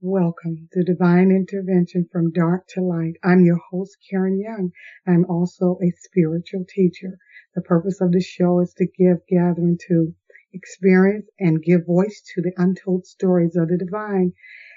Welcome 0.00 0.68
to 0.74 0.84
Divine 0.84 1.32
Intervention 1.32 2.08
from 2.12 2.30
Dark 2.30 2.68
to 2.68 2.80
Light. 2.80 3.14
I'm 3.24 3.44
your 3.44 3.58
host, 3.72 3.96
Karen 4.08 4.40
Young. 4.40 4.70
I'm 5.08 5.24
also 5.24 5.76
a 5.82 5.90
spiritual 5.90 6.64
teacher. 6.68 7.18
The 7.56 7.62
purpose 7.62 8.00
of 8.00 8.12
the 8.12 8.20
show 8.20 8.60
is 8.60 8.72
to 8.74 8.86
give 8.86 9.26
gathering 9.28 9.76
to 9.88 10.14
experience 10.52 11.26
and 11.40 11.60
give 11.60 11.84
voice 11.84 12.22
to 12.32 12.42
the 12.42 12.52
untold 12.56 13.06
stories 13.06 13.56
of 13.56 13.70
the 13.70 13.76
divine 13.76 14.34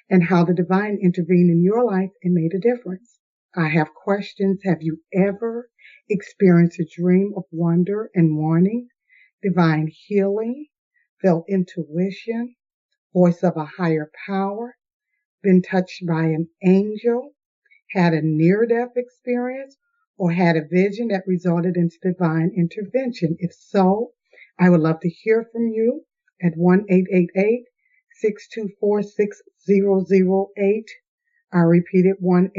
and 0.10 0.24
how 0.24 0.44
the 0.44 0.56
divine 0.56 0.98
intervened 1.00 1.52
in 1.52 1.62
your 1.62 1.86
life 1.86 2.10
and 2.24 2.34
made 2.34 2.56
a 2.56 2.60
difference. 2.60 3.20
I 3.56 3.70
have 3.70 3.94
questions. 3.94 4.62
Have 4.64 4.82
you 4.82 5.04
ever 5.14 5.70
experienced 6.10 6.80
a 6.80 6.90
dream 7.00 7.34
of 7.38 7.44
wonder 7.52 8.10
and 8.16 8.36
warning, 8.36 8.90
divine 9.44 9.88
healing, 9.94 10.66
felt 11.22 11.46
intuition, 11.48 12.56
voice 13.14 13.44
of 13.44 13.56
a 13.56 13.66
higher 13.66 14.10
power? 14.26 14.78
Been 15.42 15.62
touched 15.62 16.06
by 16.06 16.26
an 16.26 16.50
angel, 16.64 17.34
had 17.92 18.14
a 18.14 18.22
near 18.22 18.66
death 18.66 18.96
experience, 18.96 19.78
or 20.18 20.32
had 20.32 20.56
a 20.56 20.68
vision 20.68 21.08
that 21.08 21.26
resulted 21.26 21.76
in 21.76 21.90
divine 22.02 22.52
intervention? 22.56 23.36
If 23.40 23.54
so, 23.54 24.14
I 24.60 24.70
would 24.70 24.82
love 24.82 25.00
to 25.00 25.10
hear 25.10 25.44
from 25.52 25.68
you 25.68 26.06
at 26.42 26.56
1 26.56 26.86
624 26.88 29.02
6008. 29.02 30.92
I 31.52 31.60
repeat 31.60 32.06
it 32.06 32.18
1 32.20 32.52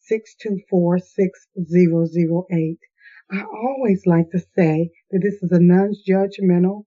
624 0.00 0.98
6008. 0.98 2.78
I 3.30 3.42
always 3.42 4.06
like 4.06 4.30
to 4.30 4.38
say 4.38 4.90
that 5.10 5.20
this 5.22 5.42
is 5.42 5.52
a 5.52 5.58
non 5.58 5.94
judgmental 6.08 6.86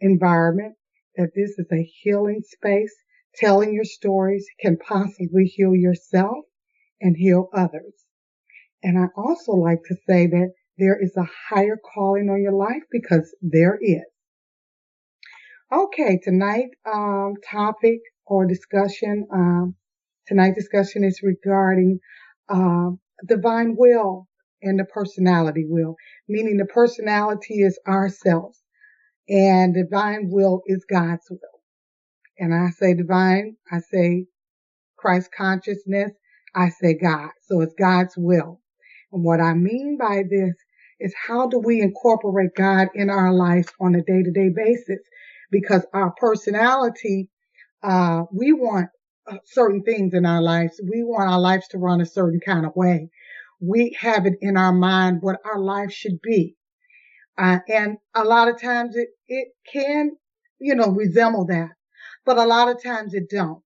environment, 0.00 0.76
that 1.16 1.34
this 1.34 1.58
is 1.58 1.66
a 1.72 1.82
healing 1.82 2.42
space 2.42 2.94
Telling 3.36 3.74
your 3.74 3.84
stories 3.84 4.46
can 4.60 4.76
possibly 4.78 5.44
heal 5.44 5.74
yourself 5.74 6.44
and 7.00 7.16
heal 7.16 7.48
others. 7.54 7.94
And 8.82 8.98
I 8.98 9.06
also 9.16 9.52
like 9.52 9.82
to 9.86 9.96
say 10.08 10.26
that 10.28 10.52
there 10.78 10.98
is 11.00 11.16
a 11.16 11.28
higher 11.48 11.78
calling 11.94 12.28
on 12.30 12.42
your 12.42 12.52
life 12.52 12.82
because 12.90 13.34
there 13.42 13.78
is. 13.80 14.02
Okay, 15.72 16.18
tonight 16.22 16.70
um, 16.92 17.34
topic 17.50 18.00
or 18.26 18.46
discussion. 18.46 19.26
Um, 19.32 19.76
tonight 20.26 20.54
discussion 20.54 21.04
is 21.04 21.20
regarding 21.22 22.00
uh, 22.48 22.90
divine 23.26 23.76
will 23.76 24.28
and 24.62 24.78
the 24.78 24.84
personality 24.84 25.64
will, 25.68 25.96
meaning 26.28 26.56
the 26.58 26.66
personality 26.66 27.62
is 27.62 27.78
ourselves 27.88 28.60
and 29.28 29.74
divine 29.74 30.30
will 30.30 30.62
is 30.66 30.84
God's 30.90 31.26
will. 31.30 31.51
And 32.38 32.54
I 32.54 32.70
say 32.70 32.94
divine, 32.94 33.56
I 33.70 33.80
say 33.80 34.26
Christ 34.96 35.30
consciousness, 35.36 36.12
I 36.54 36.68
say 36.70 36.94
God. 36.94 37.30
So 37.42 37.60
it's 37.60 37.74
God's 37.78 38.14
will. 38.16 38.60
And 39.12 39.24
what 39.24 39.40
I 39.40 39.54
mean 39.54 39.98
by 39.98 40.22
this 40.28 40.54
is 41.00 41.14
how 41.26 41.48
do 41.48 41.58
we 41.58 41.80
incorporate 41.80 42.54
God 42.56 42.88
in 42.94 43.10
our 43.10 43.32
lives 43.32 43.68
on 43.80 43.94
a 43.94 44.02
day 44.02 44.22
to 44.22 44.30
day 44.30 44.50
basis? 44.54 45.00
Because 45.50 45.84
our 45.92 46.12
personality, 46.12 47.28
uh, 47.82 48.22
we 48.32 48.52
want 48.52 48.88
uh, 49.30 49.38
certain 49.44 49.82
things 49.82 50.14
in 50.14 50.24
our 50.24 50.40
lives. 50.40 50.80
We 50.82 51.02
want 51.02 51.30
our 51.30 51.40
lives 51.40 51.68
to 51.68 51.78
run 51.78 52.00
a 52.00 52.06
certain 52.06 52.40
kind 52.44 52.64
of 52.64 52.74
way. 52.76 53.10
We 53.60 53.96
have 54.00 54.26
it 54.26 54.34
in 54.40 54.56
our 54.56 54.72
mind 54.72 55.18
what 55.20 55.40
our 55.44 55.60
life 55.60 55.92
should 55.92 56.20
be. 56.22 56.56
Uh, 57.38 57.58
and 57.68 57.98
a 58.14 58.24
lot 58.24 58.48
of 58.48 58.60
times 58.60 58.96
it, 58.96 59.08
it 59.28 59.48
can, 59.72 60.12
you 60.60 60.74
know, 60.74 60.88
resemble 60.88 61.46
that 61.46 61.70
but 62.24 62.38
a 62.38 62.44
lot 62.44 62.68
of 62.68 62.82
times 62.82 63.14
it 63.14 63.30
don't. 63.30 63.62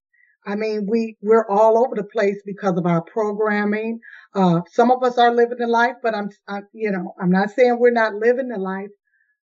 I 0.46 0.54
mean, 0.54 0.86
we, 0.88 1.16
we're 1.22 1.48
all 1.48 1.76
over 1.76 1.96
the 1.96 2.04
place 2.04 2.40
because 2.46 2.78
of 2.78 2.86
our 2.86 3.02
programming. 3.02 3.98
Uh, 4.34 4.60
some 4.70 4.92
of 4.92 5.02
us 5.02 5.18
are 5.18 5.34
living 5.34 5.58
the 5.58 5.66
life, 5.66 5.96
but 6.02 6.14
I'm, 6.14 6.28
I, 6.46 6.60
you 6.72 6.92
know, 6.92 7.14
I'm 7.20 7.30
not 7.30 7.50
saying 7.50 7.78
we're 7.78 7.90
not 7.90 8.14
living 8.14 8.48
the 8.48 8.58
life, 8.58 8.90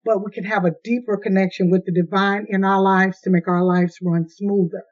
but 0.05 0.25
we 0.25 0.31
can 0.33 0.45
have 0.45 0.65
a 0.65 0.73
deeper 0.83 1.19
connection 1.19 1.71
with 1.71 1.85
the 1.85 1.93
divine 1.93 2.47
in 2.49 2.65
our 2.65 2.81
lives 2.81 3.21
to 3.23 3.31
make 3.31 3.47
our 3.49 3.63
lives 3.63 3.99
run 4.03 4.27
smoother. 4.29 4.85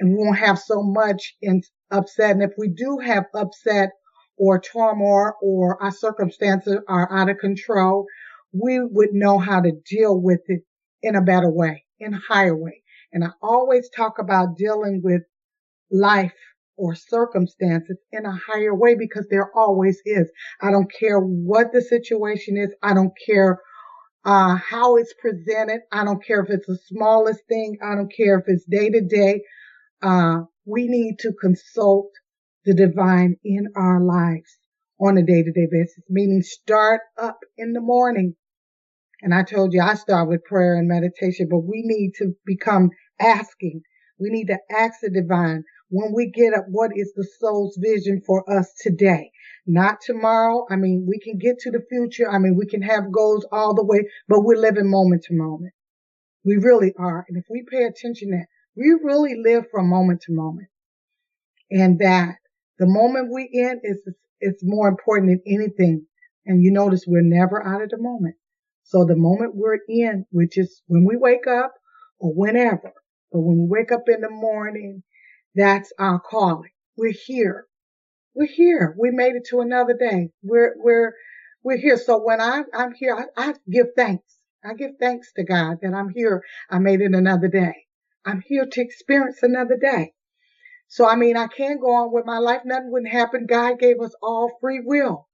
And 0.00 0.10
we 0.10 0.16
won't 0.16 0.38
have 0.38 0.58
so 0.58 0.82
much 0.82 1.34
in 1.42 1.60
upset. 1.90 2.30
And 2.30 2.42
if 2.42 2.52
we 2.56 2.68
do 2.68 2.98
have 3.04 3.24
upset 3.34 3.90
or 4.38 4.60
turmoil 4.60 5.32
or 5.42 5.82
our 5.82 5.90
circumstances 5.90 6.78
are 6.88 7.12
out 7.12 7.28
of 7.28 7.38
control, 7.38 8.06
we 8.52 8.80
would 8.80 9.12
know 9.12 9.38
how 9.38 9.60
to 9.60 9.72
deal 9.90 10.18
with 10.18 10.40
it 10.46 10.62
in 11.02 11.16
a 11.16 11.22
better 11.22 11.50
way, 11.50 11.84
in 12.00 12.14
a 12.14 12.20
higher 12.28 12.56
way. 12.56 12.82
And 13.12 13.24
I 13.24 13.30
always 13.42 13.88
talk 13.90 14.18
about 14.18 14.56
dealing 14.56 15.00
with 15.02 15.22
life 15.90 16.34
or 16.76 16.94
circumstances 16.94 17.98
in 18.12 18.24
a 18.24 18.38
higher 18.46 18.74
way 18.74 18.94
because 18.94 19.26
there 19.30 19.50
always 19.56 20.00
is. 20.04 20.30
I 20.60 20.70
don't 20.70 20.92
care 20.92 21.18
what 21.18 21.72
the 21.72 21.82
situation 21.82 22.56
is. 22.56 22.72
I 22.82 22.94
don't 22.94 23.12
care 23.26 23.60
uh, 24.24 24.56
how 24.56 24.96
it's 24.96 25.14
presented. 25.20 25.80
I 25.90 26.04
don't 26.04 26.24
care 26.24 26.40
if 26.40 26.50
it's 26.50 26.66
the 26.66 26.78
smallest 26.86 27.40
thing. 27.48 27.78
I 27.82 27.94
don't 27.94 28.12
care 28.14 28.38
if 28.38 28.44
it's 28.46 28.64
day 28.64 28.90
to 28.90 29.00
day. 29.00 29.42
Uh, 30.02 30.42
we 30.66 30.86
need 30.86 31.18
to 31.20 31.32
consult 31.40 32.10
the 32.64 32.74
divine 32.74 33.36
in 33.44 33.68
our 33.76 34.00
lives 34.00 34.58
on 35.00 35.16
a 35.16 35.22
day 35.22 35.42
to 35.42 35.52
day 35.52 35.66
basis, 35.70 36.04
meaning 36.08 36.42
start 36.42 37.00
up 37.20 37.38
in 37.56 37.72
the 37.72 37.80
morning 37.80 38.34
and 39.22 39.34
I 39.34 39.42
told 39.42 39.72
you 39.72 39.80
I 39.80 39.94
start 39.94 40.28
with 40.28 40.44
prayer 40.44 40.76
and 40.76 40.88
meditation, 40.88 41.48
but 41.50 41.60
we 41.60 41.82
need 41.84 42.12
to 42.18 42.34
become 42.46 42.90
asking. 43.20 43.82
We 44.18 44.30
need 44.30 44.46
to 44.46 44.58
ask 44.70 45.00
the 45.00 45.10
divine 45.10 45.64
when 45.90 46.12
we 46.12 46.30
get 46.30 46.54
up, 46.54 46.66
what 46.68 46.90
is 46.94 47.12
the 47.14 47.26
soul's 47.40 47.78
vision 47.80 48.20
for 48.26 48.44
us 48.50 48.72
today? 48.80 49.30
Not 49.66 50.00
tomorrow. 50.02 50.66
I 50.70 50.76
mean, 50.76 51.06
we 51.08 51.18
can 51.18 51.38
get 51.38 51.58
to 51.60 51.70
the 51.70 51.84
future. 51.88 52.30
I 52.30 52.38
mean, 52.38 52.56
we 52.56 52.66
can 52.66 52.82
have 52.82 53.12
goals 53.12 53.46
all 53.50 53.74
the 53.74 53.84
way, 53.84 54.06
but 54.28 54.44
we're 54.44 54.60
living 54.60 54.90
moment 54.90 55.24
to 55.24 55.34
moment. 55.34 55.72
We 56.44 56.56
really 56.56 56.92
are. 56.98 57.24
And 57.28 57.38
if 57.38 57.44
we 57.50 57.64
pay 57.70 57.84
attention 57.84 58.30
to 58.30 58.36
that, 58.36 58.46
we 58.76 58.96
really 59.02 59.34
live 59.42 59.64
from 59.70 59.88
moment 59.88 60.22
to 60.22 60.32
moment. 60.32 60.68
And 61.70 61.98
that 62.00 62.36
the 62.78 62.86
moment 62.86 63.32
we 63.32 63.48
in 63.50 63.80
is, 63.82 64.00
is 64.40 64.62
more 64.62 64.88
important 64.88 65.30
than 65.30 65.42
anything. 65.46 66.06
And 66.46 66.62
you 66.62 66.70
notice 66.70 67.04
we're 67.06 67.22
never 67.22 67.66
out 67.66 67.82
of 67.82 67.90
the 67.90 67.98
moment. 67.98 68.36
So 68.88 69.04
the 69.04 69.16
moment 69.16 69.54
we're 69.54 69.80
in, 69.86 70.24
which 70.30 70.56
is 70.56 70.80
when 70.86 71.04
we 71.04 71.14
wake 71.14 71.46
up 71.46 71.74
or 72.18 72.32
whenever, 72.32 72.94
but 73.30 73.40
when 73.40 73.58
we 73.58 73.66
wake 73.68 73.92
up 73.92 74.04
in 74.08 74.22
the 74.22 74.30
morning, 74.30 75.02
that's 75.54 75.92
our 75.98 76.18
calling. 76.18 76.70
We're 76.96 77.12
here. 77.12 77.66
We're 78.34 78.46
here. 78.46 78.96
We 78.98 79.10
made 79.10 79.34
it 79.34 79.46
to 79.50 79.60
another 79.60 79.92
day. 79.92 80.30
We're, 80.42 80.74
we're, 80.78 81.12
we're 81.62 81.76
here. 81.76 81.98
So 81.98 82.18
when 82.22 82.40
I, 82.40 82.62
I'm 82.72 82.94
here, 82.94 83.14
I, 83.36 83.50
I 83.50 83.54
give 83.70 83.88
thanks. 83.94 84.38
I 84.64 84.72
give 84.72 84.92
thanks 84.98 85.34
to 85.36 85.44
God 85.44 85.80
that 85.82 85.92
I'm 85.92 86.08
here. 86.08 86.42
I 86.70 86.78
made 86.78 87.02
it 87.02 87.12
another 87.14 87.48
day. 87.48 87.74
I'm 88.24 88.40
here 88.40 88.64
to 88.64 88.80
experience 88.80 89.42
another 89.42 89.76
day. 89.76 90.14
So, 90.86 91.06
I 91.06 91.16
mean, 91.16 91.36
I 91.36 91.48
can't 91.48 91.82
go 91.82 91.92
on 91.94 92.10
with 92.10 92.24
my 92.24 92.38
life. 92.38 92.62
Nothing 92.64 92.90
wouldn't 92.90 93.12
happen. 93.12 93.44
God 93.46 93.78
gave 93.78 94.00
us 94.00 94.14
all 94.22 94.56
free 94.62 94.80
will 94.82 95.27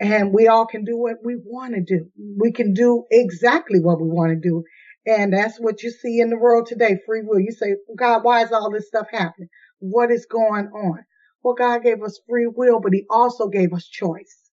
and 0.00 0.32
we 0.32 0.48
all 0.48 0.66
can 0.66 0.84
do 0.84 0.96
what 0.98 1.16
we 1.24 1.36
want 1.44 1.74
to 1.74 1.82
do. 1.82 2.10
We 2.38 2.52
can 2.52 2.74
do 2.74 3.04
exactly 3.10 3.80
what 3.80 4.00
we 4.00 4.08
want 4.08 4.32
to 4.32 4.48
do. 4.48 4.64
And 5.06 5.32
that's 5.32 5.58
what 5.58 5.82
you 5.82 5.90
see 5.90 6.20
in 6.20 6.30
the 6.30 6.38
world 6.38 6.66
today, 6.66 6.98
free 7.06 7.22
will. 7.24 7.40
You 7.40 7.52
say, 7.52 7.76
God, 7.96 8.24
why 8.24 8.42
is 8.44 8.52
all 8.52 8.70
this 8.70 8.88
stuff 8.88 9.06
happening? 9.12 9.48
What 9.80 10.10
is 10.10 10.26
going 10.26 10.66
on? 10.68 11.04
Well, 11.42 11.54
God 11.54 11.82
gave 11.84 12.02
us 12.02 12.20
free 12.28 12.48
will, 12.54 12.80
but 12.80 12.92
he 12.92 13.06
also 13.10 13.48
gave 13.48 13.72
us 13.72 13.86
choice. 13.86 14.50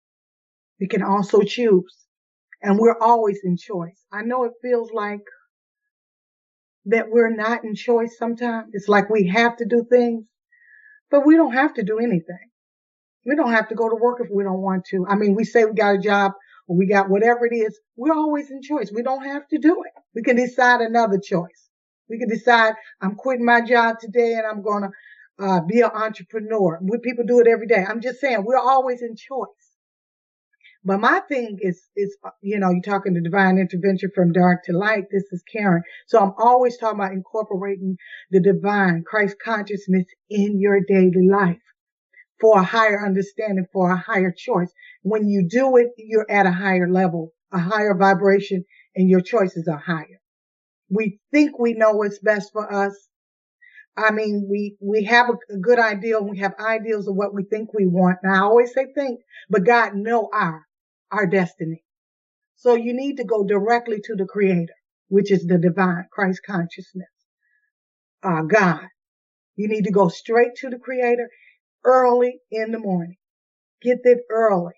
We 0.79 0.87
can 0.87 1.03
also 1.03 1.41
choose 1.41 1.95
and 2.63 2.79
we're 2.79 2.99
always 2.99 3.39
in 3.43 3.57
choice. 3.57 4.05
I 4.13 4.23
know 4.23 4.45
it 4.45 4.53
feels 4.61 4.91
like 4.93 5.21
that 6.85 7.09
we're 7.09 7.35
not 7.35 7.63
in 7.63 7.75
choice 7.75 8.17
sometimes. 8.17 8.69
It's 8.73 8.87
like 8.89 9.09
we 9.09 9.27
have 9.27 9.57
to 9.57 9.65
do 9.65 9.85
things, 9.89 10.25
but 11.11 11.25
we 11.25 11.35
don't 11.35 11.53
have 11.53 11.73
to 11.75 11.83
do 11.83 11.99
anything. 11.99 12.46
We 13.27 13.35
don't 13.35 13.51
have 13.51 13.67
to 13.69 13.75
go 13.75 13.89
to 13.89 13.95
work 13.95 14.19
if 14.21 14.29
we 14.33 14.43
don't 14.43 14.61
want 14.61 14.85
to. 14.85 15.05
I 15.07 15.15
mean, 15.15 15.35
we 15.35 15.43
say 15.43 15.65
we 15.65 15.73
got 15.73 15.95
a 15.95 15.99
job 15.99 16.31
or 16.67 16.77
we 16.77 16.87
got 16.87 17.09
whatever 17.09 17.45
it 17.45 17.53
is. 17.53 17.77
We're 17.97 18.13
always 18.15 18.49
in 18.49 18.61
choice. 18.61 18.89
We 18.93 19.03
don't 19.03 19.25
have 19.25 19.45
to 19.49 19.59
do 19.59 19.83
it. 19.85 19.91
We 20.15 20.23
can 20.23 20.37
decide 20.37 20.79
another 20.79 21.19
choice. 21.19 21.69
We 22.09 22.19
can 22.19 22.29
decide 22.29 22.75
I'm 23.01 23.15
quitting 23.15 23.45
my 23.45 23.59
job 23.61 23.97
today 23.99 24.35
and 24.35 24.47
I'm 24.47 24.63
going 24.63 24.83
to 24.83 25.45
uh, 25.45 25.59
be 25.67 25.81
an 25.81 25.91
entrepreneur. 25.93 26.79
We, 26.81 26.99
people 26.99 27.25
do 27.27 27.41
it 27.41 27.47
every 27.47 27.67
day. 27.67 27.85
I'm 27.87 27.99
just 28.01 28.21
saying 28.21 28.45
we're 28.45 28.57
always 28.57 29.01
in 29.01 29.17
choice. 29.17 29.47
But 30.85 31.01
my 31.01 31.19
thing 31.27 31.59
is, 31.61 31.83
is, 31.97 32.15
you 32.41 32.59
know, 32.59 32.69
you're 32.71 32.81
talking 32.81 33.13
to 33.13 33.19
divine 33.19 33.57
intervention 33.57 34.09
from 34.15 34.31
dark 34.31 34.63
to 34.65 34.71
light. 34.73 35.05
This 35.11 35.25
is 35.33 35.43
Karen. 35.51 35.83
So 36.07 36.19
I'm 36.19 36.33
always 36.37 36.77
talking 36.77 36.99
about 36.99 37.11
incorporating 37.11 37.97
the 38.31 38.39
divine 38.41 39.03
Christ 39.05 39.35
consciousness 39.43 40.05
in 40.29 40.61
your 40.61 40.79
daily 40.87 41.27
life 41.29 41.59
for 42.39 42.59
a 42.59 42.63
higher 42.63 43.05
understanding, 43.05 43.65
for 43.71 43.91
a 43.91 43.97
higher 43.97 44.33
choice. 44.35 44.71
When 45.03 45.27
you 45.27 45.47
do 45.49 45.77
it, 45.77 45.87
you're 45.97 46.29
at 46.29 46.45
a 46.45 46.51
higher 46.51 46.89
level, 46.89 47.33
a 47.51 47.59
higher 47.59 47.95
vibration, 47.95 48.65
and 48.95 49.09
your 49.09 49.21
choices 49.21 49.67
are 49.67 49.77
higher. 49.79 50.19
We 50.89 51.19
think 51.31 51.59
we 51.59 51.73
know 51.73 51.91
what's 51.93 52.19
best 52.19 52.51
for 52.53 52.71
us. 52.71 52.93
I 53.97 54.11
mean, 54.11 54.47
we, 54.49 54.77
we 54.79 55.05
have 55.05 55.29
a, 55.29 55.53
a 55.53 55.57
good 55.57 55.79
ideal. 55.79 56.23
We 56.23 56.37
have 56.39 56.53
ideals 56.59 57.07
of 57.07 57.15
what 57.15 57.33
we 57.33 57.43
think 57.43 57.73
we 57.73 57.87
want. 57.87 58.19
And 58.23 58.33
I 58.33 58.39
always 58.39 58.73
say 58.73 58.85
think, 58.93 59.21
but 59.49 59.65
God 59.65 59.95
know 59.95 60.29
our, 60.31 60.65
our 61.11 61.25
destiny. 61.25 61.83
So 62.57 62.75
you 62.75 62.93
need 62.93 63.17
to 63.17 63.23
go 63.23 63.43
directly 63.43 63.99
to 64.03 64.15
the 64.15 64.25
creator, 64.25 64.73
which 65.09 65.31
is 65.31 65.45
the 65.45 65.57
divine 65.57 66.05
Christ 66.11 66.41
consciousness, 66.45 67.09
uh, 68.23 68.43
God. 68.43 68.85
You 69.55 69.67
need 69.67 69.85
to 69.85 69.91
go 69.91 70.07
straight 70.07 70.55
to 70.57 70.69
the 70.69 70.79
creator 70.79 71.29
early 71.83 72.39
in 72.51 72.71
the 72.71 72.79
morning. 72.79 73.17
Get 73.81 73.99
it 74.03 74.19
early. 74.29 74.73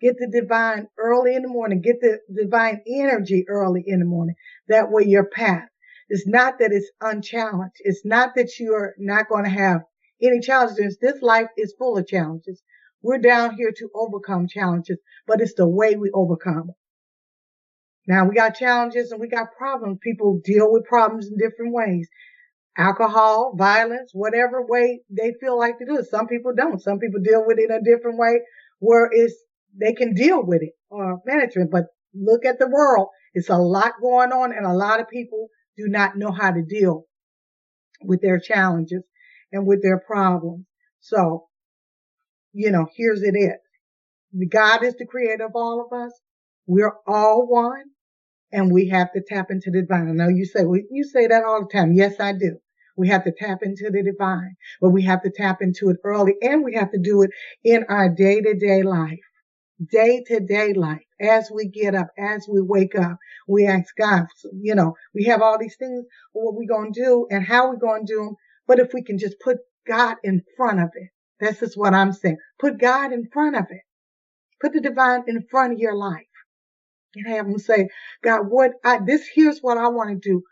Get 0.00 0.16
the 0.18 0.28
divine 0.28 0.88
early 0.96 1.34
in 1.34 1.42
the 1.42 1.48
morning. 1.48 1.80
Get 1.80 2.00
the 2.00 2.20
divine 2.32 2.82
energy 2.86 3.44
early 3.48 3.82
in 3.86 3.98
the 3.98 4.04
morning. 4.04 4.36
That 4.68 4.90
way 4.90 5.04
your 5.04 5.26
path 5.26 5.68
is 6.08 6.24
not 6.26 6.58
that 6.60 6.72
it's 6.72 6.90
unchallenged. 7.00 7.76
It's 7.80 8.04
not 8.04 8.34
that 8.36 8.58
you're 8.58 8.94
not 8.98 9.28
going 9.28 9.44
to 9.44 9.50
have 9.50 9.82
any 10.22 10.40
challenges. 10.40 10.98
This 11.00 11.20
life 11.20 11.48
is 11.56 11.74
full 11.78 11.98
of 11.98 12.06
challenges. 12.06 12.62
We're 13.02 13.18
down 13.18 13.54
here 13.54 13.72
to 13.76 13.90
overcome 13.94 14.48
challenges, 14.48 14.98
but 15.26 15.40
it's 15.40 15.54
the 15.54 15.68
way 15.68 15.96
we 15.96 16.10
overcome. 16.12 16.72
Now 18.06 18.26
we 18.26 18.34
got 18.34 18.56
challenges 18.56 19.12
and 19.12 19.20
we 19.20 19.28
got 19.28 19.52
problems. 19.56 19.98
People 20.02 20.40
deal 20.44 20.70
with 20.72 20.84
problems 20.84 21.26
in 21.28 21.36
different 21.36 21.74
ways. 21.74 22.08
Alcohol, 22.76 23.54
violence, 23.56 24.10
whatever 24.12 24.64
way 24.64 25.00
they 25.10 25.32
feel 25.40 25.58
like 25.58 25.78
to 25.78 25.84
do 25.84 25.96
it. 25.98 26.06
Some 26.06 26.28
people 26.28 26.52
don't. 26.56 26.80
Some 26.80 26.98
people 26.98 27.20
deal 27.20 27.44
with 27.44 27.58
it 27.58 27.70
in 27.70 27.76
a 27.76 27.82
different 27.82 28.18
way 28.18 28.40
where 28.78 29.08
it's, 29.10 29.34
they 29.78 29.92
can 29.92 30.14
deal 30.14 30.44
with 30.44 30.62
it 30.62 30.72
or 30.90 31.20
management. 31.26 31.70
But 31.70 31.86
look 32.14 32.44
at 32.44 32.58
the 32.58 32.68
world. 32.68 33.08
It's 33.34 33.48
a 33.48 33.56
lot 33.56 33.94
going 34.00 34.32
on 34.32 34.52
and 34.52 34.64
a 34.64 34.72
lot 34.72 35.00
of 35.00 35.08
people 35.08 35.48
do 35.76 35.88
not 35.88 36.16
know 36.16 36.30
how 36.30 36.52
to 36.52 36.62
deal 36.62 37.04
with 38.02 38.20
their 38.22 38.38
challenges 38.38 39.02
and 39.52 39.66
with 39.66 39.82
their 39.82 39.98
problems. 39.98 40.66
So, 41.00 41.48
you 42.52 42.70
know, 42.70 42.86
here's 42.96 43.22
it 43.22 43.34
is. 43.34 44.50
God 44.50 44.84
is 44.84 44.94
the 44.96 45.06
creator 45.06 45.46
of 45.46 45.52
all 45.54 45.84
of 45.84 45.98
us. 45.98 46.12
We're 46.66 46.94
all 47.06 47.46
one 47.48 47.84
and 48.52 48.72
we 48.72 48.88
have 48.88 49.12
to 49.12 49.22
tap 49.26 49.46
into 49.50 49.70
the 49.70 49.82
divine. 49.82 50.08
I 50.08 50.12
know 50.12 50.28
you 50.28 50.44
say, 50.44 50.64
well, 50.64 50.80
you 50.90 51.04
say 51.04 51.26
that 51.26 51.44
all 51.44 51.62
the 51.62 51.78
time. 51.78 51.92
Yes, 51.92 52.20
I 52.20 52.32
do. 52.32 52.58
We 52.96 53.08
have 53.08 53.24
to 53.24 53.32
tap 53.32 53.60
into 53.62 53.90
the 53.90 54.02
divine, 54.02 54.56
but 54.80 54.90
we 54.90 55.02
have 55.04 55.22
to 55.22 55.30
tap 55.30 55.58
into 55.62 55.90
it 55.90 55.98
early 56.04 56.34
and 56.42 56.64
we 56.64 56.74
have 56.74 56.90
to 56.92 56.98
do 56.98 57.22
it 57.22 57.30
in 57.64 57.84
our 57.88 58.08
day 58.08 58.40
to 58.40 58.54
day 58.54 58.82
life 58.82 59.18
day 59.92 60.24
to 60.28 60.40
day 60.40 60.72
life, 60.74 61.02
as 61.20 61.50
we 61.54 61.68
get 61.68 61.94
up, 61.94 62.08
as 62.18 62.46
we 62.50 62.60
wake 62.62 62.96
up, 62.98 63.18
we 63.48 63.66
ask 63.66 63.94
God, 63.96 64.26
you 64.52 64.74
know, 64.74 64.94
we 65.14 65.24
have 65.24 65.42
all 65.42 65.58
these 65.58 65.76
things, 65.76 66.04
what 66.32 66.56
we 66.56 66.66
going 66.66 66.92
to 66.92 67.00
do 67.00 67.26
and 67.30 67.44
how 67.44 67.70
we 67.70 67.78
going 67.78 68.06
to 68.06 68.14
do 68.14 68.24
them. 68.24 68.36
But 68.66 68.80
if 68.80 68.92
we 68.94 69.02
can 69.02 69.18
just 69.18 69.40
put 69.40 69.58
God 69.86 70.16
in 70.24 70.42
front 70.56 70.80
of 70.80 70.90
it, 70.94 71.10
this 71.40 71.62
is 71.62 71.76
what 71.76 71.94
I'm 71.94 72.12
saying. 72.12 72.38
Put 72.60 72.80
God 72.80 73.12
in 73.12 73.28
front 73.32 73.56
of 73.56 73.66
it. 73.70 73.82
Put 74.60 74.74
the 74.74 74.82
divine 74.82 75.24
in 75.28 75.46
front 75.50 75.74
of 75.74 75.80
your 75.80 75.96
life 75.96 76.26
have 77.26 77.46
them 77.46 77.58
say, 77.58 77.88
God, 78.22 78.42
what 78.48 78.72
I, 78.84 78.98
this, 79.04 79.26
here's 79.34 79.60
what 79.60 79.78
I 79.78 79.88
want 79.88 80.10
to 80.10 80.28
do. 80.28 80.42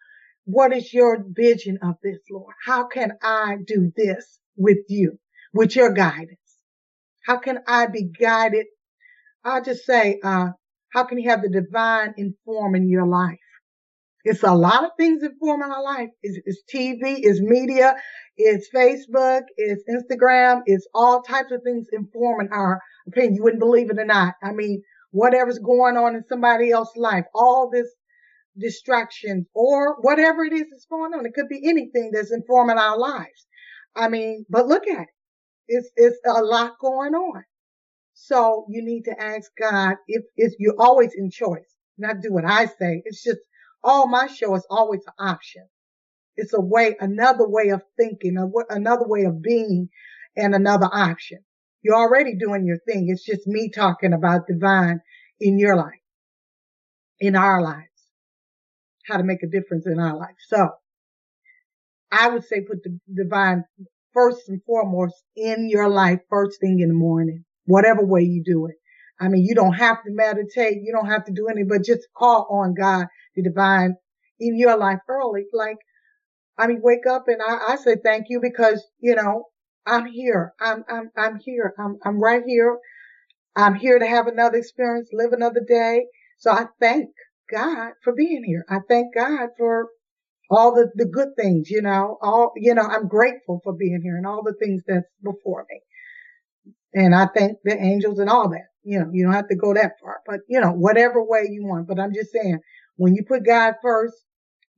What 0.44 0.72
is 0.72 0.92
your 0.92 1.24
vision 1.28 1.78
of 1.82 1.96
this, 2.02 2.18
Lord? 2.30 2.54
How 2.64 2.86
can 2.86 3.12
I 3.22 3.56
do 3.66 3.92
this 3.96 4.38
with 4.56 4.78
you, 4.88 5.18
with 5.52 5.76
your 5.76 5.92
guidance? 5.92 6.38
How 7.26 7.38
can 7.38 7.58
I 7.66 7.86
be 7.86 8.04
guided 8.04 8.66
I'll 9.46 9.62
just 9.62 9.86
say, 9.86 10.18
uh, 10.24 10.48
how 10.92 11.04
can 11.04 11.18
you 11.18 11.30
have 11.30 11.42
the 11.42 11.48
divine 11.48 12.14
inform 12.16 12.74
in 12.74 12.88
your 12.88 13.06
life? 13.06 13.38
It's 14.24 14.42
a 14.42 14.52
lot 14.52 14.84
of 14.84 14.90
things 14.98 15.22
informing 15.22 15.70
our 15.70 15.84
life. 15.84 16.08
It's, 16.22 16.38
it's 16.44 16.62
TV, 16.74 17.20
it's 17.22 17.40
media, 17.40 17.94
it's 18.36 18.68
Facebook, 18.74 19.42
it's 19.56 19.84
Instagram, 19.88 20.62
it's 20.66 20.88
all 20.92 21.22
types 21.22 21.52
of 21.52 21.62
things 21.62 21.86
informing 21.92 22.48
our 22.50 22.80
opinion. 23.06 23.36
You 23.36 23.44
wouldn't 23.44 23.60
believe 23.60 23.88
it 23.90 24.00
or 24.00 24.04
not. 24.04 24.34
I 24.42 24.50
mean, 24.52 24.82
whatever's 25.16 25.58
going 25.58 25.96
on 25.96 26.14
in 26.14 26.22
somebody 26.28 26.70
else's 26.70 26.96
life, 26.96 27.24
all 27.34 27.70
this 27.72 27.88
distraction 28.58 29.46
or 29.54 29.96
whatever 30.00 30.44
it 30.44 30.52
is 30.52 30.66
that's 30.70 30.86
going 30.86 31.14
on. 31.14 31.24
It 31.24 31.34
could 31.34 31.48
be 31.48 31.68
anything 31.68 32.10
that's 32.12 32.32
informing 32.32 32.78
our 32.78 32.98
lives. 32.98 33.46
I 33.94 34.08
mean, 34.08 34.44
but 34.50 34.66
look 34.68 34.86
at 34.86 35.02
it. 35.02 35.08
It's, 35.68 35.90
it's 35.96 36.18
a 36.26 36.42
lot 36.42 36.78
going 36.80 37.14
on. 37.14 37.44
So 38.14 38.66
you 38.68 38.84
need 38.84 39.04
to 39.04 39.22
ask 39.22 39.50
God 39.60 39.96
if, 40.06 40.22
if 40.36 40.52
you're 40.58 40.78
always 40.78 41.12
in 41.16 41.30
choice, 41.30 41.76
not 41.98 42.20
do 42.20 42.32
what 42.32 42.44
I 42.44 42.66
say. 42.66 43.02
It's 43.04 43.22
just 43.22 43.40
all 43.82 44.08
my 44.08 44.26
show 44.26 44.54
is 44.54 44.66
always 44.70 45.00
an 45.06 45.26
option. 45.26 45.64
It's 46.36 46.52
a 46.52 46.60
way, 46.60 46.96
another 47.00 47.48
way 47.48 47.70
of 47.70 47.82
thinking, 47.98 48.36
another 48.68 49.06
way 49.06 49.24
of 49.24 49.42
being 49.42 49.88
and 50.36 50.54
another 50.54 50.88
option. 50.92 51.38
You're 51.82 51.96
already 51.96 52.34
doing 52.36 52.66
your 52.66 52.78
thing. 52.78 53.08
It's 53.08 53.24
just 53.24 53.46
me 53.46 53.70
talking 53.70 54.12
about 54.12 54.46
divine 54.46 55.00
in 55.40 55.58
your 55.58 55.76
life, 55.76 56.00
in 57.20 57.36
our 57.36 57.62
lives, 57.62 57.86
how 59.06 59.16
to 59.18 59.24
make 59.24 59.42
a 59.42 59.46
difference 59.46 59.86
in 59.86 59.98
our 59.98 60.16
life. 60.16 60.36
So 60.48 60.70
I 62.10 62.28
would 62.28 62.44
say 62.44 62.62
put 62.62 62.82
the 62.82 62.98
divine 63.14 63.64
first 64.12 64.48
and 64.48 64.62
foremost 64.64 65.14
in 65.36 65.68
your 65.68 65.88
life 65.88 66.20
first 66.30 66.60
thing 66.60 66.80
in 66.80 66.88
the 66.88 66.94
morning 66.94 67.44
whatever 67.66 68.04
way 68.04 68.22
you 68.22 68.42
do 68.44 68.66
it. 68.66 68.76
I 69.20 69.28
mean, 69.28 69.44
you 69.44 69.54
don't 69.54 69.74
have 69.74 70.02
to 70.04 70.10
meditate. 70.10 70.82
You 70.82 70.92
don't 70.92 71.10
have 71.10 71.24
to 71.24 71.32
do 71.32 71.48
anything, 71.48 71.68
but 71.68 71.84
just 71.84 72.06
call 72.16 72.46
on 72.50 72.74
God, 72.74 73.06
the 73.34 73.42
divine 73.42 73.96
in 74.38 74.58
your 74.58 74.76
life 74.76 74.98
early. 75.08 75.46
Like, 75.52 75.78
I 76.58 76.66
mean, 76.66 76.80
wake 76.82 77.06
up 77.08 77.24
and 77.26 77.40
I, 77.42 77.72
I 77.72 77.76
say 77.76 77.96
thank 78.02 78.26
you 78.28 78.40
because, 78.40 78.84
you 79.00 79.14
know, 79.14 79.44
I'm 79.86 80.06
here. 80.06 80.52
I'm, 80.60 80.84
I'm, 80.88 81.10
I'm 81.16 81.38
here. 81.38 81.74
I'm, 81.78 81.98
I'm 82.04 82.20
right 82.20 82.42
here. 82.46 82.78
I'm 83.56 83.74
here 83.74 83.98
to 83.98 84.06
have 84.06 84.26
another 84.26 84.58
experience, 84.58 85.10
live 85.12 85.32
another 85.32 85.60
day. 85.66 86.06
So 86.38 86.50
I 86.50 86.66
thank 86.80 87.08
God 87.50 87.92
for 88.04 88.12
being 88.14 88.44
here. 88.44 88.64
I 88.68 88.78
thank 88.88 89.14
God 89.14 89.50
for 89.58 89.88
all 90.50 90.74
the, 90.74 90.90
the 90.94 91.06
good 91.06 91.30
things, 91.36 91.70
you 91.70 91.82
know, 91.82 92.18
all, 92.22 92.52
you 92.56 92.74
know, 92.74 92.82
I'm 92.82 93.08
grateful 93.08 93.60
for 93.64 93.72
being 93.72 94.00
here 94.02 94.16
and 94.16 94.26
all 94.26 94.42
the 94.44 94.54
things 94.60 94.82
that's 94.86 95.06
before 95.22 95.66
me. 95.70 95.80
And 96.94 97.14
I 97.14 97.26
thank 97.34 97.58
the 97.64 97.76
angels 97.76 98.18
and 98.18 98.30
all 98.30 98.48
that. 98.50 98.68
You 98.84 99.00
know, 99.00 99.10
you 99.12 99.24
don't 99.24 99.34
have 99.34 99.48
to 99.48 99.56
go 99.56 99.74
that 99.74 99.92
far, 100.00 100.18
but 100.26 100.40
you 100.48 100.60
know, 100.60 100.70
whatever 100.70 101.22
way 101.22 101.48
you 101.50 101.66
want. 101.66 101.88
But 101.88 101.98
I'm 101.98 102.14
just 102.14 102.32
saying, 102.32 102.60
when 102.96 103.14
you 103.14 103.24
put 103.26 103.44
God 103.44 103.74
first, 103.82 104.14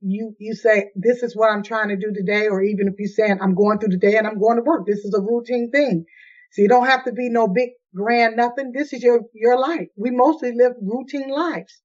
you, 0.01 0.35
you 0.39 0.53
say, 0.53 0.91
this 0.95 1.23
is 1.23 1.35
what 1.35 1.51
I'm 1.51 1.63
trying 1.63 1.89
to 1.89 1.97
do 1.97 2.13
today. 2.13 2.47
Or 2.47 2.61
even 2.61 2.87
if 2.87 2.95
you're 2.97 3.09
saying, 3.09 3.39
I'm 3.41 3.55
going 3.55 3.79
through 3.79 3.89
the 3.89 3.97
day 3.97 4.15
and 4.17 4.27
I'm 4.27 4.39
going 4.39 4.57
to 4.57 4.63
work. 4.63 4.85
This 4.85 4.99
is 4.99 5.13
a 5.13 5.21
routine 5.21 5.71
thing. 5.71 6.05
So 6.51 6.61
you 6.61 6.67
don't 6.67 6.87
have 6.87 7.05
to 7.05 7.11
be 7.11 7.29
no 7.29 7.47
big 7.47 7.69
grand 7.95 8.35
nothing. 8.35 8.71
This 8.73 8.93
is 8.93 9.03
your, 9.03 9.21
your 9.33 9.59
life. 9.59 9.87
We 9.97 10.11
mostly 10.11 10.51
live 10.53 10.73
routine 10.81 11.29
lives. 11.29 11.81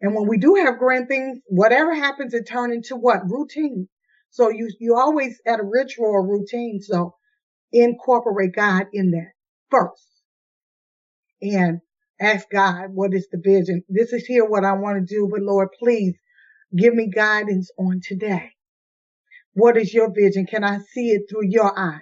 And 0.00 0.14
when 0.14 0.28
we 0.28 0.38
do 0.38 0.56
have 0.56 0.78
grand 0.78 1.08
things, 1.08 1.38
whatever 1.46 1.94
happens, 1.94 2.34
it 2.34 2.48
turn 2.48 2.72
into 2.72 2.96
what? 2.96 3.30
Routine. 3.30 3.88
So 4.30 4.50
you, 4.50 4.70
you 4.80 4.96
always 4.96 5.40
at 5.46 5.60
a 5.60 5.64
ritual 5.64 6.06
or 6.06 6.26
routine. 6.26 6.80
So 6.80 7.14
incorporate 7.72 8.54
God 8.54 8.86
in 8.92 9.10
that 9.12 9.32
first 9.70 10.08
and 11.40 11.80
ask 12.20 12.48
God, 12.50 12.90
what 12.94 13.14
is 13.14 13.28
the 13.30 13.40
vision? 13.42 13.82
This 13.88 14.12
is 14.12 14.24
here 14.26 14.44
what 14.44 14.64
I 14.64 14.72
want 14.72 15.06
to 15.06 15.14
do, 15.14 15.28
but 15.30 15.42
Lord, 15.42 15.68
please 15.78 16.14
give 16.76 16.94
me 16.94 17.08
guidance 17.08 17.70
on 17.78 18.00
today. 18.02 18.50
What 19.54 19.76
is 19.76 19.92
your 19.92 20.12
vision? 20.12 20.46
Can 20.46 20.64
I 20.64 20.78
see 20.78 21.10
it 21.10 21.22
through 21.28 21.46
your 21.48 21.78
eyes? 21.78 22.00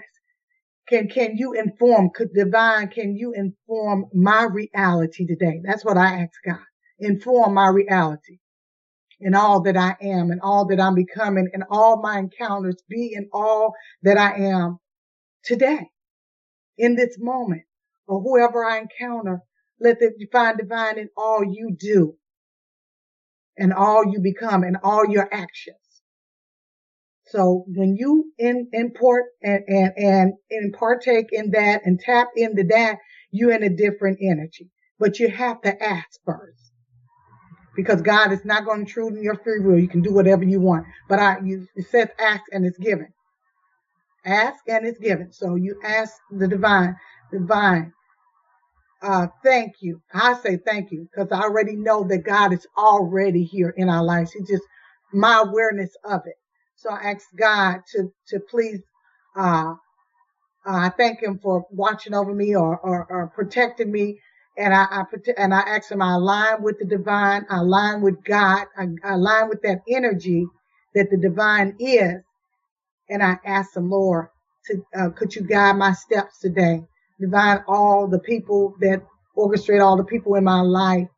Can, 0.88 1.08
can 1.08 1.36
you 1.36 1.52
inform, 1.52 2.10
could 2.14 2.32
divine, 2.34 2.88
can 2.88 3.16
you 3.16 3.32
inform 3.32 4.06
my 4.12 4.44
reality 4.44 5.26
today? 5.26 5.60
That's 5.64 5.84
what 5.84 5.96
I 5.96 6.22
ask 6.22 6.32
God. 6.44 6.58
Inform 6.98 7.54
my 7.54 7.68
reality 7.68 8.38
in 9.20 9.34
all 9.34 9.62
that 9.62 9.76
I 9.76 9.96
am 10.02 10.30
and 10.30 10.40
all 10.42 10.66
that 10.66 10.80
I'm 10.80 10.94
becoming 10.94 11.48
and 11.52 11.64
all 11.70 12.00
my 12.00 12.18
encounters 12.18 12.82
be 12.88 13.12
in 13.14 13.28
all 13.32 13.74
that 14.02 14.18
I 14.18 14.34
am 14.36 14.78
today 15.44 15.90
in 16.78 16.96
this 16.96 17.16
moment 17.18 17.62
or 18.06 18.20
whoever 18.20 18.64
I 18.64 18.78
encounter, 18.78 19.40
let 19.80 20.00
them 20.00 20.12
find 20.32 20.58
divine 20.58 20.98
in 20.98 21.08
all 21.16 21.44
you 21.44 21.76
do 21.78 22.16
and 23.60 23.72
all 23.72 24.04
you 24.10 24.20
become 24.20 24.64
and 24.64 24.78
all 24.82 25.06
your 25.08 25.28
actions. 25.32 25.76
So 27.26 27.64
when 27.68 27.94
you 27.96 28.32
in, 28.38 28.68
import 28.72 29.26
and, 29.42 29.62
and, 29.68 29.92
and, 29.96 30.32
and 30.50 30.72
partake 30.72 31.28
in 31.30 31.52
that 31.52 31.82
and 31.84 32.00
tap 32.00 32.28
into 32.34 32.64
that, 32.70 32.96
you're 33.30 33.52
in 33.52 33.62
a 33.62 33.68
different 33.68 34.18
energy, 34.20 34.70
but 34.98 35.20
you 35.20 35.28
have 35.28 35.60
to 35.62 35.82
ask 35.82 36.18
first 36.24 36.72
because 37.76 38.02
God 38.02 38.32
is 38.32 38.44
not 38.44 38.64
going 38.64 38.78
to 38.78 38.80
intrude 38.80 39.16
in 39.16 39.22
your 39.22 39.36
free 39.36 39.60
will. 39.60 39.78
You 39.78 39.88
can 39.88 40.02
do 40.02 40.12
whatever 40.12 40.42
you 40.42 40.60
want, 40.60 40.86
but 41.08 41.20
I, 41.20 41.36
you, 41.44 41.68
it 41.76 41.86
says 41.88 42.08
ask 42.18 42.42
and 42.50 42.66
it's 42.66 42.78
given. 42.78 43.08
Ask 44.24 44.58
and 44.66 44.86
it's 44.86 44.98
given. 44.98 45.32
So 45.32 45.54
you 45.54 45.80
ask 45.84 46.14
the 46.30 46.48
divine, 46.48 46.96
divine, 47.30 47.92
uh, 49.02 49.28
thank 49.44 49.76
you. 49.80 50.02
I 50.12 50.34
say 50.42 50.58
thank 50.58 50.92
you 50.92 51.08
because 51.10 51.28
I 51.32 51.42
already 51.42 51.76
know 51.76 52.04
that 52.04 52.24
God 52.24 52.52
is 52.52 52.66
already 52.76 53.44
here 53.44 53.74
in 53.76 53.88
our 53.88 54.04
lives. 54.04 54.32
It's 54.34 54.50
just 54.50 54.64
my 55.12 55.42
awareness 55.46 55.96
of 56.04 56.22
it. 56.26 56.36
So 56.76 56.90
I 56.90 57.12
ask 57.12 57.26
God 57.38 57.80
to, 57.94 58.12
to 58.28 58.40
please, 58.50 58.80
uh, 59.36 59.74
uh, 60.66 60.76
I 60.76 60.90
thank 60.90 61.22
him 61.22 61.38
for 61.42 61.64
watching 61.70 62.14
over 62.14 62.34
me 62.34 62.54
or, 62.56 62.78
or, 62.78 63.06
or 63.10 63.28
protecting 63.34 63.92
me. 63.92 64.20
And 64.58 64.74
I, 64.74 64.84
I, 64.90 65.04
and 65.38 65.54
I 65.54 65.60
ask 65.60 65.90
him, 65.90 66.02
I 66.02 66.14
align 66.14 66.62
with 66.62 66.78
the 66.78 66.86
divine, 66.86 67.46
I 67.50 67.58
align 67.58 68.02
with 68.02 68.22
God, 68.24 68.66
I, 68.76 68.88
I 69.04 69.14
align 69.14 69.48
with 69.48 69.62
that 69.62 69.80
energy 69.88 70.46
that 70.94 71.10
the 71.10 71.16
divine 71.16 71.76
is. 71.78 72.22
And 73.10 73.22
I 73.22 73.38
ask 73.44 73.76
him, 73.76 73.90
Lord, 73.90 74.28
to, 74.66 74.84
uh, 74.98 75.10
could 75.10 75.34
you 75.34 75.42
guide 75.42 75.76
my 75.76 75.92
steps 75.92 76.40
today? 76.40 76.82
Divine 77.20 77.64
all 77.68 78.08
the 78.08 78.20
people 78.20 78.76
that 78.80 79.02
orchestrate 79.36 79.84
all 79.84 79.96
the 79.96 80.04
people 80.04 80.34
in 80.36 80.44
my 80.44 80.60
life, 80.60 81.08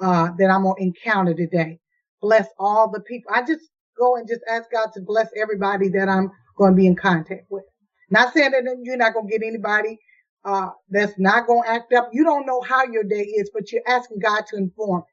uh, 0.00 0.28
that 0.38 0.50
I'm 0.50 0.64
going 0.64 0.76
to 0.78 0.82
encounter 0.84 1.34
today. 1.34 1.78
Bless 2.22 2.48
all 2.58 2.90
the 2.90 3.00
people. 3.00 3.32
I 3.34 3.42
just 3.42 3.70
go 3.98 4.16
and 4.16 4.28
just 4.28 4.42
ask 4.50 4.70
God 4.72 4.90
to 4.94 5.00
bless 5.02 5.28
everybody 5.40 5.88
that 5.90 6.08
I'm 6.08 6.30
going 6.58 6.72
to 6.72 6.76
be 6.76 6.86
in 6.86 6.96
contact 6.96 7.46
with. 7.50 7.64
Not 8.10 8.34
saying 8.34 8.52
that 8.52 8.64
you're 8.82 8.96
not 8.96 9.14
going 9.14 9.28
to 9.28 9.38
get 9.38 9.46
anybody 9.46 9.98
uh, 10.44 10.70
that's 10.90 11.14
not 11.18 11.46
going 11.46 11.64
to 11.64 11.70
act 11.70 11.92
up. 11.92 12.10
You 12.12 12.24
don't 12.24 12.46
know 12.46 12.62
how 12.62 12.84
your 12.86 13.04
day 13.04 13.22
is, 13.22 13.50
but 13.54 13.72
you're 13.72 13.82
asking 13.86 14.20
God 14.20 14.44
to 14.48 14.56
inform. 14.56 15.04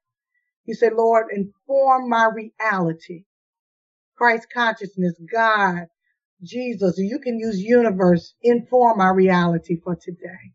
You 0.65 0.75
say, 0.75 0.89
Lord, 0.91 1.27
inform 1.33 2.09
my 2.09 2.29
reality. 2.33 3.23
Christ 4.17 4.47
consciousness, 4.53 5.15
God, 5.33 5.87
Jesus. 6.43 6.95
You 6.97 7.19
can 7.19 7.39
use 7.39 7.59
universe, 7.61 8.35
inform 8.41 9.01
our 9.01 9.15
reality 9.15 9.79
for 9.83 9.95
today. 9.95 10.53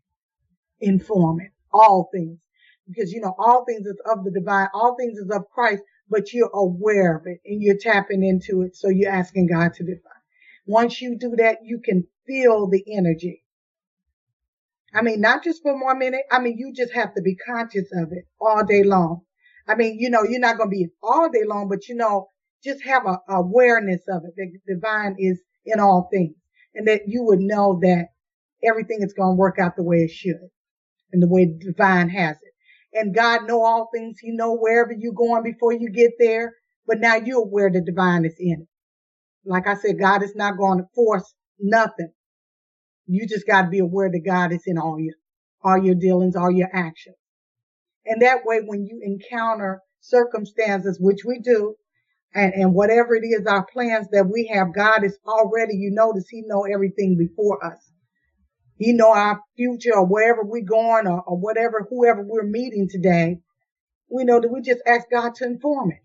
Inform 0.79 1.41
it. 1.41 1.51
All 1.73 2.09
things. 2.13 2.39
Because 2.87 3.11
you 3.11 3.21
know, 3.21 3.35
all 3.37 3.65
things 3.65 3.85
is 3.85 3.99
of 4.05 4.23
the 4.23 4.31
divine, 4.31 4.67
all 4.73 4.95
things 4.97 5.17
is 5.17 5.29
of 5.29 5.49
Christ, 5.53 5.83
but 6.09 6.33
you're 6.33 6.51
aware 6.53 7.15
of 7.17 7.23
it 7.25 7.39
and 7.45 7.61
you're 7.61 7.77
tapping 7.77 8.23
into 8.23 8.63
it. 8.63 8.75
So 8.75 8.89
you're 8.89 9.11
asking 9.11 9.47
God 9.47 9.73
to 9.75 9.83
define. 9.83 10.11
Once 10.65 11.01
you 11.01 11.17
do 11.17 11.35
that, 11.37 11.59
you 11.63 11.79
can 11.83 12.05
feel 12.27 12.67
the 12.67 12.83
energy. 12.95 13.43
I 14.93 15.01
mean, 15.01 15.21
not 15.21 15.43
just 15.43 15.61
for 15.61 15.81
one 15.81 15.99
minute. 15.99 16.23
I 16.31 16.39
mean, 16.39 16.57
you 16.57 16.73
just 16.73 16.93
have 16.93 17.13
to 17.15 17.21
be 17.21 17.35
conscious 17.35 17.89
of 17.93 18.11
it 18.11 18.25
all 18.39 18.65
day 18.65 18.83
long. 18.83 19.21
I 19.67 19.75
mean, 19.75 19.97
you 19.99 20.09
know, 20.09 20.23
you're 20.23 20.39
not 20.39 20.57
going 20.57 20.69
to 20.69 20.75
be 20.75 20.89
all 21.01 21.29
day 21.29 21.43
long, 21.45 21.69
but 21.69 21.87
you 21.87 21.95
know, 21.95 22.29
just 22.63 22.83
have 22.83 23.05
a 23.05 23.19
awareness 23.29 24.01
of 24.09 24.23
it. 24.25 24.33
The 24.35 24.75
divine 24.75 25.15
is 25.17 25.41
in 25.65 25.79
all 25.79 26.09
things 26.11 26.35
and 26.75 26.87
that 26.87 27.01
you 27.07 27.23
would 27.23 27.39
know 27.39 27.79
that 27.81 28.07
everything 28.63 28.99
is 29.01 29.13
going 29.13 29.33
to 29.33 29.39
work 29.39 29.57
out 29.59 29.75
the 29.75 29.83
way 29.83 29.97
it 29.97 30.11
should 30.11 30.49
and 31.11 31.21
the 31.21 31.27
way 31.27 31.45
divine 31.45 32.09
has 32.09 32.37
it. 32.37 32.53
And 32.93 33.15
God 33.15 33.47
know 33.47 33.63
all 33.63 33.89
things. 33.93 34.19
He 34.19 34.31
know 34.31 34.55
wherever 34.55 34.93
you're 34.97 35.13
going 35.13 35.43
before 35.43 35.73
you 35.73 35.89
get 35.89 36.11
there. 36.19 36.53
But 36.87 36.99
now 36.99 37.15
you're 37.15 37.43
aware 37.43 37.69
the 37.69 37.81
divine 37.81 38.25
is 38.25 38.35
in 38.39 38.61
it. 38.61 38.67
Like 39.45 39.67
I 39.67 39.75
said, 39.75 39.99
God 39.99 40.23
is 40.23 40.35
not 40.35 40.57
going 40.57 40.79
to 40.79 40.87
force 40.93 41.33
nothing. 41.59 42.11
You 43.07 43.27
just 43.27 43.47
got 43.47 43.63
to 43.63 43.69
be 43.69 43.79
aware 43.79 44.09
that 44.09 44.25
God 44.25 44.51
is 44.51 44.63
in 44.65 44.77
all 44.77 44.99
your, 44.99 45.15
all 45.63 45.77
your 45.77 45.95
dealings, 45.95 46.35
all 46.35 46.51
your 46.51 46.69
actions. 46.73 47.15
And 48.05 48.21
that 48.21 48.39
way, 48.45 48.61
when 48.65 48.85
you 48.85 48.99
encounter 49.03 49.81
circumstances, 49.99 50.99
which 50.99 51.23
we 51.25 51.39
do, 51.39 51.75
and, 52.33 52.53
and 52.53 52.73
whatever 52.73 53.15
it 53.15 53.25
is, 53.25 53.45
our 53.45 53.65
plans 53.65 54.07
that 54.11 54.29
we 54.29 54.47
have, 54.53 54.73
God 54.73 55.03
is 55.03 55.17
already, 55.25 55.75
you 55.75 55.91
notice 55.91 56.27
he 56.29 56.43
know 56.45 56.63
everything 56.63 57.17
before 57.17 57.63
us. 57.65 57.79
He 58.77 58.93
know 58.93 59.13
our 59.13 59.41
future 59.55 59.95
or 59.95 60.05
wherever 60.05 60.43
we're 60.43 60.63
going 60.65 61.07
or, 61.07 61.21
or 61.21 61.37
whatever, 61.37 61.87
whoever 61.89 62.23
we're 62.23 62.43
meeting 62.43 62.89
today. 62.89 63.39
We 64.09 64.23
know 64.23 64.39
that 64.39 64.51
we 64.51 64.61
just 64.61 64.81
ask 64.87 65.09
God 65.11 65.35
to 65.35 65.45
inform 65.45 65.91
it. 65.91 65.99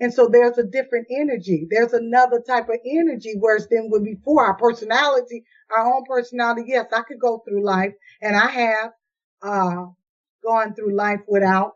And 0.00 0.12
so 0.12 0.28
there's 0.28 0.58
a 0.58 0.64
different 0.64 1.06
energy. 1.10 1.66
There's 1.70 1.94
another 1.94 2.42
type 2.46 2.68
of 2.68 2.76
energy 2.86 3.34
whereas 3.38 3.68
than 3.68 3.88
when 3.90 4.04
before 4.04 4.44
our 4.44 4.56
personality, 4.56 5.44
our 5.74 5.94
own 5.94 6.04
personality. 6.06 6.64
Yes, 6.68 6.86
I 6.92 7.02
could 7.02 7.20
go 7.20 7.42
through 7.48 7.64
life 7.64 7.94
and 8.20 8.36
I 8.36 8.46
have, 8.50 8.92
uh, 9.42 9.86
gone 10.44 10.74
through 10.74 10.94
life 10.94 11.20
without, 11.28 11.72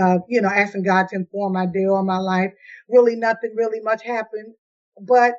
uh, 0.00 0.18
you 0.28 0.40
know, 0.40 0.48
asking 0.48 0.84
God 0.84 1.08
to 1.08 1.16
inform 1.16 1.54
my 1.54 1.66
day 1.66 1.86
or 1.86 2.02
my 2.02 2.18
life. 2.18 2.52
Really 2.88 3.16
nothing 3.16 3.54
really 3.56 3.80
much 3.80 4.02
happened, 4.02 4.54
but 5.00 5.34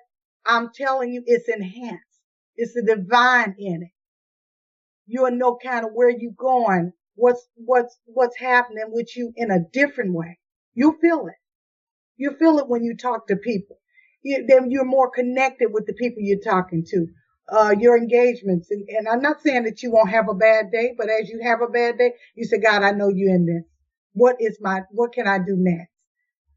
I'm 0.45 0.69
telling 0.73 1.13
you, 1.13 1.23
it's 1.25 1.49
enhanced. 1.49 2.03
It's 2.55 2.73
the 2.73 2.83
divine 2.83 3.55
in 3.57 3.83
it. 3.83 3.91
You'll 5.07 5.31
know 5.31 5.57
kind 5.63 5.85
of 5.85 5.91
where 5.93 6.09
you're 6.09 6.31
going, 6.37 6.93
what's, 7.15 7.45
what's, 7.55 7.97
what's 8.05 8.37
happening 8.37 8.85
with 8.89 9.15
you 9.15 9.33
in 9.35 9.51
a 9.51 9.59
different 9.71 10.13
way. 10.13 10.39
You 10.73 10.97
feel 11.01 11.27
it. 11.27 11.35
You 12.17 12.35
feel 12.37 12.59
it 12.59 12.67
when 12.67 12.83
you 12.83 12.95
talk 12.95 13.27
to 13.27 13.35
people. 13.35 13.77
You, 14.23 14.45
then 14.47 14.71
you're 14.71 14.85
more 14.85 15.09
connected 15.09 15.69
with 15.71 15.85
the 15.87 15.93
people 15.93 16.21
you're 16.21 16.39
talking 16.39 16.85
to. 16.89 17.07
Uh, 17.51 17.75
your 17.77 17.97
engagements. 17.97 18.71
And, 18.71 18.87
and 18.89 19.07
I'm 19.07 19.21
not 19.21 19.41
saying 19.41 19.63
that 19.63 19.83
you 19.83 19.91
won't 19.91 20.09
have 20.09 20.29
a 20.29 20.33
bad 20.33 20.71
day, 20.71 20.93
but 20.97 21.09
as 21.09 21.29
you 21.29 21.41
have 21.43 21.61
a 21.61 21.67
bad 21.67 21.97
day, 21.97 22.13
you 22.35 22.45
say, 22.45 22.57
God, 22.59 22.83
I 22.83 22.91
know 22.91 23.09
you're 23.09 23.35
in 23.35 23.45
this. 23.45 23.63
What 24.13 24.37
is 24.39 24.57
my, 24.61 24.81
what 24.91 25.13
can 25.13 25.27
I 25.27 25.39
do 25.39 25.55
next? 25.57 25.91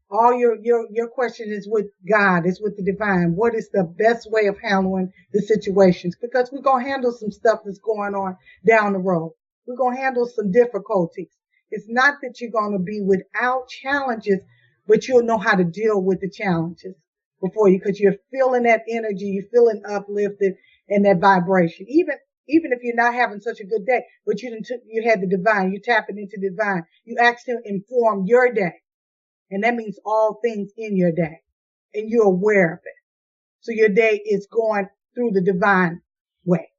All 0.09 0.33
your, 0.33 0.57
your, 0.61 0.87
your 0.91 1.09
question 1.09 1.49
is 1.51 1.67
with 1.69 1.87
God, 2.09 2.45
is 2.45 2.61
with 2.61 2.77
the 2.77 2.83
divine. 2.83 3.35
What 3.35 3.55
is 3.55 3.69
the 3.71 3.83
best 3.83 4.31
way 4.31 4.47
of 4.47 4.57
handling 4.59 5.11
the 5.33 5.41
situations? 5.41 6.15
Because 6.21 6.49
we're 6.51 6.61
going 6.61 6.85
to 6.85 6.89
handle 6.89 7.11
some 7.11 7.31
stuff 7.31 7.59
that's 7.65 7.79
going 7.79 8.15
on 8.15 8.37
down 8.65 8.93
the 8.93 8.99
road. 8.99 9.33
We're 9.65 9.75
going 9.75 9.97
to 9.97 10.01
handle 10.01 10.25
some 10.25 10.51
difficulties. 10.51 11.27
It's 11.71 11.87
not 11.89 12.15
that 12.21 12.39
you're 12.39 12.51
going 12.51 12.71
to 12.71 12.79
be 12.83 13.01
without 13.01 13.67
challenges, 13.67 14.39
but 14.87 15.07
you'll 15.07 15.23
know 15.23 15.37
how 15.37 15.55
to 15.55 15.65
deal 15.65 16.01
with 16.01 16.21
the 16.21 16.29
challenges 16.29 16.95
before 17.41 17.67
you 17.69 17.79
because 17.79 17.99
you're 17.99 18.15
feeling 18.31 18.63
that 18.63 18.83
energy, 18.89 19.25
you're 19.25 19.51
feeling 19.51 19.81
uplifted 19.87 20.53
and 20.89 21.05
that 21.05 21.19
vibration. 21.19 21.85
Even 21.89 22.15
even 22.47 22.71
if 22.71 22.79
you're 22.81 22.95
not 22.95 23.13
having 23.13 23.39
such 23.39 23.59
a 23.59 23.65
good 23.65 23.85
day, 23.85 24.03
but 24.25 24.41
you 24.41 24.49
didn't 24.49 24.69
you 24.87 25.03
had 25.03 25.21
the 25.21 25.27
divine, 25.27 25.71
you 25.71 25.79
tapping 25.79 26.17
into 26.17 26.37
divine. 26.37 26.83
You 27.05 27.17
him 27.19 27.57
inform 27.65 28.25
your 28.25 28.53
day. 28.53 28.81
And 29.49 29.63
that 29.63 29.75
means 29.75 29.99
all 30.05 30.39
things 30.43 30.71
in 30.77 30.97
your 30.97 31.11
day. 31.11 31.41
And 31.93 32.09
you're 32.09 32.25
aware 32.25 32.73
of 32.73 32.79
it. 32.83 32.93
So 33.61 33.71
your 33.71 33.89
day 33.89 34.21
is 34.25 34.47
going 34.47 34.87
through 35.15 35.31
the 35.31 35.41
divine 35.41 36.01
way. 36.45 36.69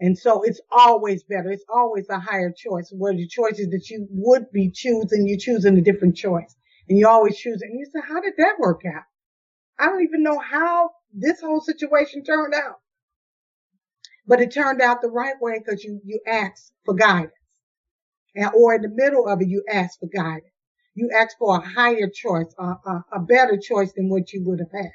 And 0.00 0.18
so 0.18 0.42
it's 0.42 0.60
always 0.70 1.22
better. 1.22 1.50
It's 1.50 1.64
always 1.72 2.08
a 2.08 2.18
higher 2.18 2.52
choice. 2.52 2.92
Where 2.92 3.14
the 3.14 3.28
choices 3.28 3.68
that 3.70 3.88
you 3.88 4.08
would 4.10 4.50
be 4.52 4.70
choosing, 4.70 5.28
you're 5.28 5.38
choosing 5.38 5.78
a 5.78 5.82
different 5.82 6.16
choice. 6.16 6.56
And 6.88 6.98
you 6.98 7.06
always 7.06 7.38
choose. 7.38 7.62
And 7.62 7.78
you 7.78 7.86
say, 7.86 8.00
how 8.06 8.20
did 8.20 8.34
that 8.38 8.58
work 8.58 8.82
out? 8.84 9.04
I 9.78 9.86
don't 9.86 10.02
even 10.02 10.22
know 10.22 10.38
how 10.38 10.90
this 11.12 11.40
whole 11.40 11.60
situation 11.60 12.24
turned 12.24 12.54
out. 12.54 12.80
But 14.26 14.40
it 14.40 14.52
turned 14.52 14.80
out 14.80 15.02
the 15.02 15.10
right 15.10 15.34
way 15.40 15.58
because 15.58 15.82
you, 15.84 16.00
you 16.04 16.20
asked 16.26 16.72
for 16.84 16.94
guidance. 16.94 17.32
And, 18.34 18.50
or 18.56 18.74
in 18.74 18.82
the 18.82 18.88
middle 18.88 19.28
of 19.28 19.40
it, 19.40 19.48
you 19.48 19.64
asked 19.70 20.00
for 20.00 20.08
guidance. 20.08 20.46
You 20.94 21.10
asked 21.16 21.36
for 21.38 21.56
a 21.56 21.68
higher 21.68 22.08
choice, 22.12 22.54
a, 22.58 22.64
a, 22.64 23.04
a 23.14 23.20
better 23.20 23.58
choice 23.58 23.92
than 23.94 24.08
what 24.10 24.32
you 24.32 24.42
would 24.44 24.60
have 24.60 24.72
had 24.72 24.90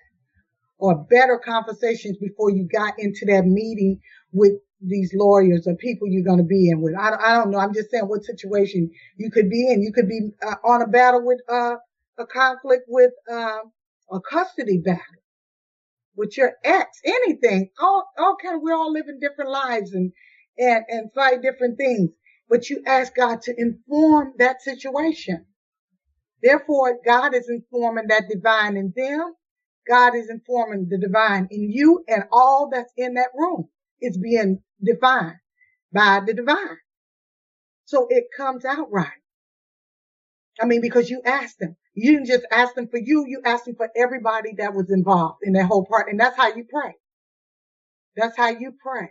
or 0.80 0.96
better 0.96 1.40
conversations 1.44 2.18
before 2.18 2.52
you 2.52 2.68
got 2.72 2.94
into 3.00 3.26
that 3.26 3.46
meeting 3.46 4.00
with 4.32 4.54
these 4.82 5.12
lawyers 5.16 5.68
or 5.68 5.76
people 5.76 6.08
you're 6.08 6.24
going 6.24 6.38
to 6.38 6.44
be 6.44 6.70
in 6.70 6.82
with. 6.82 6.94
I, 6.96 7.16
I 7.16 7.36
don't 7.36 7.52
know. 7.52 7.58
I'm 7.58 7.74
just 7.74 7.90
saying 7.90 8.04
what 8.06 8.24
situation 8.24 8.92
you 9.18 9.32
could 9.32 9.50
be 9.50 9.72
in. 9.72 9.82
You 9.82 9.92
could 9.92 10.08
be 10.08 10.30
uh, 10.46 10.56
on 10.64 10.82
a 10.84 10.88
battle 10.88 11.26
with 11.26 11.40
uh, 11.50 11.78
a 12.20 12.26
conflict 12.28 12.84
with 12.88 13.12
uh, 13.32 13.60
a 14.12 14.20
custody 14.22 14.80
battle 14.80 15.02
with 16.18 16.38
your 16.38 16.54
ex, 16.66 17.00
anything. 17.06 17.72
All, 17.80 18.10
all 18.18 18.38
kind 18.44 18.58
of, 18.58 18.64
we 18.64 18.74
all 18.74 18.92
living 18.94 19.20
different 19.22 19.52
lives 19.52 19.94
and, 19.94 20.14
and, 20.60 20.86
and 20.90 21.14
fight 21.16 21.44
different 21.44 21.78
things. 21.78 22.12
But 22.50 22.70
you 22.70 22.84
ask 22.88 23.16
God 23.16 23.44
to 23.44 23.56
inform 23.58 24.34
that 24.40 24.62
situation. 24.62 25.46
Therefore, 26.44 27.00
God 27.06 27.36
is 27.36 27.50
informing 27.50 28.08
that 28.10 28.30
divine 28.30 28.78
in 28.78 28.94
them. 28.96 29.34
God 29.90 30.16
is 30.16 30.30
informing 30.30 30.88
the 30.90 31.00
divine 31.00 31.48
in 31.52 31.72
you 31.72 32.04
and 32.08 32.26
all 32.32 32.70
that's 32.72 32.94
in 32.98 33.16
that 33.16 33.30
room. 33.36 33.70
is 34.02 34.18
being 34.18 34.62
defined 34.84 35.38
by 35.94 36.22
the 36.26 36.34
divine. 36.34 36.78
So 37.86 38.08
it 38.10 38.26
comes 38.36 38.66
out 38.66 38.92
right. 38.92 39.10
I 40.62 40.66
mean, 40.66 40.82
because 40.82 41.10
you 41.10 41.22
asked 41.26 41.60
them. 41.60 41.78
You 41.98 42.14
didn't 42.14 42.28
just 42.28 42.46
ask 42.52 42.76
them 42.76 42.88
for 42.90 43.00
you, 43.00 43.26
you 43.28 43.42
asked 43.44 43.66
them 43.66 43.76
for 43.76 43.90
everybody 43.98 44.54
that 44.60 44.76
was 44.76 44.92
involved 44.92 45.40
in 45.44 45.54
that 45.54 45.66
whole 45.66 45.86
part. 45.86 46.10
And 46.10 46.20
that's 46.20 46.38
how 46.38 46.54
you 46.54 46.66
pray. 46.72 46.94
That's 48.16 48.38
how 48.38 48.50
you 48.50 48.74
pray. 48.80 49.10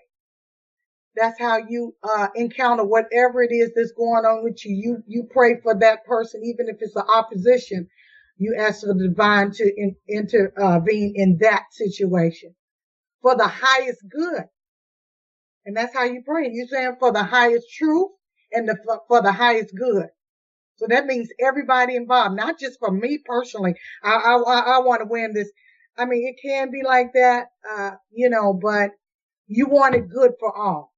That's 1.17 1.41
how 1.41 1.59
you 1.59 1.97
uh, 2.05 2.29
encounter 2.37 2.85
whatever 2.85 3.43
it 3.43 3.53
is 3.53 3.73
that's 3.75 3.93
going 3.93 4.25
on 4.25 4.45
with 4.45 4.65
you. 4.65 4.75
You 4.77 5.03
you 5.07 5.29
pray 5.31 5.61
for 5.63 5.75
that 5.81 6.05
person, 6.05 6.43
even 6.45 6.69
if 6.69 6.77
it's 6.81 6.97
an 6.97 7.05
opposition. 7.13 7.89
You 8.39 8.57
ask 8.59 8.83
for 8.83 8.95
the 8.95 9.09
divine 9.09 9.51
to 9.53 9.65
in, 9.77 9.97
intervene 10.09 11.15
in 11.17 11.39
that 11.41 11.65
situation 11.73 12.55
for 13.23 13.37
the 13.37 13.49
highest 13.49 14.01
good. 14.11 14.45
And 15.67 15.77
that's 15.77 15.95
how 15.95 16.05
you 16.05 16.23
pray. 16.25 16.51
You're 16.53 16.69
saying 16.69 16.97
for 17.01 17.13
the 17.13 17.25
highest 17.25 17.67
truth 17.77 18.11
and 18.53 18.69
the, 18.69 18.77
for, 18.85 19.03
for 19.09 19.23
the 19.23 19.33
highest 19.33 19.75
good. 19.77 20.09
So 20.77 20.87
that 20.89 21.07
means 21.07 21.31
everybody 21.41 21.97
involved, 21.97 22.37
not 22.37 22.59
just 22.59 22.79
for 22.79 22.91
me 22.91 23.19
personally. 23.25 23.75
I, 24.03 24.13
I, 24.15 24.35
I 24.37 24.79
want 24.81 25.01
to 25.01 25.09
win 25.09 25.33
this. 25.35 25.51
I 25.99 26.05
mean, 26.05 26.27
it 26.29 26.37
can 26.47 26.71
be 26.71 26.83
like 26.85 27.13
that, 27.15 27.47
uh, 27.71 27.93
you 28.13 28.29
know, 28.29 28.53
but 28.53 28.91
you 29.47 29.67
want 29.67 29.95
it 29.95 30.09
good 30.09 30.33
for 30.39 30.57
all. 30.57 30.93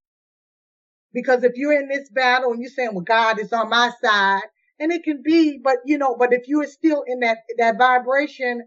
Because 1.13 1.45
if 1.45 1.53
you're 1.55 1.73
in 1.81 1.89
this 1.89 2.11
battle 2.11 2.53
and 2.53 2.61
you're 2.61 2.71
saying, 2.71 2.91
well, 2.93 3.05
God 3.05 3.39
is 3.41 3.53
on 3.53 3.71
my 3.71 3.91
side, 4.03 4.43
and 4.81 4.93
it 4.93 5.03
can 5.05 5.23
be, 5.25 5.59
but 5.63 5.79
you 5.85 5.99
know, 5.99 6.17
but 6.19 6.33
if 6.33 6.49
you 6.49 6.61
are 6.63 6.67
still 6.67 7.05
in 7.07 7.21
that, 7.21 7.39
that 7.59 7.79
vibration, 7.79 8.63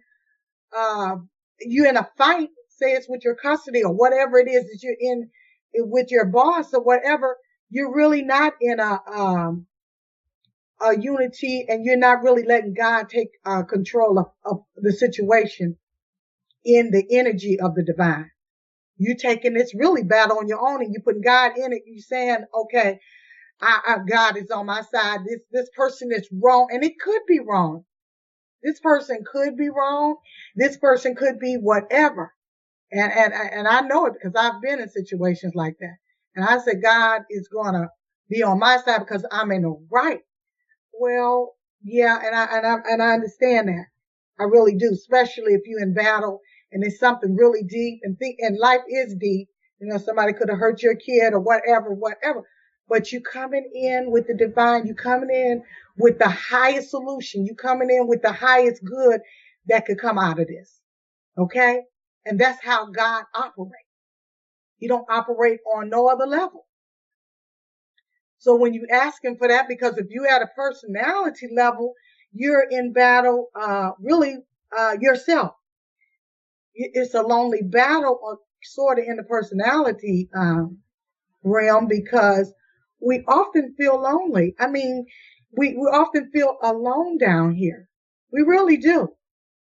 uh, 0.76 1.16
you're 1.60 1.88
in 1.88 1.98
a 1.98 2.10
fight, 2.18 2.50
say 2.70 2.92
it's 2.94 3.08
with 3.10 3.24
your 3.24 3.36
custody 3.36 3.84
or 3.84 3.94
whatever 3.94 4.40
it 4.40 4.50
is 4.50 4.64
that 4.64 4.80
you're 4.82 4.96
in 5.00 5.30
with 5.76 6.12
your 6.12 6.26
boss 6.26 6.74
or 6.74 6.84
whatever, 6.84 7.38
you're 7.70 7.94
really 7.96 8.24
not 8.24 8.54
in 8.62 8.80
a, 8.80 9.00
um, 9.08 9.68
a 10.84 11.00
unity 11.00 11.66
and 11.68 11.86
you're 11.86 11.98
not 11.98 12.24
really 12.24 12.44
letting 12.44 12.74
God 12.74 13.10
take 13.10 13.30
uh, 13.46 13.64
control 13.64 14.20
of, 14.20 14.28
of 14.46 14.64
the 14.76 14.92
situation 14.92 15.78
in 16.66 16.92
the 16.92 17.06
energy 17.12 17.60
of 17.60 17.76
the 17.76 17.84
divine. 17.84 18.32
You're 18.98 19.18
taking 19.18 19.54
this 19.54 19.74
really 19.74 20.04
bad 20.04 20.32
on 20.32 20.48
your 20.48 20.68
own 20.68 20.84
and 20.84 20.94
you're 20.94 21.04
putting 21.04 21.24
God 21.24 21.54
in 21.58 21.74
it. 21.74 21.84
You're 21.86 22.02
saying, 22.02 22.46
okay, 22.54 23.00
I, 23.62 23.80
I, 23.88 23.98
God 24.10 24.38
is 24.38 24.52
on 24.52 24.66
my 24.66 24.82
side. 24.82 25.22
This, 25.28 25.40
this 25.52 25.70
person 25.76 26.12
is 26.12 26.28
wrong 26.32 26.70
and 26.72 26.84
it 26.84 27.00
could 27.00 27.22
be 27.28 27.40
wrong. 27.40 27.86
This 28.64 28.80
person 28.80 29.24
could 29.30 29.58
be 29.58 29.70
wrong. 29.70 30.18
This 30.56 30.78
person 30.78 31.16
could 31.16 31.40
be 31.40 31.56
whatever. 31.56 32.34
And, 32.92 33.12
and, 33.12 33.34
and 33.34 33.68
I 33.68 33.82
know 33.82 34.06
it 34.08 34.14
because 34.14 34.34
I've 34.36 34.62
been 34.62 34.80
in 34.80 34.90
situations 34.90 35.54
like 35.56 35.78
that. 35.80 35.98
And 36.36 36.46
I 36.46 36.60
said, 36.60 36.82
God 36.82 37.24
is 37.30 37.48
going 37.48 37.74
to 37.74 37.90
be 38.30 38.44
on 38.44 38.60
my 38.60 38.78
side 38.78 39.00
because 39.00 39.26
I'm 39.32 39.52
in 39.52 39.64
the 39.64 39.76
right. 39.92 40.22
Well, 41.02 41.56
yeah, 41.84 42.20
and 42.24 42.36
I, 42.36 42.46
and 42.58 42.68
I, 42.68 42.76
and 42.92 43.02
I 43.02 43.14
understand 43.14 43.70
that. 43.70 43.86
I 44.40 44.44
really 44.44 44.76
do, 44.76 44.92
especially 44.94 45.54
if 45.56 45.62
you're 45.66 45.82
in 45.82 45.96
battle 45.96 46.42
and 46.72 46.84
it's 46.84 47.00
something 47.00 47.36
really 47.36 47.64
deep 47.64 48.02
and 48.04 48.20
think, 48.20 48.36
and 48.40 48.56
life 48.60 48.82
is 48.88 49.16
deep. 49.16 49.50
You 49.80 49.88
know, 49.88 49.98
somebody 49.98 50.34
could 50.34 50.50
have 50.50 50.60
hurt 50.60 50.84
your 50.84 50.94
kid 50.94 51.34
or 51.34 51.40
whatever, 51.40 51.92
whatever. 51.92 52.44
But 52.88 53.12
you 53.12 53.20
coming 53.20 53.68
in 53.74 54.12
with 54.12 54.28
the 54.28 54.36
divine, 54.36 54.86
you 54.86 54.94
coming 54.94 55.32
in 55.32 55.64
with 55.98 56.20
the 56.20 56.30
highest 56.30 56.92
solution, 56.92 57.48
you 57.48 57.56
coming 57.56 57.90
in 57.90 58.08
with 58.08 58.22
the 58.22 58.32
highest 58.32 58.84
good 58.86 59.22
that 59.70 59.88
could 59.88 60.00
come 60.00 60.20
out 60.20 60.40
of 60.40 60.48
this. 60.48 60.82
Okay? 61.36 61.82
And 62.26 62.40
that's 62.40 62.64
how 62.64 62.92
God 62.92 63.24
operates. 63.34 63.74
He 64.78 64.88
don't 64.88 65.10
operate 65.10 65.62
on 65.76 65.90
no 65.90 66.08
other 66.08 66.28
level. 66.28 66.68
So 68.42 68.56
when 68.56 68.74
you 68.74 68.88
ask 68.92 69.24
him 69.24 69.38
for 69.38 69.48
that, 69.50 69.68
because 69.70 70.00
if 70.00 70.08
you 70.10 70.28
at 70.28 70.42
a 70.42 70.48
personality 70.48 71.50
level, 71.56 71.94
you're 72.34 72.66
in 72.72 72.92
battle, 72.92 73.50
uh, 73.56 73.92
really, 74.00 74.38
uh, 74.76 74.98
yourself. 75.00 75.54
It's 76.76 77.14
a 77.14 77.22
lonely 77.22 77.62
battle, 77.64 78.20
uh, 78.28 78.38
sort 78.64 79.00
of 79.00 79.06
in 79.06 79.18
the 79.18 79.24
personality, 79.24 80.30
um, 80.36 80.80
realm 81.44 81.88
because 81.88 82.54
we 83.02 83.24
often 83.28 83.76
feel 83.78 84.02
lonely. 84.02 84.56
I 84.60 84.68
mean, 84.68 85.06
we, 85.58 85.76
we 85.76 85.88
often 85.88 86.32
feel 86.32 86.58
alone 86.64 87.18
down 87.20 87.56
here. 87.56 87.90
We 88.34 88.42
really 88.42 88.78
do. 88.78 89.10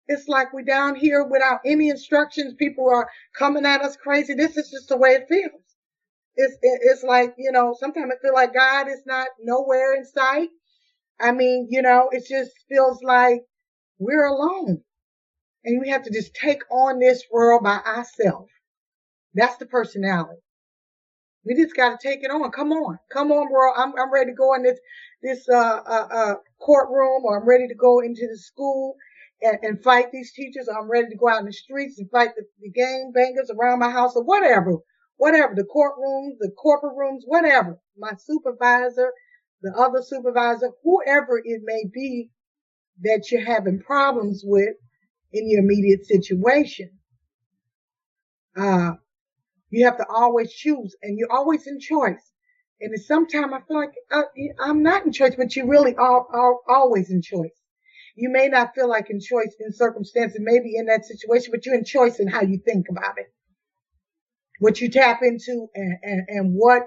It's 0.09 0.29
like 0.29 0.53
we're 0.53 0.63
down 0.65 0.97
here 0.97 1.25
without 1.25 1.61
any 1.65 1.91
instructions. 1.91 2.55
People 2.55 2.89
are 2.91 3.11
coming 3.37 3.67
at 3.67 3.83
us 3.83 3.97
crazy. 3.97 4.35
This 4.35 4.57
is 4.59 4.71
just 4.71 4.89
the 4.89 4.99
way 4.99 5.11
it 5.11 5.29
feels 5.29 5.68
it's 6.39 6.57
it's 6.63 7.03
like 7.03 7.35
you 7.37 7.51
know 7.53 7.77
sometimes 7.79 8.13
I 8.13 8.23
feel 8.23 8.33
like 8.33 8.55
God 8.55 8.89
is 8.89 9.03
not 9.07 9.29
nowhere 9.43 9.95
in 9.95 10.05
sight. 10.05 10.51
I 11.21 11.33
mean, 11.33 11.67
you 11.69 11.83
know, 11.83 12.09
it 12.13 12.25
just 12.29 12.53
feels 12.69 13.03
like 13.03 13.41
we're 13.99 14.27
alone, 14.27 14.83
and 15.65 15.81
we 15.81 15.89
have 15.91 16.05
to 16.05 16.13
just 16.13 16.35
take 16.35 16.63
on 16.71 17.01
this 17.01 17.25
world 17.33 17.65
by 17.65 17.79
ourselves. 17.79 18.51
That's 19.35 19.57
the 19.57 19.67
personality. 19.67 20.41
We 21.45 21.57
just 21.57 21.75
got 21.75 21.99
to 21.99 22.09
take 22.09 22.23
it 22.23 22.31
on. 22.31 22.51
Come 22.53 22.73
on, 22.73 22.99
come 23.13 23.33
on, 23.33 23.51
world. 23.51 23.75
I'm 23.77 23.93
I'm 23.99 24.13
ready 24.13 24.31
to 24.31 24.37
go 24.37 24.55
in 24.55 24.63
this 24.63 24.79
this 25.23 25.49
uh, 25.49 25.81
uh, 25.85 26.09
uh, 26.13 26.35
courtroom, 26.61 27.25
or 27.25 27.41
I'm 27.41 27.49
ready 27.49 27.67
to 27.67 27.75
go 27.75 27.99
into 27.99 28.29
the 28.31 28.39
school 28.39 28.95
and, 29.43 29.59
and 29.63 29.83
fight 29.83 30.13
these 30.13 30.33
teachers. 30.33 30.69
Or 30.69 30.79
I'm 30.79 30.91
ready 30.91 31.09
to 31.09 31.17
go 31.17 31.29
out 31.29 31.41
in 31.41 31.47
the 31.47 31.53
streets 31.53 31.99
and 31.99 32.09
fight 32.11 32.31
the, 32.37 32.45
the 32.61 32.71
gang 32.71 33.11
bangers 33.13 33.51
around 33.51 33.81
my 33.81 33.91
house, 33.91 34.15
or 34.15 34.23
whatever 34.23 34.79
whatever, 35.19 35.55
the 35.55 35.65
courtrooms, 35.65 36.39
the 36.39 36.51
corporate 36.51 36.97
rooms, 36.97 37.25
whatever, 37.27 37.79
my 37.99 38.13
supervisor, 38.19 39.13
the 39.61 39.73
other 39.77 40.01
supervisor, 40.03 40.71
whoever 40.83 41.39
it 41.45 41.61
may 41.65 41.85
be 41.93 42.31
that 43.03 43.31
you're 43.31 43.45
having 43.45 43.81
problems 43.81 44.43
with 44.45 44.77
in 45.33 45.51
your 45.51 45.61
immediate 45.61 46.07
situation. 46.07 46.91
Uh, 48.57 48.93
you 49.71 49.85
have 49.85 49.99
to 49.99 50.07
always 50.09 50.53
choose 50.53 50.97
and 51.03 51.19
you're 51.19 51.33
always 51.33 51.67
in 51.67 51.79
choice. 51.79 52.33
And 52.81 52.99
sometimes 53.01 53.53
I 53.53 53.61
feel 53.67 53.77
like 53.77 53.95
uh, 54.13 54.23
I'm 54.61 54.83
not 54.83 55.05
in 55.05 55.13
choice, 55.13 55.35
but 55.37 55.55
you 55.57 55.67
really 55.69 55.97
are, 55.97 56.27
are 56.33 56.55
always 56.69 57.11
in 57.11 57.23
choice. 57.23 57.51
You 58.15 58.31
may 58.31 58.49
not 58.49 58.75
feel 58.75 58.89
like 58.89 59.11
in 59.11 59.21
choice 59.21 59.55
in 59.61 59.73
circumstances, 59.73 60.39
maybe 60.41 60.77
in 60.77 60.87
that 60.87 61.05
situation, 61.05 61.51
but 61.53 61.67
you're 61.67 61.75
in 61.75 61.85
choice 61.85 62.21
in 62.21 62.29
how 62.29 62.43
you 62.43 62.59
think 62.65 62.87
about 62.89 63.19
it 63.19 63.33
what 64.61 64.81
you 64.81 64.91
tap 64.91 65.21
into 65.23 65.69
and, 65.75 65.99
and, 66.03 66.23
and 66.29 66.55
what 66.55 66.83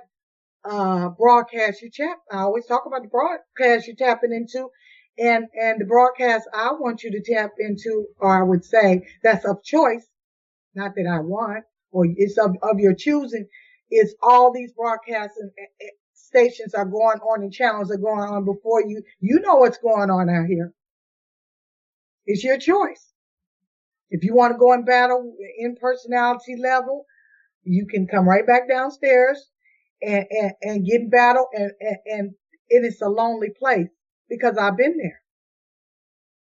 uh, 0.70 1.10
broadcast 1.10 1.82
you 1.82 1.90
tap. 1.94 2.18
I 2.32 2.40
always 2.40 2.66
talk 2.66 2.84
about 2.86 3.04
the 3.04 3.10
broadcast 3.10 3.88
you're 3.88 3.96
tapping 3.96 4.34
into 4.34 4.70
and, 5.18 5.46
and 5.60 5.82
the 5.82 5.86
broadcast 5.86 6.48
I 6.54 6.72
want 6.74 7.04
you 7.04 7.12
to 7.12 7.34
tap 7.34 7.52
into, 7.60 8.08
or 8.20 8.40
I 8.40 8.44
would 8.44 8.64
say 8.64 9.08
that's 9.24 9.46
of 9.46 9.64
choice, 9.64 10.06
not 10.76 10.96
that 10.96 11.08
I 11.12 11.20
want, 11.20 11.64
or 11.92 12.06
it's 12.08 12.38
of, 12.38 12.56
of 12.62 12.80
your 12.80 12.96
choosing, 12.96 13.48
is 13.92 14.16
all 14.22 14.54
these 14.54 14.72
broadcasts 14.74 15.38
and, 15.40 15.52
and 15.58 15.92
stations 16.14 16.74
are 16.74 16.86
going 16.86 17.20
on 17.20 17.44
and 17.44 17.52
channels 17.52 17.92
are 17.92 17.98
going 17.98 18.22
on 18.22 18.46
before 18.46 18.82
you. 18.82 19.04
You 19.20 19.40
know 19.42 19.56
what's 19.56 19.78
going 19.80 20.10
on 20.10 20.30
out 20.30 20.48
here. 20.48 20.74
It's 22.26 22.44
your 22.44 22.58
choice. 22.58 23.12
If 24.10 24.24
you 24.24 24.34
want 24.36 24.54
to 24.54 24.58
go 24.58 24.74
in 24.74 24.86
battle 24.86 25.34
in 25.58 25.76
personality 25.76 26.56
level, 26.62 27.06
you 27.64 27.86
can 27.88 28.08
come 28.08 28.28
right 28.28 28.46
back 28.46 28.68
downstairs 28.70 29.50
and, 30.02 30.26
and, 30.30 30.52
and 30.62 30.86
get 30.86 31.02
in 31.02 31.10
battle 31.10 31.48
and, 31.54 31.72
and, 31.80 31.98
and 32.06 32.32
it 32.70 32.86
is 32.86 33.02
a 33.02 33.10
lonely 33.10 33.50
place 33.58 33.90
because 34.30 34.58
I've 34.58 34.78
been 34.78 34.98
there. 34.98 35.22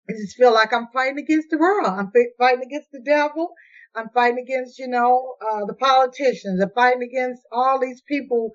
I 0.09 0.13
just 0.13 0.37
feel 0.37 0.53
like 0.53 0.73
I'm 0.73 0.89
fighting 0.93 1.19
against 1.19 1.49
the 1.51 1.59
world. 1.59 1.87
I'm 1.87 2.11
fighting 2.39 2.63
against 2.65 2.91
the 2.93 3.01
devil. 3.01 3.53
I'm 3.95 4.09
fighting 4.13 4.39
against, 4.39 4.79
you 4.79 4.89
know, 4.89 5.37
uh, 5.41 5.65
the 5.67 5.75
politicians. 5.75 6.61
I'm 6.61 6.71
fighting 6.75 7.03
against 7.03 7.43
all 7.53 7.79
these 7.81 8.03
people 8.03 8.51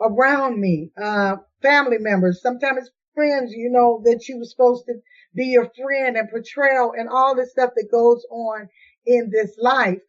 around 0.00 0.60
me, 0.60 0.90
uh, 1.00 1.36
family 1.62 1.98
members, 1.98 2.42
sometimes 2.42 2.90
friends, 3.14 3.52
you 3.52 3.70
know, 3.70 4.02
that 4.04 4.26
you 4.28 4.38
were 4.38 4.44
supposed 4.44 4.84
to 4.86 4.94
be 5.34 5.46
your 5.46 5.70
friend 5.80 6.16
and 6.16 6.28
portrayal 6.30 6.92
and 6.96 7.08
all 7.08 7.34
this 7.34 7.52
stuff 7.52 7.70
that 7.76 7.88
goes 7.90 8.24
on 8.30 8.68
in 9.06 9.30
this 9.30 9.56
life 9.58 10.00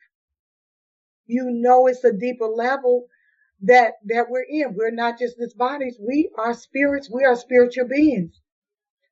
you 1.26 1.50
know 1.50 1.88
it's 1.88 2.04
a 2.04 2.14
deeper 2.14 2.48
level 2.48 3.08
that 3.62 3.94
that 4.06 4.30
we're 4.30 4.46
in. 4.48 4.76
We're 4.76 4.92
not 4.92 5.20
just 5.20 5.38
this 5.38 5.54
bodies. 5.54 5.98
We 6.00 6.30
are 6.38 6.54
spirits. 6.54 7.10
We 7.12 7.24
are 7.26 7.36
spiritual 7.36 7.88
beings. 7.88 8.42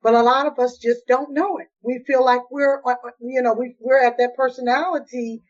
But 0.04 0.16
a 0.16 0.24
lot 0.24 0.48
of 0.48 0.58
us 0.60 0.78
just 0.78 1.06
don't 1.08 1.34
know 1.34 1.58
it. 1.60 1.68
We 1.84 2.04
feel 2.08 2.26
like 2.26 2.50
we're, 2.50 2.82
uh, 2.86 2.96
uh, 3.06 3.12
you 3.20 3.42
know, 3.42 3.54
we, 3.54 3.76
we're 3.80 4.04
at 4.04 4.18
that 4.18 4.36
personality 4.36 5.44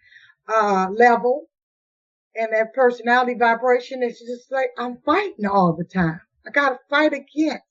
uh, 0.53 0.89
level 0.91 1.47
and 2.35 2.49
that 2.53 2.73
personality 2.73 3.35
vibration. 3.35 4.03
It's 4.03 4.19
just 4.19 4.51
like 4.51 4.71
I'm 4.77 4.97
fighting 5.05 5.45
all 5.45 5.73
the 5.73 5.85
time. 5.85 6.19
I 6.45 6.51
got 6.51 6.69
to 6.69 6.79
fight 6.89 7.13
against. 7.13 7.63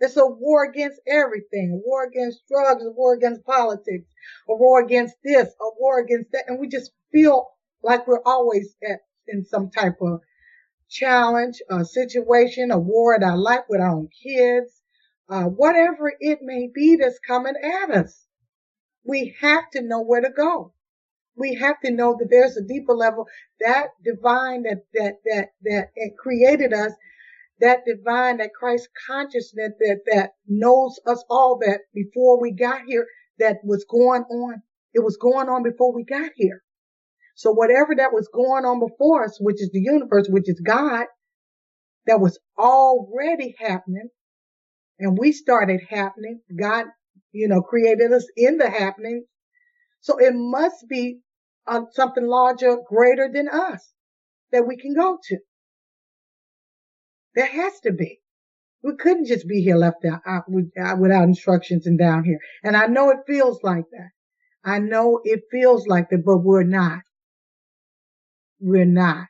It's 0.00 0.16
a 0.16 0.26
war 0.26 0.64
against 0.64 1.00
everything. 1.08 1.72
A 1.72 1.88
war 1.88 2.04
against 2.04 2.42
drugs. 2.48 2.84
A 2.84 2.90
war 2.90 3.14
against 3.14 3.44
politics. 3.44 4.06
A 4.48 4.54
war 4.54 4.82
against 4.82 5.16
this. 5.24 5.48
A 5.60 5.70
war 5.78 6.00
against 6.00 6.32
that. 6.32 6.44
And 6.48 6.58
we 6.58 6.68
just 6.68 6.92
feel 7.12 7.48
like 7.82 8.06
we're 8.06 8.22
always 8.24 8.74
at, 8.88 9.00
in 9.28 9.44
some 9.44 9.70
type 9.70 9.96
of 10.00 10.20
challenge, 10.88 11.60
a 11.70 11.84
situation, 11.84 12.70
a 12.70 12.78
war 12.78 13.14
in 13.14 13.22
our 13.22 13.36
life 13.36 13.64
with 13.68 13.80
our 13.80 13.90
own 13.90 14.08
kids, 14.22 14.82
uh, 15.28 15.44
whatever 15.44 16.12
it 16.20 16.40
may 16.42 16.68
be 16.74 16.96
that's 16.96 17.18
coming 17.20 17.54
at 17.62 17.90
us. 17.90 18.26
We 19.04 19.36
have 19.40 19.70
to 19.72 19.82
know 19.82 20.02
where 20.02 20.20
to 20.20 20.30
go. 20.30 20.72
We 21.36 21.54
have 21.54 21.80
to 21.84 21.90
know 21.90 22.16
that 22.18 22.28
there's 22.30 22.56
a 22.56 22.62
deeper 22.66 22.94
level, 22.94 23.26
that 23.60 23.88
divine 24.04 24.64
that, 24.64 24.84
that, 24.94 25.14
that, 25.24 25.48
that 25.64 25.88
created 26.18 26.72
us, 26.72 26.92
that 27.60 27.84
divine, 27.86 28.38
that 28.38 28.54
Christ 28.54 28.88
consciousness 29.06 29.72
that, 29.80 30.00
that 30.12 30.32
knows 30.46 30.98
us 31.06 31.24
all 31.30 31.58
that 31.66 31.80
before 31.94 32.40
we 32.40 32.52
got 32.52 32.82
here, 32.86 33.06
that 33.38 33.58
was 33.64 33.84
going 33.88 34.22
on. 34.22 34.62
It 34.94 35.00
was 35.04 35.16
going 35.16 35.48
on 35.48 35.62
before 35.62 35.92
we 35.94 36.04
got 36.04 36.32
here. 36.34 36.62
So 37.38 37.52
whatever 37.52 37.94
that 37.96 38.12
was 38.12 38.28
going 38.34 38.64
on 38.64 38.80
before 38.80 39.22
us, 39.22 39.38
which 39.40 39.62
is 39.62 39.70
the 39.70 39.78
universe, 39.78 40.26
which 40.28 40.48
is 40.48 40.60
God, 40.60 41.06
that 42.08 42.18
was 42.18 42.36
already 42.58 43.54
happening 43.60 44.08
and 44.98 45.16
we 45.16 45.30
started 45.30 45.80
happening. 45.88 46.40
God, 46.58 46.86
you 47.30 47.46
know, 47.46 47.62
created 47.62 48.12
us 48.12 48.26
in 48.36 48.58
the 48.58 48.68
happening. 48.68 49.24
So 50.00 50.18
it 50.18 50.32
must 50.34 50.88
be 50.88 51.20
uh, 51.68 51.82
something 51.92 52.26
larger, 52.26 52.78
greater 52.84 53.30
than 53.32 53.48
us 53.48 53.88
that 54.50 54.66
we 54.66 54.76
can 54.76 54.94
go 54.94 55.16
to. 55.22 55.38
There 57.36 57.46
has 57.46 57.78
to 57.84 57.92
be. 57.92 58.18
We 58.82 58.96
couldn't 58.96 59.26
just 59.26 59.46
be 59.46 59.62
here 59.62 59.76
left 59.76 60.04
out, 60.04 60.22
out, 60.26 60.42
out 60.76 60.98
without 60.98 61.28
instructions 61.28 61.86
and 61.86 62.00
down 62.00 62.24
here. 62.24 62.40
And 62.64 62.76
I 62.76 62.86
know 62.86 63.10
it 63.10 63.18
feels 63.28 63.62
like 63.62 63.84
that. 63.92 64.10
I 64.64 64.80
know 64.80 65.20
it 65.22 65.42
feels 65.52 65.86
like 65.86 66.10
that, 66.10 66.24
but 66.24 66.38
we're 66.38 66.64
not. 66.64 67.02
We're 68.60 68.84
not. 68.84 69.26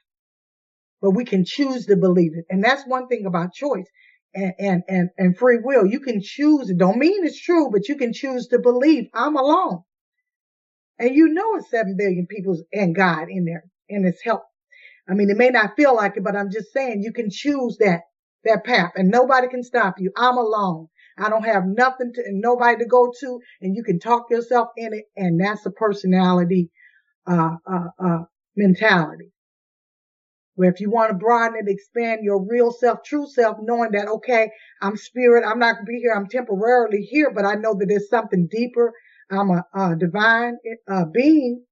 But 1.00 1.12
we 1.12 1.24
can 1.24 1.44
choose 1.44 1.86
to 1.86 1.96
believe 1.96 2.32
it. 2.36 2.46
And 2.50 2.62
that's 2.62 2.86
one 2.86 3.08
thing 3.08 3.26
about 3.26 3.52
choice 3.52 3.86
and, 4.34 4.52
and, 4.58 4.82
and, 4.88 5.10
and 5.16 5.38
free 5.38 5.58
will. 5.62 5.86
You 5.86 6.00
can 6.00 6.20
choose. 6.20 6.70
It 6.70 6.78
don't 6.78 6.98
mean 6.98 7.24
it's 7.24 7.40
true, 7.40 7.70
but 7.70 7.88
you 7.88 7.96
can 7.96 8.12
choose 8.12 8.48
to 8.48 8.58
believe 8.58 9.08
I'm 9.14 9.36
alone. 9.36 9.82
And 10.98 11.14
you 11.14 11.28
know 11.28 11.56
it's 11.56 11.70
seven 11.70 11.96
billion 11.96 12.26
people 12.26 12.56
and 12.72 12.94
God 12.94 13.28
in 13.30 13.44
there 13.44 13.64
and 13.88 14.06
it's 14.06 14.22
help. 14.22 14.42
I 15.08 15.14
mean, 15.14 15.30
it 15.30 15.36
may 15.36 15.50
not 15.50 15.76
feel 15.76 15.94
like 15.94 16.16
it, 16.16 16.24
but 16.24 16.36
I'm 16.36 16.50
just 16.50 16.72
saying 16.72 17.02
you 17.02 17.12
can 17.12 17.30
choose 17.30 17.78
that, 17.78 18.02
that 18.44 18.64
path 18.64 18.92
and 18.96 19.08
nobody 19.10 19.48
can 19.48 19.62
stop 19.62 19.94
you. 19.98 20.12
I'm 20.16 20.36
alone. 20.36 20.88
I 21.18 21.30
don't 21.30 21.44
have 21.44 21.64
nothing 21.66 22.12
to, 22.14 22.22
nobody 22.30 22.78
to 22.78 22.86
go 22.86 23.12
to 23.20 23.40
and 23.60 23.76
you 23.76 23.82
can 23.84 24.00
talk 24.00 24.30
yourself 24.30 24.68
in 24.76 24.92
it. 24.92 25.04
And 25.16 25.40
that's 25.40 25.64
a 25.66 25.70
personality, 25.70 26.70
uh, 27.26 27.56
uh, 27.70 27.88
uh, 28.04 28.18
mentality. 28.58 29.32
Where 30.56 30.70
if 30.70 30.80
you 30.80 30.90
want 30.90 31.10
to 31.10 31.16
broaden 31.16 31.56
and 31.58 31.68
expand 31.68 32.24
your 32.24 32.44
real 32.44 32.72
self, 32.72 33.04
true 33.04 33.28
self, 33.28 33.58
knowing 33.62 33.92
that, 33.92 34.08
okay, 34.08 34.50
I'm 34.82 34.96
spirit, 34.96 35.44
I'm 35.46 35.60
not 35.60 35.74
going 35.74 35.86
to 35.86 35.92
be 35.92 36.00
here, 36.00 36.12
I'm 36.14 36.26
temporarily 36.26 37.02
here, 37.02 37.32
but 37.32 37.44
I 37.44 37.54
know 37.54 37.74
that 37.78 37.86
there's 37.88 38.10
something 38.10 38.48
deeper. 38.50 38.92
I'm 39.30 39.50
a, 39.50 39.64
a 39.74 39.96
divine 39.96 40.56
uh, 40.90 41.04
being 41.04 41.64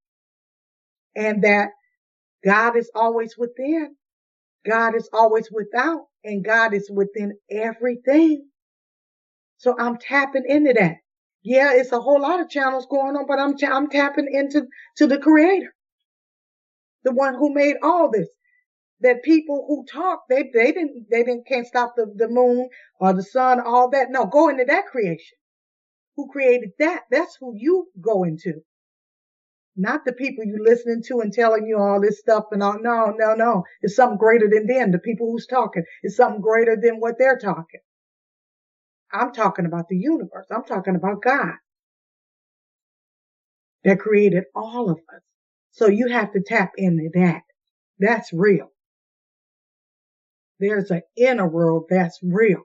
and 1.17 1.43
that 1.43 1.71
God 2.45 2.77
is 2.77 2.91
always 2.95 3.37
within. 3.37 3.97
God 4.69 4.95
is 4.95 5.09
always 5.13 5.49
without 5.51 6.07
and 6.25 6.45
God 6.45 6.75
is 6.75 6.91
within 6.91 7.35
everything. 7.51 8.47
So 9.59 9.77
I'm 9.79 9.99
tapping 9.99 10.45
into 10.47 10.75
that. 10.75 10.97
Yeah, 11.43 11.73
it's 11.75 11.93
a 11.93 12.01
whole 12.01 12.21
lot 12.21 12.41
of 12.41 12.51
channels 12.51 12.87
going 12.91 13.17
on, 13.17 13.27
but 13.27 13.39
I'm, 13.39 13.57
I'm 13.73 13.89
tapping 13.89 14.29
into, 14.33 14.67
to 14.99 15.07
the 15.07 15.19
creator. 15.19 15.75
The 17.07 17.15
one 17.15 17.37
who 17.37 17.55
made 17.55 17.77
all 17.83 18.11
this 18.13 18.29
that 19.01 19.23
people 19.23 19.65
who 19.69 19.85
talk, 19.87 20.23
they, 20.29 20.51
they 20.55 20.73
didn't, 20.73 21.07
they 21.11 21.23
didn't, 21.23 21.47
can't 21.47 21.67
stop 21.67 21.95
the, 21.97 22.13
the 22.17 22.29
moon 22.29 22.69
or 23.01 23.13
the 23.13 23.23
sun, 23.23 23.61
all 23.61 23.91
that. 23.91 24.09
No, 24.11 24.27
go 24.27 24.49
into 24.49 24.65
that 24.67 24.87
creation. 24.87 25.39
Who 26.17 26.29
created 26.29 26.71
that? 26.79 27.03
That's 27.11 27.37
who 27.41 27.55
you 27.57 27.89
go 28.01 28.25
into. 28.25 28.63
Not 29.77 30.05
the 30.07 30.15
people 30.15 30.45
you 30.45 30.59
listening 30.63 31.03
to 31.09 31.21
and 31.21 31.33
telling 31.33 31.67
you 31.67 31.79
all 31.79 32.01
this 32.01 32.21
stuff 32.21 32.45
and 32.53 32.63
all. 32.63 32.79
No, 32.81 33.15
no, 33.17 33.35
no. 33.35 33.65
It's 33.83 33.97
something 33.97 34.19
greater 34.19 34.49
than 34.51 34.67
them. 34.67 34.93
The 34.93 34.99
people 34.99 35.31
who's 35.31 35.47
talking. 35.47 35.85
It's 36.03 36.17
something 36.17 36.41
greater 36.41 36.77
than 36.81 36.97
what 36.97 37.17
they're 37.19 37.39
talking. 37.39 37.81
I'm 39.13 39.33
talking 39.33 39.67
about 39.67 39.89
the 39.89 39.97
universe. 39.99 40.47
I'm 40.51 40.65
talking 40.65 40.97
about 40.97 41.23
God 41.23 41.55
that 43.85 44.01
created 44.01 44.45
all 44.55 44.91
of 44.91 44.99
us. 45.15 45.23
So 45.77 45.89
you 45.89 46.09
have 46.09 46.33
to 46.33 46.41
tap 46.41 46.73
into 46.79 47.11
that. 47.15 47.43
That's 47.99 48.33
real. 48.33 48.71
There's 50.59 50.91
an 50.91 51.03
inner 51.17 51.47
world 51.47 51.85
that's 51.91 52.19
real 52.23 52.63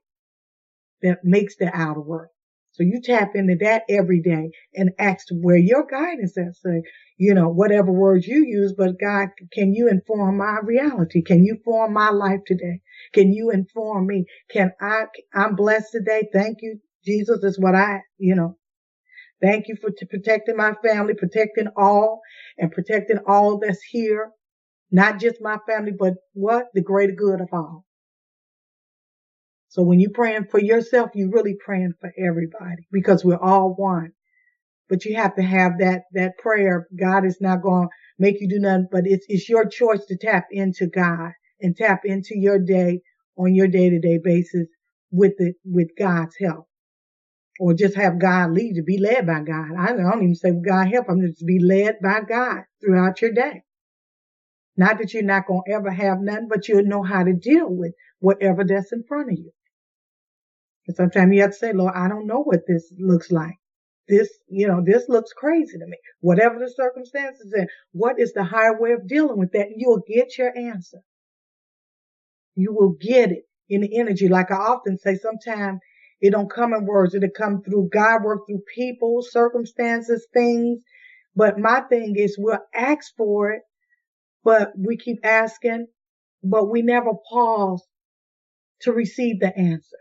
that 1.01 1.19
makes 1.23 1.57
the 1.57 1.69
outer 1.73 1.99
world. 1.99 2.29
So 2.71 2.83
you 2.83 3.01
tap 3.03 3.31
into 3.35 3.57
that 3.59 3.83
every 3.89 4.21
day 4.21 4.51
and 4.73 4.91
ask 4.97 5.27
where 5.29 5.57
your 5.57 5.85
guidance 5.85 6.37
is. 6.37 6.57
So, 6.61 6.81
you 7.17 7.33
know, 7.33 7.49
whatever 7.49 7.91
words 7.91 8.25
you 8.25 8.45
use, 8.45 8.73
but 8.77 8.97
God, 8.97 9.27
can 9.51 9.73
you 9.73 9.89
inform 9.89 10.37
my 10.37 10.59
reality? 10.63 11.21
Can 11.21 11.43
you 11.43 11.57
form 11.65 11.91
my 11.91 12.11
life 12.11 12.39
today? 12.47 12.79
Can 13.13 13.33
you 13.33 13.51
inform 13.51 14.07
me? 14.07 14.25
Can 14.49 14.71
I, 14.79 15.03
I'm 15.33 15.55
blessed 15.57 15.91
today. 15.91 16.29
Thank 16.31 16.59
you. 16.61 16.79
Jesus 17.03 17.43
is 17.43 17.59
what 17.59 17.75
I, 17.75 17.99
you 18.17 18.35
know, 18.35 18.57
thank 19.41 19.67
you 19.67 19.75
for 19.75 19.91
protecting 20.09 20.57
my 20.57 20.73
family, 20.83 21.13
protecting 21.13 21.67
all 21.77 22.21
and 22.57 22.71
protecting 22.71 23.19
all 23.27 23.59
that's 23.59 23.81
here. 23.83 24.31
Not 24.91 25.19
just 25.19 25.41
my 25.41 25.57
family, 25.67 25.93
but 25.97 26.15
what? 26.33 26.67
The 26.73 26.81
greater 26.81 27.13
good 27.13 27.41
of 27.41 27.49
all. 27.53 27.85
So 29.69 29.83
when 29.83 29.99
you're 29.99 30.11
praying 30.11 30.47
for 30.51 30.59
yourself, 30.59 31.11
you're 31.15 31.31
really 31.31 31.55
praying 31.63 31.93
for 32.01 32.13
everybody 32.17 32.87
because 32.91 33.23
we're 33.23 33.37
all 33.37 33.73
one. 33.75 34.11
But 34.89 35.05
you 35.05 35.15
have 35.15 35.35
to 35.35 35.41
have 35.41 35.79
that, 35.79 36.03
that 36.13 36.37
prayer. 36.37 36.87
God 36.99 37.25
is 37.25 37.37
not 37.41 37.61
going 37.61 37.87
to 37.87 37.93
make 38.19 38.41
you 38.41 38.49
do 38.49 38.59
nothing, 38.59 38.87
but 38.91 39.03
it's, 39.05 39.25
it's 39.29 39.49
your 39.49 39.65
choice 39.67 40.05
to 40.07 40.17
tap 40.17 40.47
into 40.51 40.87
God 40.87 41.31
and 41.61 41.75
tap 41.77 42.01
into 42.03 42.37
your 42.37 42.59
day 42.59 43.01
on 43.37 43.55
your 43.55 43.67
day 43.67 43.89
to 43.89 43.99
day 43.99 44.19
basis 44.23 44.67
with 45.11 45.33
it, 45.39 45.55
with 45.65 45.89
God's 45.97 46.35
help. 46.41 46.67
Or 47.61 47.75
just 47.75 47.95
have 47.95 48.17
God 48.17 48.53
lead 48.53 48.75
you, 48.75 48.83
be 48.83 48.97
led 48.97 49.27
by 49.27 49.41
God. 49.41 49.75
I 49.77 49.93
don't 49.93 50.23
even 50.23 50.33
say 50.33 50.49
God 50.49 50.87
help. 50.91 51.05
I'm 51.07 51.21
just 51.21 51.45
be 51.45 51.59
led 51.63 51.97
by 52.01 52.21
God 52.27 52.63
throughout 52.83 53.21
your 53.21 53.33
day. 53.33 53.61
Not 54.75 54.97
that 54.97 55.13
you're 55.13 55.21
not 55.21 55.45
going 55.45 55.61
to 55.67 55.73
ever 55.73 55.91
have 55.91 56.21
nothing, 56.21 56.47
but 56.49 56.67
you'll 56.67 56.87
know 56.87 57.03
how 57.03 57.23
to 57.23 57.33
deal 57.33 57.67
with 57.69 57.93
whatever 58.17 58.63
that's 58.63 58.91
in 58.91 59.03
front 59.07 59.31
of 59.31 59.37
you. 59.37 59.51
And 60.87 60.97
sometimes 60.97 61.35
you 61.35 61.41
have 61.41 61.51
to 61.51 61.55
say, 61.55 61.71
Lord, 61.71 61.93
I 61.95 62.07
don't 62.07 62.25
know 62.25 62.41
what 62.41 62.61
this 62.67 62.91
looks 62.97 63.29
like. 63.29 63.57
This, 64.07 64.27
you 64.47 64.67
know, 64.67 64.81
this 64.83 65.07
looks 65.07 65.31
crazy 65.31 65.77
to 65.77 65.85
me. 65.85 65.97
Whatever 66.21 66.57
the 66.57 66.73
circumstances 66.75 67.53
and 67.55 67.69
what 67.91 68.19
is 68.19 68.33
the 68.33 68.43
higher 68.43 68.81
way 68.81 68.93
of 68.93 69.07
dealing 69.07 69.37
with 69.37 69.51
that? 69.51 69.67
You'll 69.75 70.01
get 70.07 70.35
your 70.35 70.51
answer. 70.57 70.97
You 72.55 72.73
will 72.73 72.95
get 72.99 73.31
it 73.31 73.43
in 73.69 73.81
the 73.81 73.99
energy. 73.99 74.29
Like 74.29 74.49
I 74.49 74.55
often 74.55 74.97
say, 74.97 75.15
sometimes 75.15 75.79
it 76.21 76.31
don't 76.31 76.51
come 76.51 76.73
in 76.73 76.85
words. 76.85 77.15
It'll 77.15 77.29
come 77.29 77.63
through 77.63 77.89
God 77.91 78.23
work 78.23 78.41
through 78.47 78.61
people, 78.73 79.21
circumstances, 79.23 80.27
things. 80.33 80.81
But 81.35 81.59
my 81.59 81.81
thing 81.81 82.15
is 82.17 82.37
we'll 82.37 82.59
ask 82.75 83.15
for 83.17 83.51
it, 83.51 83.63
but 84.43 84.71
we 84.77 84.97
keep 84.97 85.19
asking, 85.23 85.87
but 86.43 86.69
we 86.69 86.81
never 86.83 87.11
pause 87.29 87.83
to 88.81 88.91
receive 88.91 89.39
the 89.39 89.57
answer. 89.57 89.97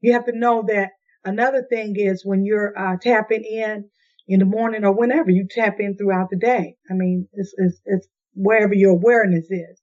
You 0.00 0.12
have 0.14 0.26
to 0.26 0.36
know 0.38 0.64
that 0.68 0.90
another 1.24 1.66
thing 1.68 1.94
is 1.96 2.24
when 2.24 2.44
you're 2.44 2.78
uh, 2.78 2.96
tapping 3.00 3.44
in 3.44 3.90
in 4.28 4.38
the 4.38 4.46
morning 4.46 4.84
or 4.84 4.92
whenever 4.92 5.30
you 5.30 5.46
tap 5.50 5.76
in 5.80 5.96
throughout 5.96 6.30
the 6.30 6.38
day. 6.38 6.76
I 6.90 6.94
mean, 6.94 7.28
it's, 7.32 7.52
it's, 7.58 7.80
it's 7.84 8.08
wherever 8.34 8.74
your 8.74 8.92
awareness 8.92 9.46
is. 9.50 9.80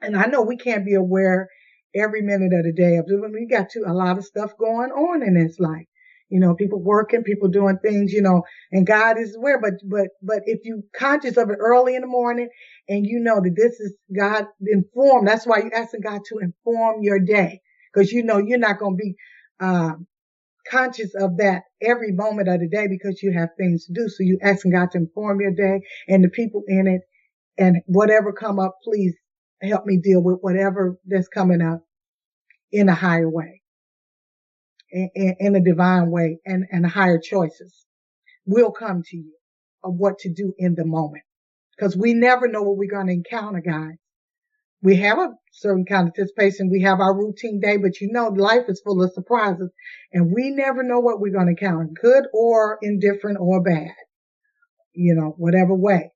And 0.00 0.16
I 0.16 0.26
know 0.26 0.42
we 0.42 0.56
can't 0.56 0.86
be 0.86 0.94
aware 0.94 1.48
every 1.94 2.22
minute 2.22 2.52
of 2.52 2.64
the 2.64 2.72
day. 2.72 3.00
We 3.06 3.46
got 3.46 3.70
to, 3.70 3.84
a 3.86 3.92
lot 3.94 4.18
of 4.18 4.24
stuff 4.24 4.52
going 4.58 4.90
on 4.90 5.22
in 5.22 5.34
this 5.34 5.58
life. 5.58 5.86
You 6.28 6.40
know, 6.40 6.54
people 6.54 6.82
working, 6.82 7.22
people 7.22 7.48
doing 7.48 7.78
things, 7.82 8.12
you 8.12 8.22
know, 8.22 8.42
and 8.72 8.86
God 8.86 9.18
is 9.18 9.36
aware. 9.36 9.60
But, 9.60 9.74
but, 9.84 10.08
but 10.22 10.42
if 10.46 10.60
you 10.64 10.82
conscious 10.96 11.36
of 11.36 11.50
it 11.50 11.58
early 11.60 11.94
in 11.94 12.02
the 12.02 12.08
morning 12.08 12.48
and 12.88 13.06
you 13.06 13.20
know 13.20 13.36
that 13.36 13.54
this 13.56 13.78
is 13.80 13.96
God 14.16 14.46
informed, 14.66 15.28
that's 15.28 15.46
why 15.46 15.58
you're 15.58 15.74
asking 15.74 16.00
God 16.00 16.22
to 16.28 16.38
inform 16.40 17.02
your 17.02 17.20
day 17.20 17.60
because 17.92 18.12
you 18.12 18.24
know 18.24 18.38
you're 18.38 18.58
not 18.58 18.78
going 18.78 18.96
to 18.96 19.02
be 19.02 19.14
um, 19.60 20.06
conscious 20.70 21.14
of 21.16 21.38
that 21.38 21.62
every 21.82 22.12
moment 22.12 22.48
of 22.48 22.60
the 22.60 22.68
day 22.68 22.86
because 22.88 23.22
you 23.22 23.32
have 23.32 23.50
things 23.58 23.86
to 23.86 23.92
do. 23.92 24.08
So 24.08 24.18
you 24.22 24.38
asking 24.42 24.72
God 24.72 24.90
to 24.92 24.98
inform 24.98 25.40
your 25.40 25.52
day 25.52 25.80
and 26.08 26.24
the 26.24 26.28
people 26.28 26.62
in 26.68 26.86
it, 26.86 27.02
and 27.58 27.78
whatever 27.86 28.32
come 28.32 28.58
up, 28.58 28.76
please 28.84 29.14
help 29.62 29.86
me 29.86 29.98
deal 29.98 30.22
with 30.22 30.38
whatever 30.40 30.98
that's 31.06 31.28
coming 31.28 31.62
up 31.62 31.82
in 32.72 32.88
a 32.88 32.94
higher 32.94 33.28
way, 33.28 33.62
in, 34.90 35.36
in, 35.38 35.56
a 35.56 35.60
divine 35.60 36.10
way, 36.10 36.38
and 36.44 36.66
and 36.70 36.86
higher 36.86 37.18
choices 37.18 37.86
will 38.44 38.70
come 38.70 39.02
to 39.02 39.16
you 39.16 39.32
of 39.84 39.94
what 39.94 40.18
to 40.20 40.32
do 40.32 40.52
in 40.58 40.74
the 40.74 40.84
moment 40.84 41.24
because 41.76 41.96
we 41.96 42.14
never 42.14 42.48
know 42.48 42.62
what 42.62 42.76
we're 42.76 42.90
going 42.90 43.06
to 43.06 43.12
encounter, 43.12 43.60
guys 43.60 43.96
we 44.82 44.96
have 44.96 45.18
a 45.18 45.30
certain 45.52 45.84
kind 45.84 46.08
of 46.08 46.14
anticipation. 46.16 46.70
We 46.70 46.82
have 46.82 47.00
our 47.00 47.16
routine 47.16 47.60
day, 47.60 47.76
but 47.76 48.00
you 48.00 48.08
know, 48.12 48.28
life 48.28 48.64
is 48.68 48.80
full 48.84 49.02
of 49.02 49.12
surprises 49.12 49.70
and 50.12 50.32
we 50.32 50.50
never 50.50 50.82
know 50.82 51.00
what 51.00 51.20
we're 51.20 51.32
going 51.32 51.46
to 51.46 51.50
encounter, 51.60 51.88
good 52.00 52.24
or 52.32 52.78
indifferent 52.82 53.38
or 53.40 53.62
bad, 53.62 53.94
you 54.92 55.14
know, 55.14 55.34
whatever 55.38 55.74
way. 55.74 56.12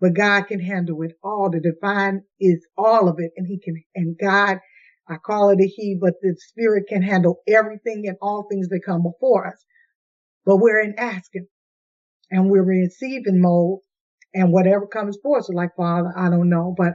But 0.00 0.14
God 0.14 0.42
can 0.42 0.60
handle 0.60 1.02
it 1.02 1.12
all. 1.22 1.50
The 1.50 1.60
divine 1.60 2.22
is 2.40 2.66
all 2.76 3.08
of 3.08 3.16
it 3.18 3.32
and 3.36 3.46
he 3.46 3.58
can, 3.58 3.82
and 3.94 4.16
God, 4.18 4.58
I 5.08 5.16
call 5.16 5.50
it 5.50 5.60
a 5.60 5.66
he, 5.66 5.96
but 6.00 6.14
the 6.20 6.36
spirit 6.38 6.84
can 6.88 7.02
handle 7.02 7.40
everything 7.46 8.04
and 8.06 8.16
all 8.20 8.46
things 8.50 8.68
that 8.68 8.82
come 8.84 9.02
before 9.02 9.46
us. 9.46 9.64
But 10.44 10.56
we're 10.58 10.80
in 10.80 10.98
asking 10.98 11.46
and 12.30 12.50
we're 12.50 12.70
in 12.72 12.80
receiving 12.80 13.40
mode 13.40 13.80
and 14.34 14.52
whatever 14.52 14.86
comes 14.86 15.16
forth. 15.22 15.46
So 15.46 15.52
like, 15.52 15.76
Father, 15.76 16.12
I 16.16 16.30
don't 16.30 16.50
know, 16.50 16.74
but 16.76 16.94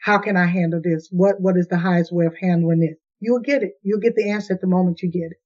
how 0.00 0.18
can 0.18 0.36
I 0.36 0.46
handle 0.46 0.80
this? 0.82 1.08
What, 1.10 1.40
what 1.40 1.56
is 1.56 1.68
the 1.68 1.78
highest 1.78 2.12
way 2.12 2.26
of 2.26 2.34
handling 2.40 2.80
this? 2.80 2.96
You'll 3.20 3.40
get 3.40 3.62
it. 3.62 3.72
You'll 3.82 4.00
get 4.00 4.14
the 4.14 4.30
answer 4.30 4.54
at 4.54 4.60
the 4.60 4.66
moment 4.66 5.02
you 5.02 5.10
get 5.10 5.32
it. 5.32 5.38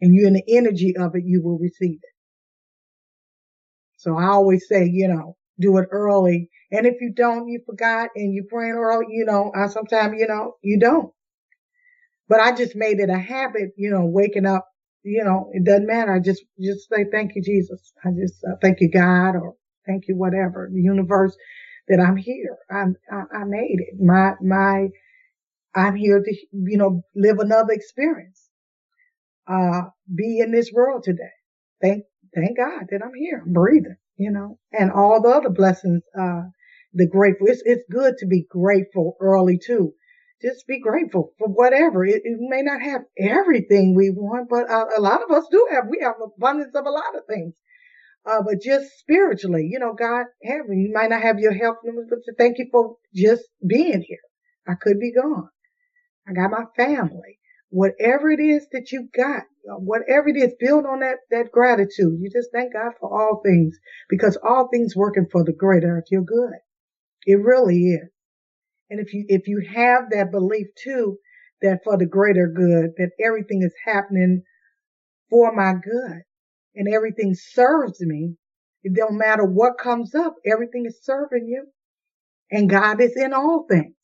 And 0.00 0.14
you're 0.14 0.28
in 0.28 0.34
the 0.34 0.44
energy 0.48 0.96
of 0.96 1.14
it, 1.14 1.24
you 1.26 1.42
will 1.42 1.58
receive 1.58 1.98
it. 2.02 2.10
So 3.96 4.16
I 4.16 4.26
always 4.28 4.66
say, 4.66 4.88
you 4.90 5.08
know, 5.08 5.36
do 5.60 5.78
it 5.78 5.88
early. 5.90 6.50
And 6.72 6.86
if 6.86 7.00
you 7.00 7.12
don't, 7.14 7.48
you 7.48 7.60
forgot 7.66 8.10
and 8.16 8.34
you 8.34 8.46
praying 8.48 8.74
early, 8.74 9.06
you 9.10 9.24
know, 9.24 9.52
I 9.54 9.68
sometimes, 9.68 10.14
you 10.18 10.26
know, 10.26 10.54
you 10.62 10.78
don't. 10.78 11.12
But 12.28 12.40
I 12.40 12.52
just 12.52 12.76
made 12.76 13.00
it 13.00 13.10
a 13.10 13.18
habit, 13.18 13.70
you 13.76 13.90
know, 13.90 14.06
waking 14.06 14.46
up, 14.46 14.66
you 15.02 15.24
know, 15.24 15.50
it 15.52 15.64
doesn't 15.64 15.86
matter. 15.86 16.14
I 16.14 16.20
just, 16.20 16.42
just 16.60 16.88
say, 16.88 17.04
thank 17.10 17.32
you, 17.34 17.42
Jesus. 17.42 17.92
I 18.04 18.10
just 18.10 18.42
uh, 18.44 18.56
thank 18.62 18.80
you, 18.80 18.90
God, 18.90 19.30
or 19.36 19.54
thank 19.86 20.04
you, 20.08 20.16
whatever, 20.16 20.70
the 20.72 20.80
universe 20.80 21.36
that 21.88 22.00
I'm 22.00 22.16
here. 22.16 22.56
I'm, 22.70 22.94
I, 23.10 23.38
I 23.38 23.44
made 23.44 23.78
it. 23.80 24.00
My, 24.00 24.32
my, 24.40 24.88
I'm 25.74 25.96
here 25.96 26.22
to, 26.22 26.36
you 26.52 26.78
know, 26.78 27.02
live 27.16 27.38
another 27.38 27.72
experience, 27.72 28.48
uh, 29.48 29.82
be 30.14 30.40
in 30.40 30.52
this 30.52 30.70
world 30.72 31.04
today. 31.04 31.32
Thank, 31.82 32.04
thank 32.34 32.56
God 32.56 32.84
that 32.90 33.00
I'm 33.04 33.14
here, 33.14 33.42
I'm 33.44 33.52
breathing, 33.52 33.96
you 34.20 34.30
know, 34.32 34.58
and 34.72 34.92
all 34.92 35.22
the 35.22 35.30
other 35.30 35.50
blessings, 35.50 36.02
uh, 36.20 36.42
the 36.94 37.08
grateful. 37.08 37.48
It's, 37.48 37.62
it's 37.66 37.84
good 37.90 38.16
to 38.18 38.26
be 38.26 38.46
grateful 38.50 39.16
early 39.20 39.58
too. 39.58 39.94
Just 40.42 40.66
be 40.68 40.80
grateful 40.80 41.32
for 41.38 41.48
whatever. 41.48 42.04
It, 42.06 42.22
it 42.24 42.38
may 42.40 42.62
not 42.62 42.82
have 42.82 43.02
everything 43.18 43.96
we 43.96 44.10
want, 44.10 44.50
but 44.50 44.70
a, 44.70 45.00
lot 45.00 45.22
of 45.24 45.32
us 45.36 45.46
do 45.50 45.68
have, 45.72 45.86
we 45.90 46.00
have 46.02 46.16
abundance 46.22 46.74
of 46.76 46.86
a 46.86 46.90
lot 46.90 47.16
of 47.16 47.22
things. 47.28 47.54
Uh, 48.26 48.42
but 48.46 48.62
just 48.62 48.86
spiritually, 49.00 49.68
you 49.72 49.80
know, 49.80 49.94
God 49.94 50.26
have 50.44 50.66
you 50.70 50.92
might 50.94 51.10
not 51.10 51.22
have 51.22 51.40
your 51.40 51.54
health 51.54 51.78
numbers, 51.84 52.08
but 52.10 52.20
thank 52.38 52.58
you 52.58 52.68
for 52.72 52.96
just 53.14 53.44
being 53.66 54.04
here. 54.06 54.18
I 54.68 54.74
could 54.80 55.00
be 55.00 55.12
gone. 55.12 55.48
I 56.28 56.34
got 56.34 56.52
my 56.52 56.66
family. 56.76 57.39
Whatever 57.70 58.30
it 58.30 58.40
is 58.40 58.66
that 58.72 58.92
you 58.92 59.08
got, 59.16 59.44
whatever 59.64 60.28
it 60.28 60.36
is, 60.36 60.54
build 60.60 60.86
on 60.86 61.00
that, 61.00 61.18
that 61.30 61.52
gratitude. 61.52 62.18
You 62.20 62.30
just 62.32 62.50
thank 62.52 62.74
God 62.74 62.92
for 63.00 63.10
all 63.12 63.42
things 63.44 63.78
because 64.08 64.38
all 64.44 64.68
things 64.68 64.96
working 64.96 65.26
for 65.30 65.44
the 65.44 65.52
greater 65.52 65.98
if 65.98 66.06
you're 66.10 66.22
good. 66.22 66.54
It 67.26 67.36
really 67.42 67.90
is. 67.92 68.08
And 68.90 69.00
if 69.00 69.14
you, 69.14 69.24
if 69.28 69.48
you 69.48 69.62
have 69.74 70.10
that 70.10 70.30
belief 70.32 70.68
too, 70.82 71.18
that 71.62 71.80
for 71.84 71.98
the 71.98 72.06
greater 72.06 72.48
good, 72.48 72.92
that 72.98 73.10
everything 73.24 73.62
is 73.62 73.74
happening 73.86 74.42
for 75.30 75.54
my 75.54 75.74
good 75.74 76.22
and 76.76 76.88
everything 76.92 77.34
serves 77.34 78.00
me, 78.00 78.36
it 78.84 78.94
don't 78.94 79.18
matter 79.18 79.44
what 79.44 79.78
comes 79.78 80.14
up, 80.14 80.36
everything 80.46 80.86
is 80.86 81.00
serving 81.02 81.46
you. 81.48 81.66
And 82.50 82.70
God 82.70 83.00
is 83.00 83.16
in 83.16 83.32
all 83.32 83.66
things. 83.70 83.94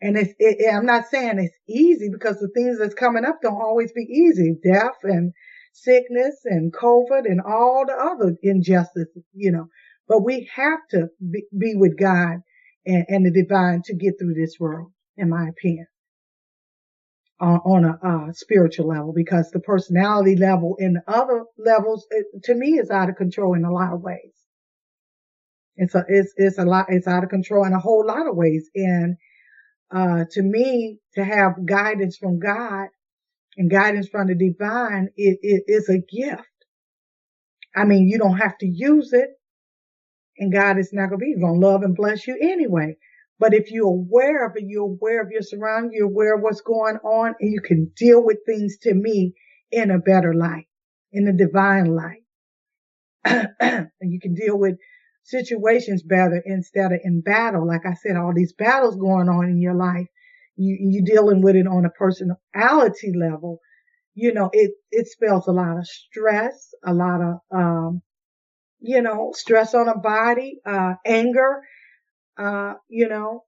And 0.00 0.16
it's, 0.16 0.34
it, 0.38 0.72
I'm 0.72 0.86
not 0.86 1.06
saying 1.06 1.38
it's 1.38 1.56
easy 1.68 2.10
because 2.12 2.38
the 2.38 2.50
things 2.54 2.78
that's 2.78 2.94
coming 2.94 3.24
up 3.24 3.40
don't 3.42 3.60
always 3.60 3.92
be 3.92 4.02
easy. 4.02 4.56
Death 4.62 4.98
and 5.02 5.32
sickness 5.72 6.40
and 6.44 6.72
COVID 6.72 7.24
and 7.24 7.40
all 7.40 7.84
the 7.86 7.94
other 7.94 8.36
injustices, 8.42 9.24
you 9.32 9.52
know, 9.52 9.68
but 10.08 10.24
we 10.24 10.48
have 10.54 10.80
to 10.90 11.08
be, 11.30 11.44
be 11.56 11.74
with 11.76 11.98
God 11.98 12.38
and, 12.84 13.04
and, 13.08 13.26
the 13.26 13.42
divine 13.42 13.82
to 13.86 13.94
get 13.94 14.14
through 14.18 14.34
this 14.34 14.56
world, 14.60 14.92
in 15.16 15.28
my 15.28 15.48
opinion, 15.48 15.86
uh, 17.40 17.58
on 17.64 17.84
a 17.84 17.98
uh, 18.06 18.32
spiritual 18.32 18.88
level, 18.88 19.12
because 19.14 19.50
the 19.50 19.60
personality 19.60 20.36
level 20.36 20.76
in 20.78 20.96
other 21.08 21.44
levels, 21.58 22.06
it, 22.10 22.26
to 22.44 22.54
me, 22.54 22.78
is 22.78 22.90
out 22.90 23.08
of 23.08 23.16
control 23.16 23.54
in 23.54 23.64
a 23.64 23.72
lot 23.72 23.92
of 23.92 24.00
ways. 24.00 24.32
It's 25.76 25.94
a, 25.94 26.04
it's, 26.08 26.32
it's 26.36 26.58
a 26.58 26.64
lot, 26.64 26.86
it's 26.88 27.06
out 27.06 27.24
of 27.24 27.30
control 27.30 27.64
in 27.66 27.72
a 27.72 27.80
whole 27.80 28.06
lot 28.06 28.26
of 28.26 28.36
ways. 28.36 28.70
And 28.74 29.16
uh, 29.94 30.24
to 30.32 30.42
me, 30.42 30.98
to 31.14 31.24
have 31.24 31.66
guidance 31.66 32.16
from 32.16 32.38
God 32.38 32.88
and 33.56 33.70
guidance 33.70 34.08
from 34.08 34.28
the 34.28 34.34
divine, 34.34 35.10
it, 35.16 35.38
it 35.42 35.64
is 35.68 35.88
a 35.88 35.98
gift. 35.98 36.42
I 37.76 37.84
mean, 37.84 38.08
you 38.08 38.18
don't 38.18 38.38
have 38.38 38.58
to 38.58 38.66
use 38.66 39.12
it 39.12 39.30
and 40.38 40.52
God 40.52 40.78
is 40.78 40.92
not 40.92 41.08
going 41.08 41.20
to 41.20 41.24
be, 41.24 41.40
going 41.40 41.60
to 41.60 41.66
love 41.66 41.82
and 41.82 41.96
bless 41.96 42.26
you 42.26 42.38
anyway. 42.40 42.96
But 43.38 43.54
if 43.54 43.70
you're 43.70 43.86
aware 43.86 44.46
of 44.46 44.56
it, 44.56 44.64
you're 44.66 44.84
aware 44.84 45.22
of 45.22 45.30
your 45.30 45.42
surroundings, 45.42 45.94
you're 45.94 46.06
aware 46.06 46.36
of 46.36 46.42
what's 46.42 46.60
going 46.60 46.96
on, 46.98 47.34
and 47.40 47.52
you 47.52 47.60
can 47.60 47.92
deal 47.96 48.24
with 48.24 48.38
things 48.46 48.78
to 48.82 48.94
me 48.94 49.34
in 49.70 49.90
a 49.90 49.98
better 49.98 50.34
light, 50.34 50.66
in 51.12 51.28
a 51.28 51.32
divine 51.32 51.94
light. 51.94 52.22
and 53.60 53.90
you 54.00 54.20
can 54.20 54.34
deal 54.34 54.58
with 54.58 54.76
situations 55.26 56.02
better 56.02 56.40
instead 56.46 56.92
of 56.92 57.00
in 57.04 57.20
battle. 57.20 57.66
Like 57.66 57.84
I 57.84 57.94
said, 57.94 58.16
all 58.16 58.32
these 58.34 58.52
battles 58.52 58.96
going 58.96 59.28
on 59.28 59.48
in 59.48 59.60
your 59.60 59.74
life, 59.74 60.06
you, 60.56 60.76
you 60.80 61.04
dealing 61.04 61.42
with 61.42 61.56
it 61.56 61.66
on 61.66 61.84
a 61.84 61.90
personality 61.90 63.12
level. 63.14 63.60
You 64.14 64.32
know, 64.32 64.50
it, 64.52 64.72
it 64.90 65.08
spells 65.08 65.46
a 65.48 65.52
lot 65.52 65.78
of 65.78 65.86
stress, 65.86 66.72
a 66.84 66.94
lot 66.94 67.20
of, 67.20 67.38
um, 67.54 68.02
you 68.80 69.02
know, 69.02 69.32
stress 69.34 69.74
on 69.74 69.88
a 69.88 69.98
body, 69.98 70.60
uh, 70.64 70.94
anger, 71.04 71.62
uh, 72.38 72.74
you 72.88 73.08
know, 73.08 73.44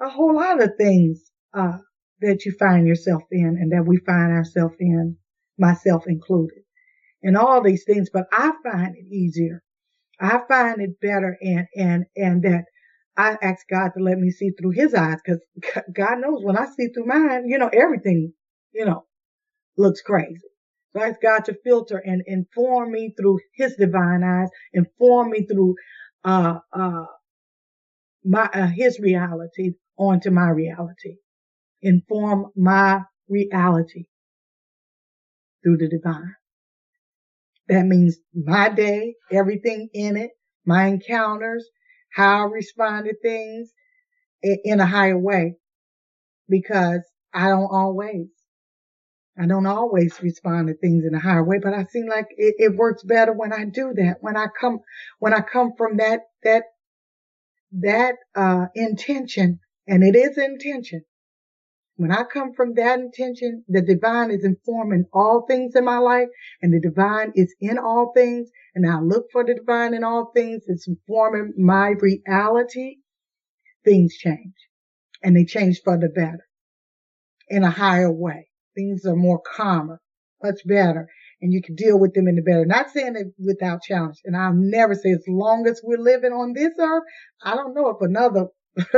a 0.00 0.08
whole 0.08 0.36
lot 0.36 0.62
of 0.62 0.72
things, 0.78 1.30
uh, 1.54 1.78
that 2.20 2.44
you 2.44 2.52
find 2.58 2.86
yourself 2.86 3.22
in 3.30 3.56
and 3.60 3.72
that 3.72 3.86
we 3.86 3.98
find 3.98 4.32
ourselves 4.32 4.74
in, 4.80 5.16
myself 5.58 6.04
included, 6.06 6.62
and 7.22 7.36
all 7.36 7.62
these 7.62 7.84
things. 7.84 8.10
But 8.12 8.26
I 8.32 8.52
find 8.64 8.96
it 8.96 9.12
easier 9.12 9.62
I 10.20 10.40
find 10.48 10.80
it 10.80 11.00
better 11.00 11.36
and, 11.40 11.66
and, 11.74 12.04
and 12.16 12.42
that 12.42 12.64
I 13.16 13.36
ask 13.42 13.66
God 13.68 13.90
to 13.96 14.02
let 14.02 14.18
me 14.18 14.30
see 14.30 14.50
through 14.50 14.72
his 14.72 14.94
eyes 14.94 15.18
because 15.24 15.40
God 15.94 16.20
knows 16.20 16.42
when 16.42 16.56
I 16.56 16.66
see 16.66 16.88
through 16.88 17.06
mine, 17.06 17.48
you 17.48 17.58
know, 17.58 17.68
everything, 17.72 18.32
you 18.72 18.84
know, 18.84 19.06
looks 19.76 20.02
crazy. 20.02 20.40
So 20.92 21.00
I 21.00 21.08
ask 21.08 21.20
God 21.20 21.44
to 21.46 21.58
filter 21.64 21.98
and 21.98 22.22
inform 22.26 22.92
me 22.92 23.14
through 23.18 23.40
his 23.54 23.76
divine 23.76 24.22
eyes, 24.24 24.48
inform 24.72 25.30
me 25.30 25.46
through, 25.46 25.74
uh, 26.24 26.58
uh, 26.72 27.04
my, 28.24 28.48
uh, 28.52 28.66
his 28.66 28.98
reality 28.98 29.72
onto 29.98 30.30
my 30.30 30.48
reality, 30.50 31.16
inform 31.82 32.46
my 32.56 33.02
reality 33.28 34.06
through 35.62 35.78
the 35.78 35.88
divine. 35.88 36.34
That 37.68 37.86
means 37.86 38.16
my 38.34 38.70
day, 38.70 39.14
everything 39.30 39.88
in 39.92 40.16
it, 40.16 40.30
my 40.64 40.86
encounters, 40.86 41.68
how 42.12 42.46
I 42.46 42.50
respond 42.50 43.06
to 43.06 43.14
things 43.22 43.70
in 44.42 44.80
a 44.80 44.86
higher 44.86 45.18
way 45.18 45.56
because 46.48 47.00
I 47.34 47.48
don't 47.48 47.70
always, 47.70 48.28
I 49.38 49.46
don't 49.46 49.66
always 49.66 50.22
respond 50.22 50.68
to 50.68 50.74
things 50.74 51.04
in 51.06 51.14
a 51.14 51.20
higher 51.20 51.44
way, 51.44 51.58
but 51.62 51.74
I 51.74 51.84
seem 51.84 52.08
like 52.08 52.26
it, 52.36 52.54
it 52.58 52.76
works 52.76 53.02
better 53.02 53.32
when 53.32 53.52
I 53.52 53.64
do 53.66 53.92
that. 53.96 54.16
When 54.20 54.36
I 54.36 54.46
come, 54.58 54.80
when 55.18 55.34
I 55.34 55.40
come 55.40 55.72
from 55.76 55.98
that, 55.98 56.20
that, 56.44 56.64
that, 57.72 58.14
uh, 58.34 58.66
intention 58.74 59.60
and 59.86 60.02
it 60.02 60.16
is 60.16 60.38
intention 60.38 61.02
when 61.98 62.12
I 62.12 62.22
come 62.22 62.52
from 62.54 62.74
that 62.74 63.00
intention, 63.00 63.64
the 63.66 63.82
divine 63.82 64.30
is 64.30 64.44
informing 64.44 65.06
all 65.12 65.44
things 65.48 65.74
in 65.74 65.84
my 65.84 65.98
life 65.98 66.28
and 66.62 66.72
the 66.72 66.80
divine 66.80 67.32
is 67.34 67.52
in 67.60 67.76
all 67.76 68.12
things. 68.14 68.50
And 68.76 68.88
I 68.88 69.00
look 69.00 69.26
for 69.32 69.44
the 69.44 69.54
divine 69.54 69.94
in 69.94 70.04
all 70.04 70.30
things. 70.32 70.62
It's 70.68 70.86
informing 70.86 71.54
my 71.58 71.94
reality. 72.00 72.98
Things 73.84 74.16
change 74.16 74.54
and 75.24 75.36
they 75.36 75.44
change 75.44 75.80
for 75.82 75.98
the 75.98 76.08
better 76.08 76.46
in 77.48 77.64
a 77.64 77.70
higher 77.70 78.12
way. 78.12 78.48
Things 78.76 79.04
are 79.04 79.16
more 79.16 79.40
calmer, 79.40 80.00
much 80.40 80.60
better. 80.66 81.08
And 81.42 81.52
you 81.52 81.60
can 81.60 81.74
deal 81.74 81.98
with 81.98 82.14
them 82.14 82.28
in 82.28 82.36
the 82.36 82.42
better. 82.42 82.64
Not 82.64 82.90
saying 82.90 83.16
it 83.16 83.34
without 83.44 83.82
challenge. 83.82 84.18
And 84.24 84.36
I'll 84.36 84.54
never 84.54 84.94
say 84.94 85.10
as 85.10 85.24
long 85.26 85.66
as 85.66 85.80
we're 85.82 85.98
living 85.98 86.32
on 86.32 86.52
this 86.52 86.74
earth, 86.78 87.04
I 87.42 87.56
don't 87.56 87.74
know 87.74 87.88
if 87.88 88.00
another 88.00 88.46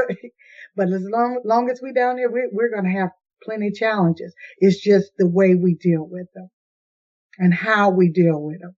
But 0.77 0.89
as 0.93 1.05
long, 1.11 1.41
long 1.45 1.71
as 1.71 1.81
we 1.83 1.93
down 1.93 2.19
here, 2.19 2.31
we're, 2.31 2.51
we're 2.53 2.71
going 2.71 2.85
to 2.85 3.01
have 3.01 3.11
plenty 3.45 3.69
of 3.69 3.75
challenges. 3.75 4.35
It's 4.59 4.81
just 4.83 5.13
the 5.19 5.29
way 5.29 5.55
we 5.55 5.75
deal 5.75 6.07
with 6.09 6.29
them 6.35 6.49
and 7.39 7.55
how 7.55 7.91
we 7.91 8.11
deal 8.11 8.41
with 8.43 8.61
them 8.61 8.77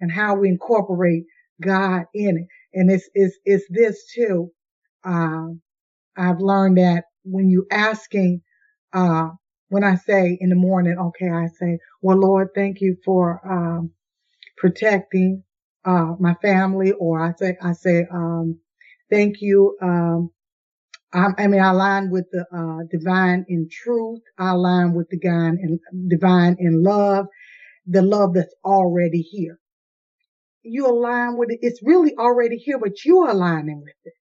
and 0.00 0.12
how 0.12 0.36
we 0.36 0.48
incorporate 0.48 1.24
God 1.62 2.04
in 2.14 2.38
it. 2.38 2.46
And 2.74 2.90
it's, 2.90 3.08
it's, 3.14 3.38
it's 3.44 3.66
this 3.70 4.06
too. 4.14 4.50
Um, 5.04 5.62
I've 6.16 6.40
learned 6.40 6.78
that 6.78 7.04
when 7.24 7.48
you 7.48 7.66
asking, 7.70 8.42
uh, 8.92 9.30
when 9.68 9.84
I 9.84 9.96
say 9.96 10.38
in 10.40 10.50
the 10.50 10.56
morning, 10.56 10.96
okay, 10.98 11.30
I 11.30 11.48
say, 11.60 11.78
well, 12.02 12.18
Lord, 12.18 12.48
thank 12.54 12.80
you 12.80 12.96
for, 13.04 13.40
um, 13.48 13.92
protecting, 14.58 15.44
uh, 15.84 16.14
my 16.20 16.34
family, 16.42 16.92
or 16.92 17.20
I 17.20 17.32
say, 17.38 17.56
I 17.62 17.72
say, 17.72 18.06
um, 18.12 18.60
thank 19.10 19.36
you, 19.40 19.76
um, 19.82 20.30
I, 21.12 21.28
I 21.38 21.48
mean, 21.48 21.60
I 21.60 21.70
align 21.70 22.10
with 22.10 22.26
the 22.32 22.46
uh, 22.52 22.84
divine 22.90 23.46
in 23.48 23.68
truth. 23.70 24.20
I 24.38 24.50
align 24.50 24.94
with 24.94 25.08
the 25.10 25.18
divine 26.08 26.56
in, 26.60 26.84
love, 26.84 27.26
the 27.86 28.02
love 28.02 28.34
that's 28.34 28.54
already 28.64 29.22
here. 29.22 29.58
You 30.62 30.86
align 30.88 31.38
with 31.38 31.50
it. 31.52 31.60
It's 31.62 31.80
really 31.82 32.14
already 32.18 32.56
here, 32.56 32.78
but 32.78 33.04
you're 33.04 33.30
aligning 33.30 33.80
with 33.82 33.94
it. 34.04 34.14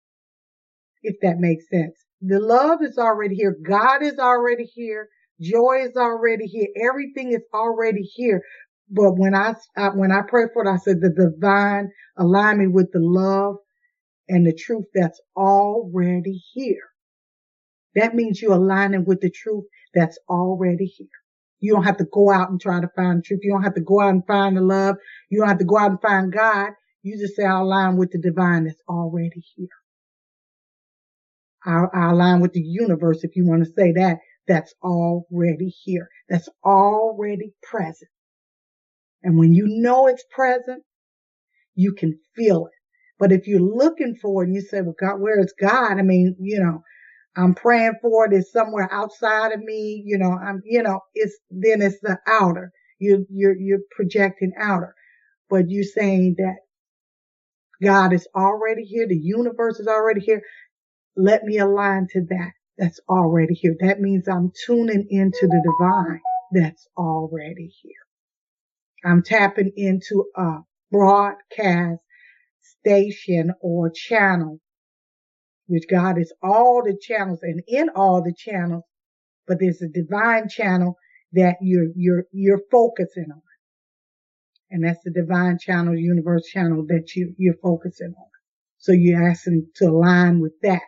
If 1.02 1.16
that 1.22 1.38
makes 1.38 1.68
sense. 1.70 1.96
The 2.22 2.40
love 2.40 2.80
is 2.82 2.98
already 2.98 3.36
here. 3.36 3.56
God 3.68 4.02
is 4.02 4.18
already 4.18 4.64
here. 4.64 5.08
Joy 5.40 5.84
is 5.88 5.96
already 5.96 6.46
here. 6.46 6.68
Everything 6.90 7.32
is 7.32 7.44
already 7.54 8.02
here. 8.02 8.42
but 8.90 9.12
when 9.14 9.34
I, 9.34 9.54
I 9.76 9.90
when 9.90 10.12
I 10.12 10.22
pray 10.28 10.44
for 10.54 10.64
it, 10.66 10.70
I 10.72 10.78
said 10.78 11.00
the 11.00 11.10
divine 11.10 11.90
align 12.18 12.58
me 12.58 12.68
with 12.68 12.92
the 12.92 13.00
love 13.00 13.56
and 14.28 14.46
the 14.46 14.54
truth 14.54 14.86
that's 14.94 15.20
already 15.36 16.42
here. 16.54 16.88
That 17.94 18.14
means 18.14 18.40
you're 18.42 18.52
aligning 18.52 19.04
with 19.04 19.20
the 19.20 19.30
truth 19.30 19.64
that's 19.94 20.18
already 20.28 20.86
here. 20.86 21.08
You 21.60 21.72
don't 21.72 21.84
have 21.84 21.96
to 21.98 22.06
go 22.12 22.30
out 22.30 22.50
and 22.50 22.60
try 22.60 22.80
to 22.80 22.88
find 22.94 23.24
truth. 23.24 23.40
You 23.42 23.52
don't 23.52 23.62
have 23.62 23.74
to 23.74 23.80
go 23.80 24.00
out 24.00 24.10
and 24.10 24.26
find 24.26 24.56
the 24.56 24.60
love. 24.60 24.96
You 25.30 25.40
don't 25.40 25.48
have 25.48 25.58
to 25.58 25.64
go 25.64 25.78
out 25.78 25.90
and 25.90 26.00
find 26.00 26.32
God. 26.32 26.70
You 27.02 27.18
just 27.18 27.36
say, 27.36 27.44
I 27.44 27.60
align 27.60 27.96
with 27.96 28.10
the 28.12 28.18
divine 28.18 28.64
that's 28.64 28.82
already 28.88 29.42
here. 29.56 29.68
I, 31.64 31.84
I 31.94 32.10
align 32.10 32.40
with 32.40 32.52
the 32.52 32.60
universe, 32.60 33.24
if 33.24 33.36
you 33.36 33.46
want 33.46 33.64
to 33.64 33.72
say 33.72 33.92
that, 33.92 34.18
that's 34.46 34.74
already 34.82 35.68
here. 35.68 36.08
That's 36.28 36.48
already 36.64 37.52
present. 37.62 38.10
And 39.22 39.38
when 39.38 39.52
you 39.52 39.64
know 39.66 40.06
it's 40.06 40.24
present, 40.30 40.82
you 41.74 41.94
can 41.94 42.18
feel 42.36 42.66
it. 42.66 42.75
But 43.18 43.32
if 43.32 43.46
you're 43.46 43.60
looking 43.60 44.16
for 44.20 44.42
it 44.42 44.46
and 44.48 44.54
you 44.54 44.60
say, 44.62 44.82
well, 44.82 44.94
God, 45.00 45.20
where 45.20 45.40
is 45.40 45.54
God? 45.60 45.98
I 45.98 46.02
mean, 46.02 46.36
you 46.40 46.60
know, 46.60 46.82
I'm 47.36 47.54
praying 47.54 47.94
for 48.02 48.26
it. 48.26 48.34
It's 48.34 48.52
somewhere 48.52 48.88
outside 48.92 49.52
of 49.52 49.60
me. 49.60 50.02
You 50.04 50.18
know, 50.18 50.32
I'm, 50.32 50.62
you 50.64 50.82
know, 50.82 51.00
it's, 51.14 51.36
then 51.50 51.82
it's 51.82 52.00
the 52.02 52.18
outer. 52.26 52.72
You're, 52.98 53.20
you're, 53.30 53.56
you're 53.56 53.80
projecting 53.96 54.52
outer, 54.58 54.94
but 55.50 55.68
you're 55.68 55.84
saying 55.84 56.36
that 56.38 56.56
God 57.82 58.12
is 58.12 58.26
already 58.34 58.84
here. 58.84 59.06
The 59.08 59.18
universe 59.18 59.80
is 59.80 59.88
already 59.88 60.20
here. 60.20 60.42
Let 61.16 61.44
me 61.44 61.58
align 61.58 62.08
to 62.12 62.22
that. 62.30 62.52
That's 62.78 63.00
already 63.08 63.54
here. 63.54 63.76
That 63.80 64.00
means 64.00 64.28
I'm 64.28 64.52
tuning 64.66 65.06
into 65.10 65.46
the 65.46 65.62
divine 65.64 66.20
that's 66.52 66.88
already 66.96 67.72
here. 67.82 67.92
I'm 69.04 69.22
tapping 69.22 69.72
into 69.76 70.26
a 70.36 70.58
broadcast 70.90 72.00
station 72.86 73.52
or 73.60 73.90
channel, 73.90 74.60
which 75.66 75.84
God 75.90 76.18
is 76.18 76.32
all 76.42 76.82
the 76.84 76.96
channels 77.00 77.40
and 77.42 77.62
in 77.66 77.88
all 77.96 78.22
the 78.22 78.34
channels, 78.36 78.84
but 79.46 79.58
there's 79.60 79.82
a 79.82 79.88
divine 79.88 80.48
channel 80.48 80.96
that 81.32 81.56
you're, 81.60 81.88
you're, 81.96 82.24
you're 82.32 82.62
focusing 82.70 83.26
on. 83.32 83.42
And 84.70 84.84
that's 84.84 85.02
the 85.04 85.10
divine 85.10 85.58
channel, 85.58 85.96
universe 85.96 86.46
channel 86.46 86.84
that 86.88 87.14
you, 87.16 87.34
you're 87.38 87.58
focusing 87.62 88.14
on. 88.16 88.26
So 88.78 88.92
you're 88.92 89.28
asking 89.28 89.68
to 89.76 89.86
align 89.86 90.40
with 90.40 90.54
that. 90.62 90.82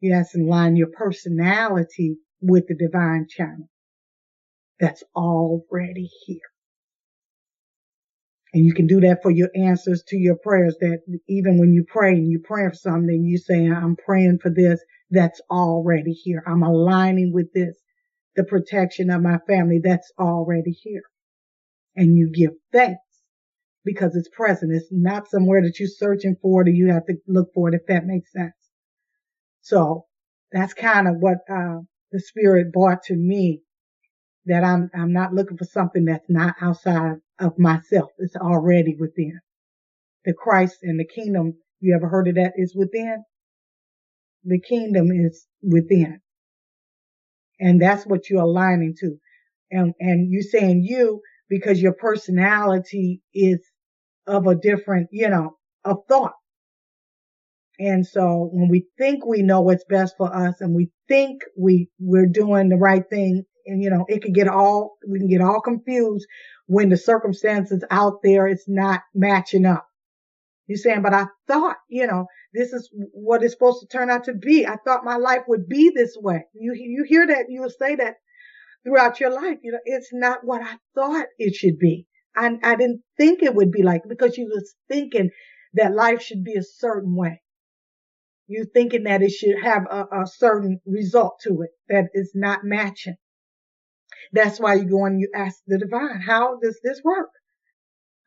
You're 0.00 0.18
asking 0.20 0.44
to 0.44 0.48
align 0.48 0.76
your 0.76 0.90
personality 0.96 2.18
with 2.40 2.66
the 2.68 2.76
divine 2.76 3.26
channel. 3.28 3.68
That's 4.80 5.02
already 5.16 6.10
here. 6.26 6.53
And 8.54 8.64
you 8.64 8.72
can 8.72 8.86
do 8.86 9.00
that 9.00 9.20
for 9.20 9.32
your 9.32 9.50
answers 9.56 10.04
to 10.06 10.16
your 10.16 10.36
prayers 10.36 10.76
that 10.80 11.00
even 11.28 11.58
when 11.58 11.72
you 11.72 11.84
pray 11.88 12.12
and 12.12 12.30
you 12.30 12.38
pray 12.38 12.68
for 12.68 12.74
something, 12.76 13.24
you 13.24 13.36
say, 13.36 13.66
I'm 13.66 13.96
praying 13.96 14.38
for 14.40 14.48
this. 14.48 14.80
That's 15.10 15.40
already 15.50 16.12
here. 16.12 16.40
I'm 16.46 16.62
aligning 16.62 17.32
with 17.32 17.52
this. 17.52 17.76
The 18.36 18.44
protection 18.44 19.10
of 19.10 19.22
my 19.22 19.38
family. 19.48 19.80
That's 19.82 20.12
already 20.20 20.70
here. 20.70 21.02
And 21.96 22.16
you 22.16 22.30
give 22.30 22.52
thanks 22.72 23.00
because 23.84 24.14
it's 24.14 24.28
present. 24.28 24.72
It's 24.72 24.86
not 24.92 25.28
somewhere 25.28 25.62
that 25.62 25.80
you're 25.80 25.88
searching 25.88 26.36
for 26.40 26.62
it 26.62 26.72
you 26.72 26.92
have 26.92 27.06
to 27.06 27.16
look 27.26 27.52
for 27.54 27.68
it, 27.68 27.74
if 27.74 27.86
that 27.88 28.06
makes 28.06 28.32
sense. 28.32 28.54
So 29.62 30.06
that's 30.52 30.74
kind 30.74 31.08
of 31.08 31.16
what, 31.18 31.38
uh, 31.50 31.80
the 32.12 32.20
spirit 32.20 32.72
brought 32.72 33.02
to 33.04 33.16
me 33.16 33.62
that 34.46 34.62
I'm, 34.62 34.90
I'm 34.94 35.12
not 35.12 35.34
looking 35.34 35.56
for 35.56 35.64
something 35.64 36.04
that's 36.04 36.30
not 36.30 36.54
outside 36.60 37.16
of 37.40 37.58
myself. 37.58 38.10
It's 38.18 38.36
already 38.36 38.96
within. 38.98 39.40
The 40.24 40.34
Christ 40.34 40.78
and 40.82 40.98
the 40.98 41.06
kingdom, 41.06 41.54
you 41.80 41.94
ever 41.94 42.08
heard 42.08 42.28
of 42.28 42.36
that 42.36 42.52
is 42.56 42.74
within? 42.74 43.24
The 44.44 44.60
kingdom 44.60 45.10
is 45.10 45.46
within. 45.62 46.20
And 47.60 47.80
that's 47.80 48.04
what 48.04 48.28
you're 48.28 48.42
aligning 48.42 48.94
to. 49.00 49.16
And, 49.70 49.94
and 50.00 50.30
you 50.30 50.42
saying 50.42 50.82
you 50.84 51.20
because 51.48 51.80
your 51.80 51.94
personality 51.94 53.22
is 53.34 53.60
of 54.26 54.46
a 54.46 54.54
different, 54.54 55.08
you 55.12 55.28
know, 55.28 55.56
of 55.84 55.98
thought. 56.08 56.34
And 57.78 58.06
so 58.06 58.48
when 58.52 58.68
we 58.68 58.86
think 58.98 59.26
we 59.26 59.42
know 59.42 59.60
what's 59.60 59.84
best 59.88 60.14
for 60.16 60.34
us 60.34 60.60
and 60.60 60.74
we 60.74 60.90
think 61.08 61.42
we, 61.58 61.88
we're 61.98 62.26
doing 62.26 62.68
the 62.68 62.76
right 62.76 63.02
thing 63.10 63.44
and 63.66 63.82
you 63.82 63.90
know, 63.90 64.04
it 64.08 64.22
can 64.22 64.32
get 64.32 64.48
all, 64.48 64.96
we 65.08 65.18
can 65.18 65.28
get 65.28 65.40
all 65.40 65.60
confused 65.60 66.26
when 66.66 66.88
the 66.88 66.96
circumstances 66.96 67.84
out 67.90 68.22
there 68.22 68.46
is 68.46 68.64
not 68.66 69.00
matching 69.14 69.66
up. 69.66 69.86
You're 70.66 70.78
saying, 70.78 71.02
but 71.02 71.12
I 71.12 71.26
thought, 71.46 71.76
you 71.90 72.06
know, 72.06 72.26
this 72.54 72.72
is 72.72 72.88
what 73.12 73.42
it's 73.42 73.52
supposed 73.52 73.80
to 73.80 73.86
turn 73.86 74.08
out 74.10 74.24
to 74.24 74.34
be. 74.34 74.66
I 74.66 74.76
thought 74.84 75.04
my 75.04 75.16
life 75.16 75.42
would 75.46 75.68
be 75.68 75.92
this 75.94 76.16
way. 76.18 76.46
You, 76.54 76.72
you 76.74 77.04
hear 77.06 77.26
that, 77.26 77.46
you 77.50 77.60
will 77.60 77.70
say 77.70 77.96
that 77.96 78.14
throughout 78.82 79.20
your 79.20 79.30
life. 79.30 79.58
You 79.62 79.72
know, 79.72 79.80
it's 79.84 80.10
not 80.12 80.38
what 80.42 80.62
I 80.62 80.76
thought 80.94 81.26
it 81.38 81.54
should 81.54 81.78
be. 81.78 82.06
I, 82.36 82.58
I 82.62 82.76
didn't 82.76 83.02
think 83.18 83.42
it 83.42 83.54
would 83.54 83.72
be 83.72 83.82
like, 83.82 84.02
because 84.08 84.38
you 84.38 84.46
was 84.46 84.74
thinking 84.88 85.30
that 85.74 85.94
life 85.94 86.22
should 86.22 86.44
be 86.44 86.54
a 86.54 86.62
certain 86.62 87.14
way. 87.14 87.42
You're 88.46 88.66
thinking 88.66 89.04
that 89.04 89.22
it 89.22 89.30
should 89.30 89.62
have 89.62 89.84
a, 89.90 90.22
a 90.22 90.26
certain 90.26 90.80
result 90.86 91.40
to 91.44 91.62
it 91.62 91.70
that 91.88 92.06
is 92.14 92.32
not 92.34 92.60
matching. 92.62 93.16
That's 94.32 94.58
why 94.60 94.74
you 94.74 94.84
go 94.84 95.04
and 95.04 95.20
you 95.20 95.30
ask 95.34 95.58
the 95.66 95.78
divine, 95.78 96.20
how 96.20 96.58
does 96.62 96.80
this 96.82 97.00
work? 97.04 97.30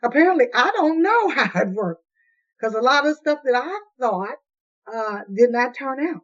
Apparently, 0.04 0.46
I 0.54 0.72
don't 0.76 1.02
know 1.02 1.30
how 1.36 1.62
it 1.62 1.70
works 1.70 2.04
because 2.60 2.76
a 2.76 2.82
lot 2.82 3.06
of 3.08 3.18
stuff 3.18 3.40
that 3.44 3.56
I 3.56 3.80
thought 4.00 4.38
uh, 4.94 5.22
did 5.34 5.52
not 5.52 5.76
turn 5.76 6.00
out. 6.08 6.22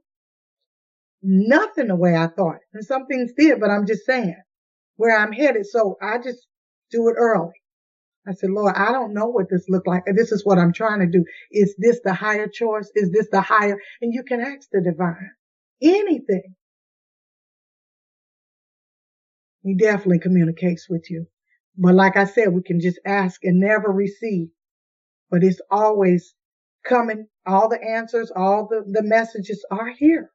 Nothing 1.21 1.87
the 1.87 1.95
way 1.95 2.15
I 2.15 2.27
thought, 2.27 2.57
and 2.73 2.83
some 2.85 3.05
things 3.05 3.31
did, 3.37 3.59
but 3.59 3.69
I'm 3.69 3.87
just 3.87 4.05
saying 4.05 4.35
where 4.97 5.17
I'm 5.17 5.31
headed. 5.31 5.65
So 5.65 5.95
I 6.01 6.17
just 6.17 6.45
do 6.91 7.07
it 7.07 7.15
early. 7.17 7.53
I 8.27 8.33
said, 8.33 8.51
Lord, 8.51 8.75
I 8.75 8.91
don't 8.91 9.13
know 9.13 9.27
what 9.27 9.49
this 9.49 9.65
look 9.69 9.87
like. 9.87 10.03
This 10.15 10.31
is 10.31 10.45
what 10.45 10.57
I'm 10.57 10.73
trying 10.73 10.99
to 10.99 11.07
do. 11.07 11.25
Is 11.51 11.75
this 11.77 11.99
the 12.03 12.13
higher 12.13 12.47
choice? 12.47 12.89
Is 12.95 13.11
this 13.11 13.27
the 13.31 13.41
higher? 13.41 13.77
And 14.01 14.13
you 14.13 14.23
can 14.23 14.41
ask 14.41 14.69
the 14.71 14.81
divine 14.81 15.31
anything. 15.81 16.55
He 19.63 19.75
definitely 19.75 20.19
communicates 20.19 20.89
with 20.89 21.09
you. 21.09 21.27
But 21.77 21.95
like 21.95 22.17
I 22.17 22.25
said, 22.25 22.53
we 22.53 22.61
can 22.61 22.81
just 22.81 22.99
ask 23.05 23.43
and 23.43 23.59
never 23.59 23.89
receive. 23.89 24.49
But 25.31 25.43
it's 25.43 25.61
always 25.71 26.35
coming. 26.85 27.27
All 27.45 27.69
the 27.69 27.81
answers, 27.81 28.31
all 28.35 28.67
the, 28.67 28.83
the 28.85 29.03
messages 29.03 29.65
are 29.71 29.89
here. 29.89 30.31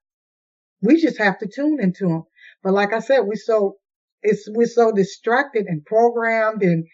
We 0.82 1.00
just 1.00 1.18
have 1.18 1.38
to 1.38 1.46
tune 1.46 1.78
into 1.80 2.08
them. 2.08 2.24
But 2.62 2.72
like 2.72 2.92
I 2.92 3.00
said, 3.00 3.20
we're 3.20 3.36
so, 3.36 3.76
it's, 4.22 4.48
we're 4.48 4.66
so 4.66 4.92
distracted 4.92 5.66
and 5.66 5.84
programmed 5.84 6.62
and 6.62 6.86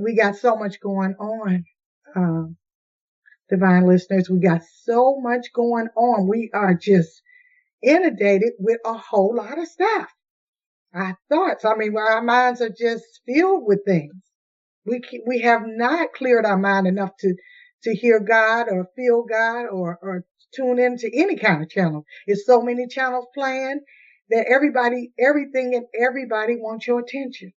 we 0.00 0.14
got 0.14 0.36
so 0.36 0.56
much 0.56 0.80
going 0.80 1.14
on. 1.14 1.64
Um, 2.14 2.56
divine 3.50 3.86
listeners, 3.86 4.30
we 4.30 4.38
got 4.38 4.62
so 4.84 5.18
much 5.20 5.52
going 5.52 5.88
on. 5.96 6.28
We 6.28 6.50
are 6.54 6.74
just 6.74 7.22
inundated 7.82 8.52
with 8.58 8.78
a 8.84 8.94
whole 8.94 9.34
lot 9.34 9.58
of 9.58 9.68
stuff 9.68 10.08
our 10.94 11.18
thoughts. 11.28 11.64
I 11.64 11.74
mean, 11.76 11.96
our 11.96 12.22
minds 12.22 12.60
are 12.60 12.70
just 12.70 13.04
filled 13.26 13.64
with 13.66 13.84
things. 13.84 14.14
We 14.84 15.00
we 15.26 15.40
have 15.40 15.62
not 15.64 16.12
cleared 16.14 16.46
our 16.46 16.56
mind 16.58 16.86
enough 16.86 17.10
to 17.20 17.34
to 17.84 17.94
hear 17.94 18.20
God 18.20 18.68
or 18.70 18.88
feel 18.96 19.24
God 19.24 19.66
or 19.66 19.98
or 20.02 20.24
tune 20.54 20.78
into 20.78 21.10
any 21.12 21.36
kind 21.36 21.62
of 21.62 21.70
channel. 21.70 22.04
It's 22.26 22.46
so 22.46 22.62
many 22.62 22.86
channels 22.88 23.26
playing 23.34 23.80
that 24.30 24.46
everybody, 24.48 25.12
everything 25.18 25.74
and 25.74 25.86
everybody 25.98 26.56
wants 26.56 26.86
your 26.86 27.00
attention. 27.00 27.52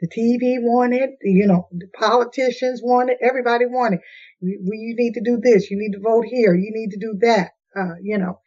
The 0.00 0.08
TV 0.08 0.60
want 0.60 0.94
it, 0.94 1.10
you 1.22 1.46
know, 1.46 1.68
the 1.72 1.88
politicians 1.98 2.82
want 2.82 3.10
it, 3.10 3.18
everybody 3.22 3.66
want 3.66 3.94
it. 3.94 4.00
You, 4.40 4.60
you 4.64 4.94
need 4.96 5.14
to 5.14 5.22
do 5.22 5.38
this, 5.42 5.70
you 5.70 5.78
need 5.78 5.92
to 5.92 6.00
vote 6.00 6.26
here, 6.26 6.54
you 6.54 6.70
need 6.72 6.90
to 6.90 6.98
do 6.98 7.16
that, 7.20 7.52
uh, 7.76 7.94
you 8.02 8.18
know 8.18 8.40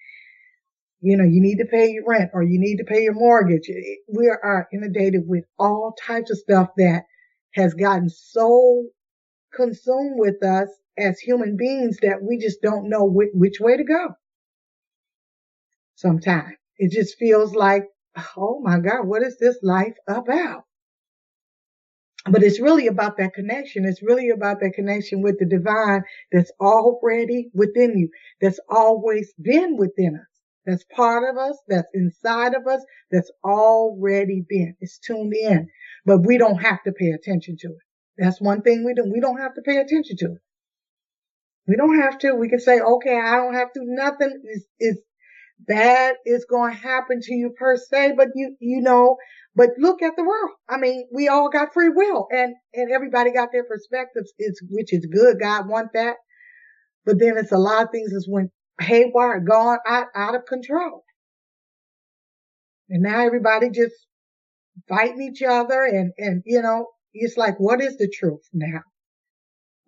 you 1.07 1.15
know, 1.15 1.23
you 1.23 1.41
need 1.41 1.59
to 1.59 1.65
pay 1.65 1.91
your 1.91 2.03
rent 2.05 2.31
or 2.33 2.43
you 2.43 2.59
need 2.59 2.77
to 2.77 2.83
pay 2.83 3.03
your 3.03 3.13
mortgage. 3.13 3.69
We 4.09 4.27
are 4.27 4.67
inundated 4.73 5.21
with 5.25 5.45
all 5.57 5.95
types 6.05 6.31
of 6.31 6.37
stuff 6.37 6.67
that 6.77 7.03
has 7.53 7.73
gotten 7.73 8.09
so 8.09 8.87
consumed 9.53 10.15
with 10.19 10.43
us 10.43 10.67
as 10.97 11.17
human 11.19 11.55
beings 11.55 11.97
that 12.01 12.21
we 12.21 12.37
just 12.37 12.61
don't 12.61 12.89
know 12.89 13.05
which, 13.05 13.29
which 13.33 13.59
way 13.61 13.77
to 13.77 13.85
go. 13.85 14.09
Sometimes 15.95 16.55
it 16.77 16.91
just 16.91 17.17
feels 17.17 17.55
like, 17.55 17.85
oh 18.35 18.59
my 18.61 18.79
God, 18.79 19.07
what 19.07 19.23
is 19.23 19.37
this 19.39 19.57
life 19.63 19.95
about? 20.09 20.63
But 22.29 22.43
it's 22.43 22.59
really 22.59 22.87
about 22.87 23.17
that 23.17 23.33
connection. 23.33 23.85
It's 23.85 24.03
really 24.03 24.29
about 24.29 24.59
that 24.59 24.73
connection 24.75 25.21
with 25.21 25.39
the 25.39 25.45
divine 25.45 26.03
that's 26.33 26.51
already 26.59 27.49
within 27.53 27.97
you, 27.97 28.09
that's 28.41 28.59
always 28.69 29.33
been 29.41 29.77
within 29.77 30.17
us. 30.19 30.36
That's 30.67 30.83
part 30.93 31.23
of 31.27 31.37
us, 31.37 31.57
that's 31.69 31.87
inside 31.93 32.53
of 32.53 32.67
us, 32.67 32.83
that's 33.09 33.31
already 33.43 34.43
been. 34.47 34.75
It's 34.81 34.99
tuned 34.99 35.33
in, 35.33 35.69
but 36.05 36.25
we 36.25 36.37
don't 36.37 36.57
have 36.61 36.83
to 36.83 36.91
pay 36.91 37.11
attention 37.11 37.55
to 37.61 37.67
it. 37.69 37.77
That's 38.17 38.41
one 38.41 38.61
thing 38.61 38.83
we 38.85 38.93
do. 38.93 39.09
We 39.11 39.21
don't 39.21 39.39
have 39.39 39.55
to 39.55 39.61
pay 39.61 39.77
attention 39.77 40.17
to 40.17 40.25
it. 40.25 40.41
We 41.67 41.77
don't 41.77 41.99
have 42.01 42.17
to. 42.19 42.35
We 42.35 42.49
can 42.49 42.59
say, 42.59 42.79
okay, 42.81 43.17
I 43.17 43.37
don't 43.37 43.53
have 43.53 43.71
to. 43.73 43.79
Nothing 43.83 44.41
is, 44.53 44.67
is 44.79 44.99
bad 45.59 46.15
is 46.25 46.45
going 46.45 46.73
to 46.73 46.79
happen 46.79 47.21
to 47.21 47.33
you 47.33 47.53
per 47.57 47.77
se, 47.77 48.13
but 48.17 48.27
you, 48.35 48.55
you 48.59 48.81
know, 48.81 49.15
but 49.55 49.69
look 49.77 50.01
at 50.01 50.13
the 50.17 50.23
world. 50.23 50.51
I 50.69 50.77
mean, 50.77 51.07
we 51.13 51.29
all 51.29 51.49
got 51.49 51.73
free 51.73 51.89
will 51.89 52.27
and, 52.29 52.55
and 52.73 52.91
everybody 52.91 53.31
got 53.31 53.49
their 53.51 53.63
perspectives, 53.63 54.33
it's, 54.37 54.61
which 54.69 54.93
is 54.93 55.05
good. 55.05 55.39
God 55.39 55.67
want 55.67 55.93
that. 55.93 56.17
But 57.05 57.19
then 57.19 57.37
it's 57.37 57.53
a 57.53 57.57
lot 57.57 57.85
of 57.85 57.91
things 57.91 58.11
that's 58.11 58.27
went 58.29 58.51
haywire, 58.79 59.39
gone 59.39 59.79
out, 59.87 60.07
out 60.15 60.35
of 60.35 60.45
control. 60.45 61.03
And 62.89 63.03
now 63.03 63.25
everybody 63.25 63.69
just 63.69 63.95
fighting 64.87 65.21
each 65.21 65.41
other 65.41 65.83
and, 65.83 66.13
and, 66.17 66.43
you 66.45 66.61
know, 66.61 66.87
it's 67.13 67.37
like, 67.37 67.59
what 67.59 67.81
is 67.81 67.97
the 67.97 68.07
truth 68.07 68.47
now? 68.53 68.81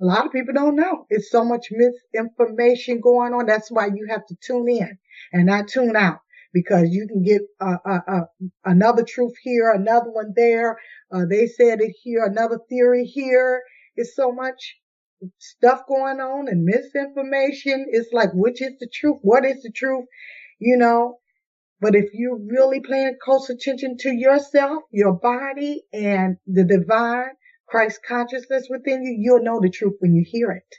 A 0.01 0.05
lot 0.05 0.25
of 0.25 0.31
people 0.31 0.53
don't 0.53 0.75
know. 0.75 1.05
It's 1.09 1.29
so 1.29 1.43
much 1.43 1.67
misinformation 1.71 3.01
going 3.01 3.33
on. 3.33 3.45
That's 3.45 3.69
why 3.69 3.87
you 3.87 4.07
have 4.09 4.25
to 4.27 4.35
tune 4.41 4.69
in 4.69 4.97
and 5.33 5.45
not 5.45 5.67
tune 5.67 5.95
out 5.95 6.19
because 6.53 6.89
you 6.89 7.07
can 7.07 7.21
get 7.21 7.41
uh, 7.59 7.77
uh, 7.85 7.99
uh, 8.07 8.21
another 8.65 9.03
truth 9.03 9.33
here, 9.43 9.71
another 9.71 10.09
one 10.09 10.33
there. 10.35 10.77
Uh, 11.11 11.25
they 11.29 11.47
said 11.47 11.81
it 11.81 11.93
here, 12.01 12.23
another 12.23 12.59
theory 12.69 13.05
here. 13.05 13.61
It's 13.95 14.15
so 14.15 14.31
much 14.31 14.77
stuff 15.37 15.81
going 15.87 16.19
on 16.19 16.47
and 16.47 16.63
misinformation. 16.63 17.85
It's 17.89 18.13
like, 18.13 18.29
which 18.33 18.61
is 18.61 18.77
the 18.79 18.89
truth? 18.93 19.17
What 19.21 19.45
is 19.45 19.61
the 19.63 19.71
truth? 19.71 20.05
You 20.59 20.77
know, 20.77 21.19
but 21.81 21.95
if 21.95 22.09
you're 22.13 22.37
really 22.37 22.81
paying 22.81 23.17
close 23.23 23.49
attention 23.49 23.97
to 23.99 24.09
yourself, 24.09 24.83
your 24.91 25.13
body 25.13 25.83
and 25.93 26.37
the 26.45 26.65
divine, 26.65 27.29
Christ 27.67 27.99
consciousness 28.07 28.67
within 28.69 29.03
you, 29.03 29.15
you'll 29.17 29.43
know 29.43 29.59
the 29.61 29.69
truth 29.69 29.95
when 29.99 30.13
you 30.13 30.25
hear 30.27 30.51
it. 30.51 30.75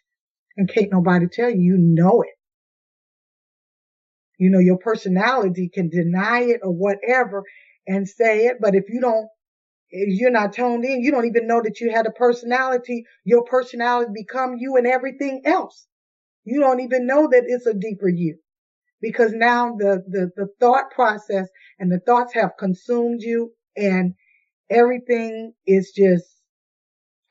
And 0.57 0.69
can't 0.69 0.93
nobody 0.93 1.27
tell 1.29 1.51
you, 1.51 1.61
you 1.61 1.77
know 1.79 2.23
it. 2.23 2.37
You 4.39 4.51
know, 4.51 4.59
your 4.59 4.79
personality 4.79 5.71
can 5.73 5.89
deny 5.89 6.41
it 6.41 6.61
or 6.63 6.73
whatever 6.73 7.45
and 7.87 8.09
say 8.09 8.47
it, 8.47 8.57
but 8.61 8.75
if 8.75 8.85
you 8.89 9.01
don't, 9.01 9.29
you're 9.91 10.31
not 10.31 10.55
toned 10.55 10.85
in, 10.85 11.03
you 11.03 11.11
don't 11.11 11.27
even 11.27 11.47
know 11.47 11.61
that 11.63 11.81
you 11.81 11.91
had 11.91 12.07
a 12.07 12.13
personality. 12.13 13.05
Your 13.25 13.45
personality 13.45 14.13
become 14.15 14.57
you 14.59 14.77
and 14.77 14.87
everything 14.87 15.43
else. 15.45 15.87
You 16.45 16.61
don't 16.61 16.81
even 16.81 17.07
know 17.07 17.29
that 17.29 17.45
it's 17.47 17.67
a 17.67 17.75
deeper 17.75 18.09
you 18.09 18.39
because 19.01 19.33
now 19.33 19.77
the, 19.77 20.03
the, 20.09 20.31
the 20.37 20.49
thought 20.61 20.91
process 20.95 21.49
and 21.79 21.91
the 21.91 22.01
thoughts 22.01 22.35
have 22.35 22.53
consumed 22.59 23.21
you 23.23 23.53
and 23.77 24.15
everything 24.71 25.53
is 25.67 25.93
just 25.97 26.27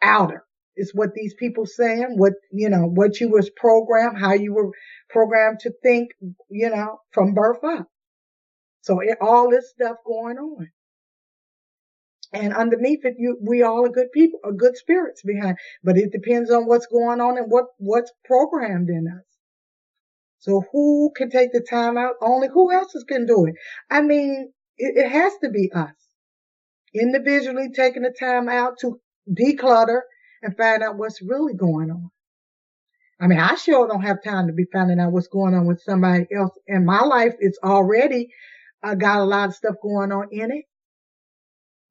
outer. 0.02 0.44
Is 0.78 0.94
what 0.96 1.14
these 1.14 1.34
people 1.34 1.66
saying, 1.66 2.16
what, 2.16 2.34
you 2.54 2.70
know, 2.70 2.86
what 2.86 3.20
you 3.20 3.30
was 3.30 3.50
programmed, 3.50 4.18
how 4.18 4.34
you 4.34 4.54
were 4.54 4.72
programmed 5.10 5.60
to 5.62 5.74
think, 5.84 6.12
you 6.50 6.70
know, 6.70 7.00
from 7.12 7.34
birth 7.34 7.62
up. 7.66 7.88
So 8.82 9.02
it, 9.02 9.18
all 9.20 9.50
this 9.50 9.72
stuff 9.72 9.98
going 10.06 10.38
on. 10.38 10.70
And 12.32 12.54
underneath 12.54 13.06
it, 13.06 13.16
you, 13.18 13.38
we 13.42 13.64
all 13.64 13.86
are 13.86 13.90
good 13.90 14.12
people, 14.12 14.40
are 14.44 14.52
good 14.52 14.78
spirits 14.78 15.24
behind, 15.24 15.58
but 15.84 15.98
it 15.98 16.12
depends 16.12 16.52
on 16.52 16.68
what's 16.68 16.86
going 16.86 17.22
on 17.22 17.38
and 17.38 17.52
what, 17.52 17.66
what's 17.78 18.12
programmed 18.24 18.90
in 18.90 19.08
us. 19.08 19.26
So 20.40 20.64
who 20.72 21.12
can 21.16 21.30
take 21.30 21.52
the 21.52 21.66
time 21.68 21.98
out? 21.98 22.14
Only 22.22 22.48
who 22.54 22.72
else 22.72 22.94
can 23.08 23.26
do 23.26 23.46
it? 23.46 23.56
I 23.90 24.02
mean, 24.02 24.54
it, 24.78 25.06
it 25.06 25.10
has 25.10 25.34
to 25.44 25.50
be 25.50 25.72
us 25.74 25.96
individually 26.94 27.70
taking 27.76 28.04
the 28.04 28.14
time 28.18 28.48
out 28.48 28.78
to 28.80 29.00
declutter 29.30 30.02
and 30.42 30.56
find 30.56 30.82
out 30.82 30.98
what's 30.98 31.22
really 31.22 31.54
going 31.54 31.92
on. 31.92 32.10
I 33.20 33.28
mean, 33.28 33.40
I 33.40 33.56
sure 33.56 33.88
don't 33.88 34.02
have 34.02 34.24
time 34.24 34.48
to 34.48 34.54
be 34.54 34.66
finding 34.72 35.00
out 35.00 35.12
what's 35.12 35.28
going 35.28 35.54
on 35.54 35.66
with 35.66 35.82
somebody 35.82 36.26
else. 36.34 36.52
And 36.68 36.86
my 36.86 37.02
life 37.02 37.34
is 37.40 37.60
already 37.62 38.30
uh, 38.82 38.96
got 38.96 39.20
a 39.20 39.26
lot 39.26 39.50
of 39.50 39.56
stuff 39.56 39.76
going 39.84 40.12
on 40.12 40.30
in 40.32 40.52
it. 40.52 40.66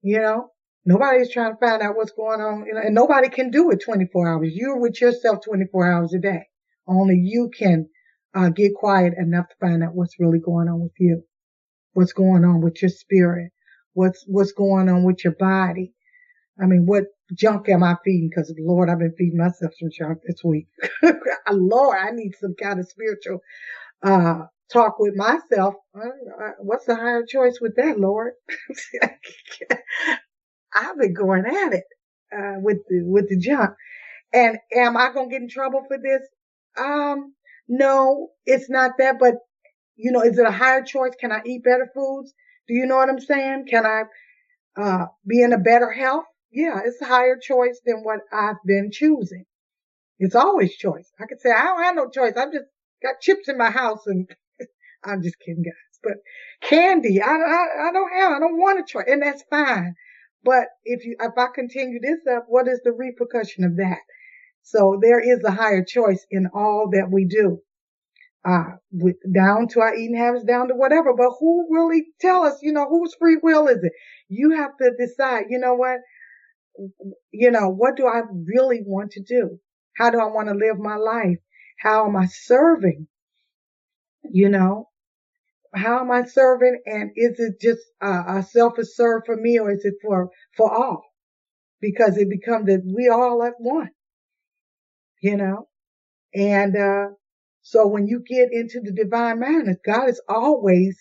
You 0.08 0.20
know, 0.20 0.52
nobody's 0.86 1.30
trying 1.30 1.52
to 1.52 1.58
find 1.58 1.82
out 1.82 1.94
what's 1.94 2.12
going 2.12 2.40
on, 2.40 2.64
and 2.82 2.94
nobody 2.94 3.28
can 3.28 3.50
do 3.50 3.70
it 3.72 3.82
24 3.84 4.26
hours. 4.26 4.48
You're 4.54 4.80
with 4.80 4.98
yourself 5.02 5.44
24 5.44 5.92
hours 5.92 6.14
a 6.14 6.18
day. 6.18 6.46
Only 6.86 7.16
you 7.16 7.50
can 7.50 7.90
uh, 8.34 8.48
get 8.48 8.72
quiet 8.74 9.12
enough 9.18 9.50
to 9.50 9.54
find 9.60 9.84
out 9.84 9.94
what's 9.94 10.18
really 10.18 10.38
going 10.38 10.66
on 10.66 10.80
with 10.80 10.94
you, 10.98 11.24
what's 11.92 12.14
going 12.14 12.42
on 12.42 12.62
with 12.62 12.80
your 12.80 12.88
spirit, 12.88 13.52
what's 13.92 14.24
what's 14.26 14.52
going 14.52 14.88
on 14.88 15.04
with 15.04 15.22
your 15.24 15.34
body. 15.34 15.92
I 16.58 16.64
mean, 16.64 16.86
what 16.86 17.04
junk 17.34 17.68
am 17.68 17.84
I 17.84 17.96
feeding? 18.02 18.30
Because 18.30 18.50
Lord, 18.58 18.88
I've 18.88 19.00
been 19.00 19.14
feeding 19.18 19.36
myself 19.36 19.74
some 19.78 19.90
junk 19.92 20.20
this 20.26 20.42
week. 20.42 20.68
Lord, 21.52 21.98
I 22.00 22.12
need 22.12 22.32
some 22.40 22.54
kind 22.54 22.80
of 22.80 22.88
spiritual 22.88 23.40
uh, 24.02 24.44
talk 24.72 24.98
with 24.98 25.14
myself. 25.16 25.74
Uh, 25.96 26.08
uh, 26.44 26.50
what's 26.60 26.86
the 26.86 26.96
higher 26.96 27.24
choice 27.26 27.58
with 27.60 27.76
that, 27.76 27.98
Lord? 28.00 28.32
I've 30.74 30.98
been 30.98 31.14
going 31.14 31.46
at 31.46 31.72
it 31.74 31.84
uh, 32.36 32.56
with 32.60 32.78
the 32.88 33.02
with 33.04 33.28
the 33.28 33.38
junk. 33.38 33.70
And 34.32 34.58
am 34.74 34.96
I 34.96 35.12
gonna 35.12 35.30
get 35.30 35.42
in 35.42 35.48
trouble 35.48 35.82
for 35.88 35.98
this? 35.98 36.22
Um, 36.78 37.34
no, 37.68 38.28
it's 38.46 38.70
not 38.70 38.92
that. 38.98 39.18
But 39.18 39.36
you 39.96 40.12
know, 40.12 40.22
is 40.22 40.38
it 40.38 40.46
a 40.46 40.52
higher 40.52 40.82
choice? 40.82 41.12
Can 41.18 41.32
I 41.32 41.40
eat 41.46 41.64
better 41.64 41.88
foods? 41.94 42.32
Do 42.68 42.74
you 42.74 42.86
know 42.86 42.96
what 42.96 43.08
I'm 43.08 43.20
saying? 43.20 43.66
Can 43.68 43.86
I 43.86 44.02
uh, 44.80 45.06
be 45.26 45.42
in 45.42 45.52
a 45.52 45.58
better 45.58 45.90
health? 45.90 46.24
Yeah, 46.52 46.80
it's 46.84 47.00
a 47.02 47.06
higher 47.06 47.38
choice 47.40 47.80
than 47.84 47.98
what 48.04 48.20
I've 48.32 48.56
been 48.66 48.90
choosing. 48.92 49.44
It's 50.18 50.34
always 50.34 50.76
choice. 50.76 51.10
I 51.20 51.26
could 51.26 51.40
say 51.40 51.50
I 51.50 51.64
don't 51.64 51.84
have 51.84 51.96
no 51.96 52.10
choice. 52.10 52.34
I've 52.36 52.52
just 52.52 52.66
got 53.02 53.20
chips 53.20 53.48
in 53.48 53.58
my 53.58 53.70
house 53.70 54.06
and 54.06 54.28
I'm 55.04 55.22
just 55.22 55.36
kidding, 55.44 55.62
guys. 55.62 56.00
But 56.02 56.14
candy, 56.68 57.20
I, 57.20 57.28
I, 57.28 57.88
I 57.88 57.92
don't 57.92 58.12
have, 58.12 58.32
I 58.32 58.38
don't 58.40 58.58
want 58.58 58.86
to 58.86 58.90
try, 58.90 59.02
and 59.06 59.22
that's 59.22 59.42
fine. 59.50 59.94
But 60.44 60.66
if 60.84 61.04
you, 61.04 61.16
if 61.20 61.32
I 61.36 61.46
continue 61.54 62.00
this 62.00 62.20
up, 62.32 62.44
what 62.48 62.68
is 62.68 62.80
the 62.84 62.92
repercussion 62.92 63.64
of 63.64 63.76
that? 63.76 63.98
So 64.62 64.98
there 65.02 65.20
is 65.20 65.42
a 65.44 65.50
higher 65.50 65.84
choice 65.84 66.26
in 66.30 66.48
all 66.54 66.90
that 66.92 67.10
we 67.10 67.26
do. 67.26 67.60
Uh, 68.48 68.76
with, 68.92 69.16
down 69.34 69.68
to 69.68 69.80
our 69.80 69.94
eating 69.94 70.16
habits, 70.16 70.44
down 70.44 70.68
to 70.68 70.74
whatever. 70.74 71.12
But 71.14 71.32
who 71.40 71.66
really 71.70 72.06
tell 72.20 72.44
us, 72.44 72.58
you 72.62 72.72
know, 72.72 72.88
whose 72.88 73.14
free 73.18 73.38
will 73.42 73.66
is 73.68 73.82
it? 73.82 73.92
You 74.28 74.52
have 74.52 74.76
to 74.78 74.92
decide, 74.98 75.46
you 75.50 75.58
know 75.58 75.74
what? 75.74 75.98
You 77.32 77.50
know, 77.50 77.68
what 77.68 77.96
do 77.96 78.06
I 78.06 78.22
really 78.46 78.80
want 78.86 79.12
to 79.12 79.22
do? 79.22 79.58
How 79.96 80.10
do 80.10 80.20
I 80.20 80.26
want 80.26 80.48
to 80.48 80.54
live 80.54 80.78
my 80.78 80.96
life? 80.96 81.38
How 81.80 82.06
am 82.06 82.16
I 82.16 82.26
serving? 82.26 83.08
You 84.24 84.48
know, 84.48 84.88
how 85.74 86.00
am 86.00 86.10
I 86.10 86.24
serving? 86.24 86.80
And 86.86 87.10
is 87.16 87.38
it 87.38 87.60
just 87.60 87.82
a 88.02 88.42
selfish 88.42 88.88
serve 88.94 89.22
for 89.26 89.36
me 89.36 89.58
or 89.58 89.70
is 89.70 89.84
it 89.84 89.94
for, 90.02 90.30
for 90.56 90.72
all? 90.72 91.04
Because 91.80 92.16
it 92.18 92.30
becomes 92.30 92.66
that 92.66 92.82
we 92.84 93.08
all 93.08 93.42
at 93.44 93.54
one, 93.58 93.90
you 95.22 95.36
know? 95.36 95.68
And, 96.34 96.76
uh, 96.76 97.06
so 97.62 97.86
when 97.86 98.06
you 98.06 98.22
get 98.26 98.48
into 98.52 98.80
the 98.80 98.92
divine 98.92 99.40
madness, 99.40 99.78
God 99.84 100.08
is 100.08 100.22
always 100.28 100.96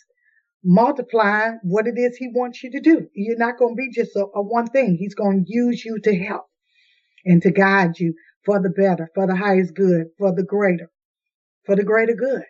multiplying 0.63 1.59
what 1.63 1.87
it 1.87 1.97
is 1.97 2.17
he 2.17 2.29
wants 2.33 2.63
you 2.63 2.71
to 2.71 2.81
do. 2.81 3.07
You're 3.13 3.37
not 3.37 3.57
going 3.57 3.75
to 3.75 3.77
be 3.77 3.91
just 3.93 4.15
a, 4.15 4.25
a 4.35 4.41
one 4.41 4.67
thing. 4.67 4.97
He's 4.99 5.15
going 5.15 5.45
to 5.45 5.51
use 5.53 5.85
you 5.85 5.99
to 6.03 6.15
help 6.17 6.45
and 7.25 7.41
to 7.43 7.51
guide 7.51 7.99
you 7.99 8.13
for 8.45 8.61
the 8.61 8.69
better, 8.69 9.09
for 9.15 9.27
the 9.27 9.35
highest 9.35 9.75
good, 9.75 10.07
for 10.17 10.33
the 10.35 10.43
greater, 10.43 10.89
for 11.65 11.75
the 11.75 11.83
greater 11.83 12.15
good. 12.15 12.43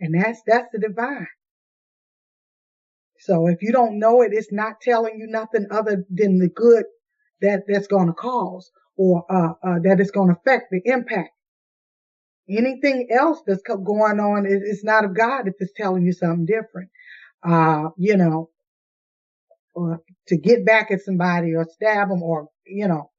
And 0.00 0.14
that's, 0.14 0.40
that's 0.46 0.68
the 0.72 0.78
divine. 0.78 1.26
So 3.20 3.48
if 3.48 3.60
you 3.60 3.70
don't 3.70 3.98
know 3.98 4.22
it, 4.22 4.32
it's 4.32 4.52
not 4.52 4.80
telling 4.80 5.18
you 5.18 5.26
nothing 5.26 5.66
other 5.70 6.04
than 6.08 6.38
the 6.38 6.48
good 6.48 6.84
that 7.42 7.64
that's 7.68 7.86
going 7.86 8.06
to 8.06 8.14
cause 8.14 8.70
or, 8.96 9.24
uh, 9.30 9.52
uh, 9.62 9.78
that 9.84 10.00
it's 10.00 10.10
going 10.10 10.28
to 10.28 10.40
affect 10.40 10.70
the 10.70 10.80
impact. 10.84 11.30
Anything 12.48 13.08
else 13.10 13.40
that's 13.46 13.62
going 13.62 14.18
on 14.20 14.46
is, 14.46 14.62
is 14.62 14.84
not 14.84 15.04
of 15.04 15.16
God 15.16 15.46
if 15.46 15.54
it's 15.60 15.72
telling 15.76 16.04
you 16.04 16.12
something 16.12 16.46
different. 16.46 16.90
Uh, 17.42 17.90
you 17.96 18.16
know, 18.16 18.50
or 19.74 20.00
to 20.28 20.36
get 20.36 20.66
back 20.66 20.90
at 20.90 21.00
somebody 21.00 21.54
or 21.54 21.66
stab 21.70 22.08
them 22.08 22.22
or, 22.22 22.48
you 22.66 22.88
know, 22.88 23.10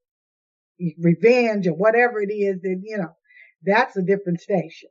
revenge 0.99 1.67
or 1.67 1.73
whatever 1.73 2.21
it 2.21 2.31
is 2.31 2.61
that, 2.61 2.81
you 2.83 2.97
know, 2.97 3.15
that's 3.63 3.95
a 3.97 4.01
different 4.01 4.41
station. 4.41 4.89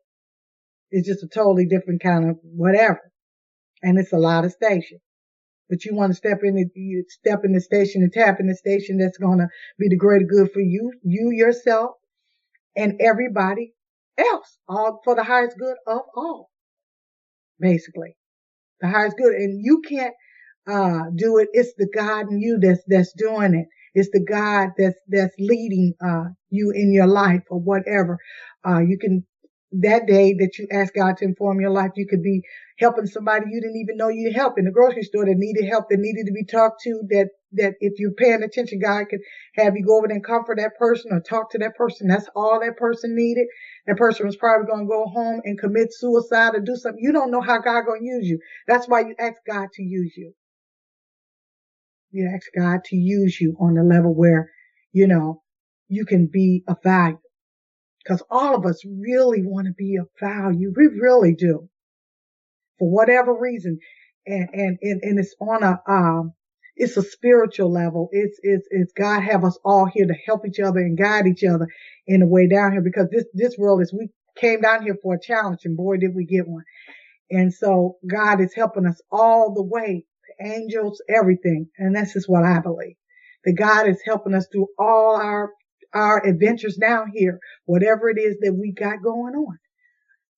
It's 0.91 1.09
just 1.09 1.23
a 1.23 1.29
totally 1.29 1.67
different 1.67 2.03
kind 2.03 2.29
of 2.29 2.37
whatever. 2.43 3.01
And 3.83 3.99
it's 3.99 4.13
a 4.13 4.19
lot 4.19 4.45
of 4.45 4.53
stations. 4.53 5.01
But 5.69 5.85
you 5.85 5.95
want 5.95 6.11
to 6.11 6.17
step 6.17 6.41
in 6.43 6.71
you 6.75 7.05
step 7.09 7.41
in 7.45 7.53
the 7.53 7.61
station 7.61 8.03
and 8.03 8.13
tap 8.13 8.39
in 8.41 8.49
the 8.49 8.57
station 8.57 8.99
that's 8.99 9.19
going 9.19 9.39
to 9.39 9.49
be 9.79 9.89
the 9.89 9.97
greater 9.97 10.27
good 10.27 10.51
for 10.53 10.61
you, 10.61 10.93
you 11.05 11.31
yourself 11.31 11.93
and 12.77 13.01
everybody 13.01 13.73
else, 14.19 14.59
all 14.69 15.01
for 15.05 15.15
the 15.15 15.25
highest 15.25 15.59
good 15.59 15.77
of 15.87 16.01
all, 16.17 16.51
basically. 17.61 18.17
The 18.81 18.89
highest 18.89 19.17
good. 19.19 19.35
And 19.35 19.65
you 19.65 19.83
can't, 19.89 20.15
uh, 20.69 21.05
do 21.15 21.39
it. 21.39 21.49
It's 21.53 21.75
the 21.79 21.89
God 21.95 22.31
in 22.31 22.41
you 22.41 22.59
that's, 22.61 22.83
that's 22.87 23.13
doing 23.15 23.55
it. 23.55 23.67
It's 23.95 24.11
the 24.13 24.25
God 24.25 24.71
that's, 24.79 24.99
that's 25.09 25.35
leading, 25.39 25.95
uh, 26.05 26.31
you 26.51 26.73
in 26.75 26.93
your 26.93 27.07
life 27.09 27.43
or 27.51 27.61
whatever. 27.61 28.19
Uh, 28.67 28.81
you 28.81 28.99
can, 28.99 29.27
that 29.73 30.07
day 30.07 30.35
that 30.39 30.59
you 30.59 30.67
ask 30.73 30.95
God 30.95 31.17
to 31.19 31.25
inform 31.25 31.61
your 31.61 31.71
life, 31.71 31.93
you 31.97 32.07
could 32.07 32.23
be 32.23 32.43
helping 32.79 33.07
somebody 33.07 33.47
you 33.51 33.61
didn't 33.61 33.77
even 33.77 33.97
know 33.97 34.09
you 34.09 34.33
help 34.35 34.59
in 34.59 34.65
the 34.65 34.71
grocery 34.71 35.03
store 35.03 35.25
that 35.25 35.37
needed 35.37 35.69
help, 35.69 35.89
that 35.89 35.99
needed 35.99 36.27
to 36.27 36.33
be 36.33 36.45
talked 36.45 36.83
to, 36.83 37.03
that, 37.11 37.29
that 37.53 37.75
if 37.81 37.99
you're 37.99 38.13
paying 38.13 38.43
attention, 38.43 38.81
God 38.81 39.05
could 39.09 39.21
have 39.55 39.77
you 39.77 39.85
go 39.87 39.99
over 39.99 40.09
there 40.09 40.17
and 40.17 40.25
comfort 40.25 40.59
that 40.59 40.77
person 40.79 41.13
or 41.13 41.21
talk 41.21 41.51
to 41.53 41.59
that 41.59 41.77
person. 41.77 42.09
That's 42.09 42.29
all 42.35 42.61
that 42.61 42.77
person 42.77 43.15
needed. 43.15 43.47
That 43.87 43.97
person 43.97 44.27
was 44.27 44.37
probably 44.37 44.67
going 44.67 44.87
to 44.87 44.91
go 44.91 45.07
home 45.07 45.41
and 45.45 45.59
commit 45.59 45.93
suicide 45.93 46.55
or 46.55 46.61
do 46.61 46.75
something. 46.75 47.03
You 47.03 47.13
don't 47.13 47.31
know 47.31 47.41
how 47.41 47.59
God 47.59 47.87
going 47.87 48.01
to 48.01 48.07
use 48.07 48.27
you. 48.27 48.41
That's 48.67 48.89
why 48.89 49.01
you 49.01 49.15
ask 49.19 49.37
God 49.47 49.69
to 49.75 49.83
use 49.83 50.15
you. 50.17 50.35
You 52.11 52.31
ask 52.35 52.47
God 52.57 52.83
to 52.87 52.97
use 52.97 53.41
you 53.41 53.57
on 53.61 53.75
the 53.75 53.83
level 53.83 54.15
where, 54.15 54.51
you 54.93 55.07
know, 55.07 55.43
you 55.89 56.05
can 56.05 56.27
be 56.27 56.65
a 56.67 56.75
value. 56.83 57.19
Cause 58.07 58.23
all 58.31 58.57
of 58.57 58.67
us 58.67 58.83
really 58.85 59.43
want 59.45 59.67
to 59.67 59.73
be 59.73 59.97
of 59.97 60.09
value. 60.21 60.73
We 60.77 60.89
really 61.01 61.35
do. 61.35 61.69
For 62.79 62.91
whatever 62.91 63.35
reason. 63.39 63.79
And, 64.27 64.49
and, 64.53 64.79
and, 64.83 65.03
and 65.03 65.19
it's 65.19 65.35
on 65.41 65.63
a, 65.63 65.81
um, 65.89 66.33
it's 66.77 66.97
a 66.97 67.03
spiritual 67.03 67.73
level. 67.73 68.09
It's, 68.13 68.39
it's, 68.43 68.67
it's 68.71 68.93
God 68.93 69.23
have 69.23 69.45
us 69.45 69.59
all 69.65 69.87
here 69.87 70.07
to 70.07 70.15
help 70.27 70.47
each 70.47 70.61
other 70.61 70.81
and 70.81 70.99
guide 70.99 71.27
each 71.27 71.45
other 71.45 71.69
in 72.07 72.21
the 72.21 72.27
way 72.27 72.49
down 72.49 72.73
here 72.73 72.83
because 72.83 73.09
this, 73.11 73.25
this 73.35 73.57
world 73.59 73.83
is, 73.83 73.93
we 73.93 74.09
came 74.37 74.63
down 74.63 74.83
here 74.83 74.97
for 75.03 75.15
a 75.15 75.21
challenge 75.21 75.61
and 75.65 75.77
boy, 75.77 75.99
did 75.99 76.15
we 76.15 76.25
get 76.27 76.49
one. 76.49 76.65
And 77.31 77.53
so 77.53 77.99
God 78.09 78.41
is 78.41 78.55
helping 78.55 78.87
us 78.87 79.01
all 79.11 79.55
the 79.55 79.63
way 79.63 80.05
the 80.39 80.47
angels, 80.47 81.03
everything. 81.09 81.69
And 81.79 81.95
this 81.95 82.17
is 82.17 82.29
what 82.29 82.45
I 82.45 82.61
believe. 82.61 82.97
That 83.45 83.55
God 83.59 83.89
is 83.89 84.01
helping 84.05 84.35
us 84.35 84.47
through 84.53 84.69
all 84.79 85.17
our, 85.17 85.51
our 85.95 86.25
adventures 86.27 86.77
down 86.77 87.13
here, 87.15 87.39
whatever 87.65 88.11
it 88.11 88.19
is 88.19 88.39
that 88.41 88.55
we 88.55 88.73
got 88.73 89.03
going 89.03 89.35
on, 89.35 89.59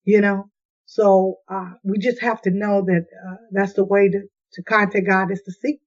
you 0.05 0.21
know. 0.21 0.49
So, 0.87 1.37
uh, 1.49 1.73
we 1.85 1.99
just 1.99 2.21
have 2.21 2.43
to 2.43 2.51
know 2.51 2.83
that, 2.85 3.07
uh, 3.27 3.37
that's 3.51 3.75
the 3.75 3.85
way 3.85 4.09
to, 4.09 4.21
to 4.55 4.63
contact 4.63 5.07
God 5.07 5.31
is 5.31 5.43
to 5.43 5.53
seek. 5.53 5.81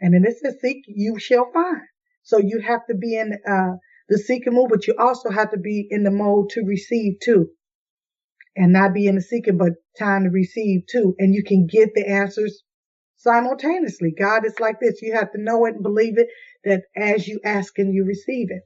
And 0.00 0.14
in 0.14 0.22
this 0.22 0.42
is 0.42 0.60
seek, 0.60 0.84
you 0.86 1.18
shall 1.18 1.50
find. 1.52 1.82
So 2.22 2.38
you 2.38 2.60
have 2.60 2.86
to 2.88 2.94
be 2.94 3.16
in, 3.16 3.32
uh, 3.48 3.76
the 4.08 4.18
seeking 4.18 4.54
mode, 4.54 4.70
but 4.70 4.86
you 4.86 4.94
also 4.98 5.30
have 5.30 5.50
to 5.50 5.58
be 5.58 5.86
in 5.90 6.04
the 6.04 6.10
mode 6.10 6.50
to 6.50 6.62
receive 6.64 7.18
too. 7.20 7.50
And 8.54 8.72
not 8.72 8.94
be 8.94 9.06
in 9.06 9.16
the 9.16 9.22
seeking, 9.22 9.58
but 9.58 9.72
time 9.98 10.24
to 10.24 10.30
receive 10.30 10.82
too. 10.90 11.14
And 11.18 11.34
you 11.34 11.42
can 11.42 11.66
get 11.66 11.90
the 11.94 12.06
answers 12.08 12.62
simultaneously. 13.16 14.14
God 14.16 14.46
is 14.46 14.58
like 14.60 14.80
this. 14.80 15.02
You 15.02 15.14
have 15.14 15.32
to 15.32 15.42
know 15.42 15.66
it 15.66 15.74
and 15.74 15.82
believe 15.82 16.18
it 16.18 16.28
that 16.66 16.82
as 16.96 17.26
you 17.26 17.40
ask 17.44 17.78
and 17.78 17.94
you 17.94 18.04
receive 18.04 18.48
it. 18.50 18.62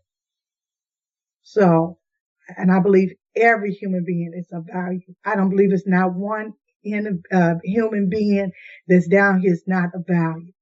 So, 1.42 1.98
and 2.57 2.72
I 2.72 2.80
believe 2.80 3.12
every 3.36 3.72
human 3.72 4.05
being 4.05 4.32
is 4.36 4.48
of 4.53 4.66
value. 4.72 5.14
I 5.24 5.36
don't 5.36 5.51
believe 5.51 5.72
it's 5.72 5.86
not 5.86 6.14
one 6.14 6.55
in, 6.82 7.22
uh, 7.32 7.55
human 7.62 8.09
being 8.09 8.51
that's 8.88 9.09
down 9.09 9.40
here 9.40 9.53
is 9.53 9.64
not 9.66 9.90
of 9.94 10.05
value. 10.09 10.53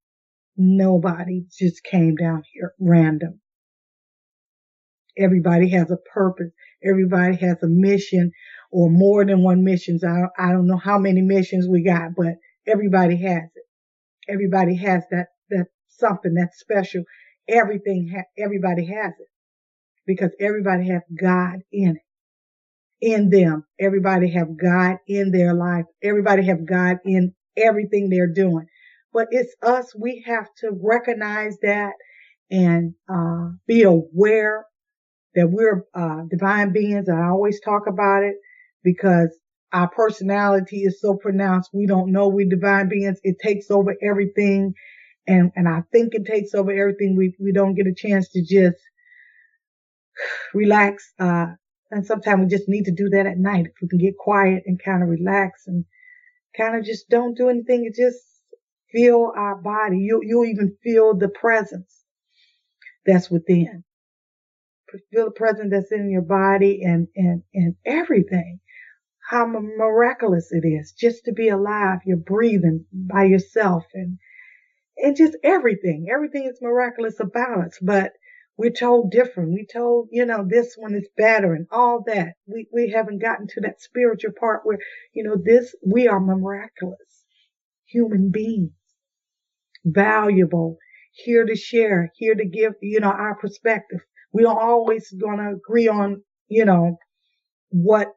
Nobody 0.57 1.45
just 1.59 1.85
came 1.85 2.17
down 2.17 2.43
here 2.53 2.75
random. 2.81 3.41
Everybody 5.17 5.71
has 5.71 5.91
a 5.91 5.97
purpose. 6.13 6.51
Everybody 6.85 7.37
has 7.37 7.63
a 7.63 7.69
mission 7.69 8.33
or 8.73 8.91
more 8.91 9.25
than 9.25 9.43
one 9.43 9.65
missions. 9.65 10.05
I, 10.05 10.25
I 10.39 10.53
don't 10.53 10.67
know 10.67 10.79
how 10.79 10.99
many 10.99 11.23
missions 11.23 11.69
we 11.69 11.85
got, 11.85 12.15
but 12.17 12.35
everybody 12.67 13.17
has 13.23 13.45
it. 13.55 13.65
Everybody 14.33 14.77
has 14.77 15.05
that, 15.11 15.29
that 15.51 15.67
something 15.89 16.35
that's 16.35 16.59
special. 16.59 17.05
Everything, 17.49 18.11
ha- 18.15 18.25
everybody 18.43 18.87
has 18.87 19.13
it 19.21 19.29
because 20.07 20.33
everybody 20.41 20.89
has 20.91 21.03
God 21.21 21.61
in 21.73 21.97
it, 21.97 22.03
in 23.03 23.31
them. 23.31 23.65
Everybody 23.81 24.31
have 24.33 24.57
God 24.57 24.99
in 25.09 25.33
their 25.33 25.55
life. 25.55 25.87
Everybody 26.03 26.47
have 26.47 26.67
God 26.67 26.99
in 27.05 27.35
everything 27.57 28.11
they're 28.11 28.33
doing. 28.33 28.67
But 29.13 29.29
it's 29.33 29.55
us. 29.63 29.95
We 29.97 30.25
have 30.27 30.47
to 30.61 30.71
recognize 30.83 31.57
that 31.63 31.93
and, 32.51 32.95
uh, 33.09 33.51
be 33.69 33.85
aware 33.85 34.67
that 35.35 35.49
we're, 35.51 35.85
uh, 35.95 36.23
divine 36.31 36.73
beings. 36.73 37.09
I 37.09 37.29
always 37.29 37.61
talk 37.61 37.85
about 37.89 38.25
it 38.25 38.37
because 38.85 39.37
our 39.73 39.89
personality 39.91 40.83
is 40.83 41.01
so 41.01 41.17
pronounced. 41.17 41.71
We 41.75 41.87
don't 41.87 42.13
know 42.13 42.29
we're 42.29 42.49
divine 42.49 42.89
beings. 42.89 43.21
It 43.25 43.37
takes 43.43 43.71
over 43.71 43.95
everything. 44.03 44.75
And, 45.29 45.53
and 45.55 45.69
I 45.69 45.83
think 45.93 46.15
it 46.15 46.27
takes 46.27 46.55
over 46.55 46.73
everything. 46.73 47.17
We, 47.17 47.37
we 47.39 47.53
don't 47.53 47.75
get 47.75 47.87
a 47.87 47.95
chance 47.95 48.31
to 48.31 48.43
just 48.43 48.83
relax. 50.55 51.13
Uh, 51.19 51.49
and 51.91 52.05
sometimes 52.05 52.41
we 52.41 52.57
just 52.57 52.69
need 52.69 52.85
to 52.87 52.93
do 52.93 53.11
that 53.11 53.27
at 53.27 53.39
night. 53.39 53.67
If 53.67 53.73
we 53.83 53.89
can 53.89 53.99
get 53.99 54.19
quiet 54.19 54.65
and 54.67 54.83
kind 54.83 55.03
of 55.03 55.09
relax 55.09 55.67
and 55.67 55.85
kind 56.57 56.77
of 56.77 56.85
just 56.85 57.09
don't 57.09 57.37
do 57.37 57.49
anything 57.49 57.87
and 57.87 57.95
just 57.95 58.25
feel 58.91 59.33
our 59.37 59.57
body. 59.57 59.99
You, 59.99 60.23
you'll 60.25 60.47
even 60.47 60.77
feel 60.83 61.15
the 61.15 61.29
presence 61.29 62.05
that's 63.07 63.31
within. 63.31 63.85
Feel 65.13 65.27
the 65.27 65.31
presence 65.31 65.71
that's 65.71 65.93
in 65.93 66.11
your 66.11 66.23
body 66.23 66.81
and, 66.83 67.09
and, 67.15 67.43
and 67.53 67.75
everything 67.85 68.61
how 69.29 69.47
miraculous 69.47 70.49
it 70.53 70.67
is 70.67 70.93
just 70.93 71.25
to 71.27 71.33
be 71.33 71.51
alive. 71.51 71.99
You're 72.07 72.17
breathing 72.17 72.87
by 72.91 73.25
yourself 73.25 73.85
and, 73.93 74.19
and 74.99 75.17
just 75.17 75.37
everything. 75.43 76.07
Everything 76.13 76.45
is 76.45 76.59
miraculous 76.61 77.21
about 77.21 77.67
us, 77.67 77.79
but 77.81 78.13
we're 78.57 78.71
told 78.71 79.13
different. 79.13 79.53
We 79.53 79.67
told, 79.73 80.09
you 80.11 80.27
know, 80.27 80.45
this 80.47 80.75
one 80.77 80.95
is 80.95 81.09
better 81.17 81.55
and 81.55 81.67
all 81.71 82.03
that. 82.07 82.35
We, 82.47 82.67
we 82.73 82.91
haven't 82.91 83.23
gotten 83.23 83.47
to 83.49 83.61
that 83.63 83.81
spiritual 83.81 84.33
part 84.39 84.63
where, 84.65 84.79
you 85.13 85.23
know, 85.23 85.37
this, 85.43 85.75
we 85.87 86.09
are 86.09 86.21
miraculous 86.21 86.99
human 87.87 88.31
beings, 88.31 88.73
valuable, 89.85 90.77
here 91.13 91.45
to 91.45 91.57
share, 91.57 92.13
here 92.17 92.35
to 92.35 92.45
give, 92.45 92.75
you 92.83 93.01
know, 93.01 93.11
our 93.11 93.37
perspective. 93.37 94.01
We 94.33 94.43
don't 94.43 94.59
always 94.59 95.11
gonna 95.11 95.55
agree 95.55 95.89
on, 95.89 96.23
you 96.49 96.65
know, 96.65 96.99
what 97.71 98.15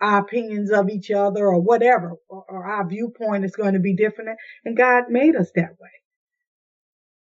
our 0.00 0.20
opinions 0.20 0.70
of 0.70 0.88
each 0.88 1.10
other 1.10 1.46
or 1.46 1.60
whatever, 1.60 2.14
or, 2.28 2.44
or 2.48 2.66
our 2.66 2.88
viewpoint 2.88 3.44
is 3.44 3.56
going 3.56 3.74
to 3.74 3.80
be 3.80 3.94
different. 3.96 4.38
And 4.64 4.76
God 4.76 5.04
made 5.08 5.34
us 5.36 5.50
that 5.54 5.72
way. 5.80 5.90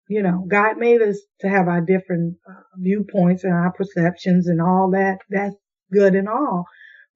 You 0.09 0.23
know, 0.23 0.43
God 0.47 0.77
made 0.77 1.03
us 1.03 1.19
to 1.41 1.47
have 1.47 1.67
our 1.67 1.81
different 1.81 2.37
uh, 2.49 2.61
viewpoints 2.77 3.43
and 3.43 3.53
our 3.53 3.71
perceptions 3.71 4.47
and 4.47 4.59
all 4.59 4.89
that. 4.91 5.19
That's 5.29 5.55
good 5.93 6.15
and 6.15 6.27
all. 6.27 6.65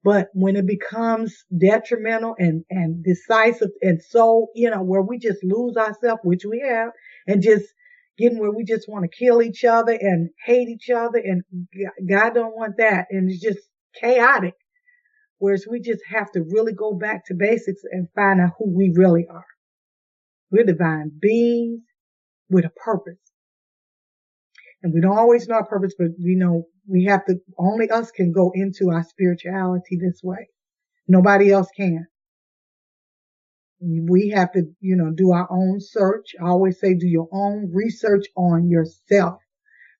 But 0.04 0.28
when 0.32 0.54
it 0.54 0.64
becomes 0.64 1.34
detrimental 1.58 2.36
and, 2.38 2.64
and 2.70 3.02
decisive 3.02 3.70
and 3.82 4.00
so, 4.00 4.46
you 4.54 4.70
know, 4.70 4.82
where 4.82 5.02
we 5.02 5.18
just 5.18 5.42
lose 5.42 5.76
ourselves, 5.76 6.20
which 6.22 6.44
we 6.48 6.60
have, 6.60 6.90
and 7.26 7.42
just 7.42 7.64
getting 8.16 8.38
where 8.38 8.52
we 8.52 8.62
just 8.62 8.88
want 8.88 9.04
to 9.04 9.18
kill 9.18 9.42
each 9.42 9.64
other 9.64 9.98
and 10.00 10.30
hate 10.46 10.68
each 10.68 10.88
other 10.88 11.18
and 11.18 11.42
God 12.08 12.34
don't 12.34 12.56
want 12.56 12.76
that. 12.78 13.06
And 13.10 13.28
it's 13.28 13.42
just 13.42 13.58
chaotic. 14.00 14.54
Whereas 15.38 15.66
we 15.68 15.80
just 15.80 16.02
have 16.12 16.30
to 16.32 16.44
really 16.48 16.74
go 16.74 16.94
back 16.94 17.26
to 17.26 17.34
basics 17.34 17.82
and 17.90 18.06
find 18.14 18.40
out 18.40 18.52
who 18.56 18.70
we 18.70 18.92
really 18.94 19.26
are. 19.28 19.46
We're 20.52 20.62
divine 20.62 21.10
beings 21.20 21.80
with 22.54 22.66
a 22.66 22.70
purpose. 22.70 23.18
And 24.82 24.94
we 24.94 25.02
don't 25.02 25.18
always 25.18 25.48
know 25.48 25.56
our 25.56 25.66
purpose, 25.66 25.94
but 25.98 26.08
we 26.22 26.36
know 26.36 26.68
we 26.88 27.04
have 27.06 27.26
to, 27.26 27.36
only 27.58 27.90
us 27.90 28.12
can 28.12 28.32
go 28.32 28.52
into 28.54 28.90
our 28.90 29.04
spirituality 29.04 29.98
this 30.00 30.22
way. 30.24 30.48
Nobody 31.08 31.52
else 31.52 31.68
can. 31.76 32.06
We 33.80 34.30
have 34.30 34.52
to, 34.52 34.64
you 34.80 34.96
know, 34.96 35.12
do 35.12 35.32
our 35.32 35.48
own 35.50 35.80
search. 35.80 36.34
I 36.42 36.48
always 36.48 36.80
say 36.80 36.94
do 36.94 37.08
your 37.08 37.28
own 37.32 37.70
research 37.74 38.26
on 38.36 38.70
yourself. 38.70 39.40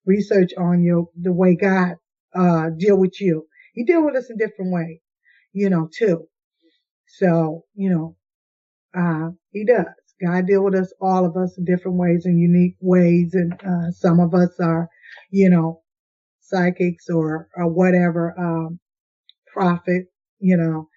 Research 0.05 0.53
on 0.57 0.83
your, 0.83 1.09
the 1.21 1.33
way 1.33 1.55
God, 1.55 1.95
uh, 2.35 2.71
deal 2.77 2.97
with 2.97 3.21
you. 3.21 3.47
He 3.75 3.85
deal 3.85 4.05
with 4.05 4.15
us 4.15 4.29
in 4.31 4.37
different 4.37 4.73
ways 4.73 4.99
you 5.53 5.69
know, 5.69 5.89
too. 5.97 6.27
So, 7.07 7.65
you 7.75 7.89
know, 7.91 8.15
uh, 8.97 9.31
he 9.51 9.65
does. 9.65 10.04
God 10.23 10.47
deal 10.47 10.63
with 10.63 10.75
us, 10.75 10.93
all 11.01 11.25
of 11.25 11.35
us 11.37 11.57
in 11.57 11.65
different 11.65 11.97
ways 11.97 12.25
and 12.25 12.39
unique 12.39 12.77
ways. 12.81 13.33
And, 13.33 13.53
uh, 13.53 13.91
some 13.91 14.19
of 14.19 14.33
us 14.33 14.51
are, 14.59 14.89
you 15.31 15.49
know, 15.49 15.81
psychics 16.41 17.09
or, 17.09 17.49
or 17.55 17.67
whatever, 17.69 18.33
um, 18.39 18.79
prophet, 19.53 20.05
you 20.39 20.57
know, 20.57 20.89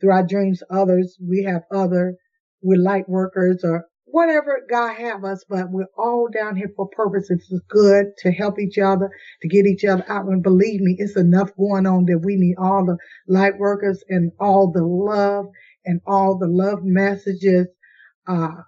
through 0.00 0.12
our 0.12 0.26
dreams. 0.26 0.62
Others, 0.70 1.18
we 1.22 1.44
have 1.44 1.62
other, 1.72 2.16
we're 2.62 2.80
light 2.80 3.08
workers 3.08 3.62
or 3.64 3.86
whatever 4.06 4.60
God 4.70 4.94
have 4.96 5.24
us, 5.24 5.44
but 5.48 5.70
we're 5.70 5.86
all 5.98 6.28
down 6.32 6.56
here 6.56 6.70
for 6.76 6.88
purpose. 6.88 7.30
It's 7.30 7.52
good 7.68 8.06
to 8.18 8.30
help 8.32 8.58
each 8.60 8.78
other, 8.78 9.10
to 9.42 9.48
get 9.48 9.66
each 9.66 9.84
other 9.84 10.04
out. 10.08 10.26
And 10.26 10.42
believe 10.42 10.80
me, 10.80 10.96
it's 10.98 11.16
enough 11.16 11.50
going 11.58 11.86
on 11.86 12.06
that 12.06 12.22
we 12.24 12.36
need 12.36 12.56
all 12.58 12.84
the 12.86 12.96
light 13.28 13.58
workers 13.58 14.04
and 14.08 14.32
all 14.40 14.70
the 14.72 14.84
love 14.84 15.46
and 15.84 16.00
all 16.06 16.38
the 16.38 16.48
love 16.48 16.80
messages, 16.84 17.66
uh, 18.26 18.62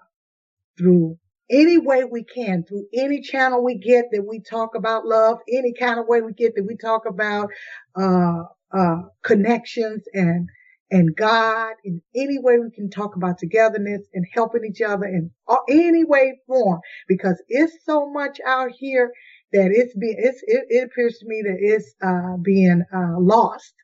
through 0.78 1.18
any 1.50 1.78
way 1.78 2.04
we 2.04 2.24
can, 2.24 2.64
through 2.64 2.86
any 2.94 3.20
channel 3.20 3.62
we 3.62 3.78
get 3.78 4.06
that 4.12 4.26
we 4.26 4.40
talk 4.40 4.74
about 4.74 5.06
love, 5.06 5.38
any 5.52 5.72
kind 5.72 5.98
of 6.00 6.06
way 6.08 6.20
we 6.20 6.32
get 6.32 6.54
that 6.56 6.66
we 6.66 6.76
talk 6.76 7.02
about, 7.08 7.48
uh, 7.96 8.42
uh, 8.76 9.02
connections 9.22 10.02
and, 10.12 10.48
and 10.90 11.14
God 11.16 11.74
in 11.84 12.02
any 12.16 12.38
way 12.40 12.58
we 12.58 12.70
can 12.70 12.90
talk 12.90 13.16
about 13.16 13.38
togetherness 13.38 14.02
and 14.12 14.26
helping 14.32 14.62
each 14.68 14.82
other 14.82 15.04
in 15.04 15.30
any 15.70 16.04
way 16.04 16.40
form 16.46 16.80
because 17.08 17.40
it's 17.48 17.74
so 17.84 18.10
much 18.10 18.40
out 18.46 18.72
here 18.76 19.12
that 19.52 19.70
it's 19.72 19.94
being, 19.96 20.16
it's, 20.18 20.42
it, 20.46 20.64
it 20.68 20.84
appears 20.84 21.18
to 21.18 21.26
me 21.28 21.42
that 21.44 21.58
it's, 21.60 21.94
uh, 22.02 22.36
being, 22.42 22.82
uh, 22.94 23.20
lost 23.20 23.74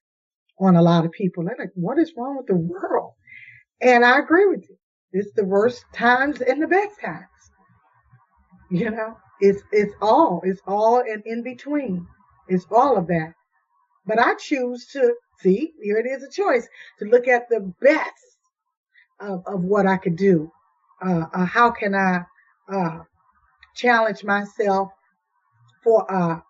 on 0.60 0.76
a 0.76 0.82
lot 0.82 1.04
of 1.04 1.12
people. 1.12 1.44
They're 1.44 1.56
like, 1.58 1.72
what 1.74 1.98
is 1.98 2.12
wrong 2.16 2.36
with 2.38 2.46
the 2.46 2.56
world? 2.56 3.12
And 3.80 4.04
I 4.04 4.18
agree 4.18 4.46
with 4.46 4.64
you. 4.68 4.76
It's 5.12 5.32
the 5.34 5.44
worst 5.44 5.84
times 5.92 6.40
and 6.40 6.62
the 6.62 6.66
best 6.66 7.00
times. 7.00 7.26
You 8.70 8.90
know, 8.90 9.16
it's, 9.40 9.62
it's 9.70 9.92
all, 10.00 10.40
it's 10.44 10.62
all 10.66 11.00
and 11.00 11.22
in 11.26 11.42
between. 11.42 12.06
It's 12.48 12.66
all 12.70 12.96
of 12.96 13.06
that. 13.08 13.34
But 14.06 14.18
I 14.18 14.34
choose 14.34 14.86
to 14.92 15.14
see, 15.40 15.72
here 15.82 15.98
it 15.98 16.06
is 16.06 16.22
a 16.22 16.30
choice 16.30 16.66
to 16.98 17.04
look 17.04 17.28
at 17.28 17.48
the 17.48 17.72
best 17.80 18.38
of, 19.20 19.42
of 19.46 19.62
what 19.62 19.86
I 19.86 19.96
could 19.96 20.16
do. 20.16 20.50
Uh, 21.04 21.26
uh, 21.34 21.44
how 21.44 21.70
can 21.70 21.94
I, 21.94 22.24
uh, 22.72 23.00
challenge 23.74 24.24
myself 24.24 24.90
for 25.82 26.04
a, 26.08 26.42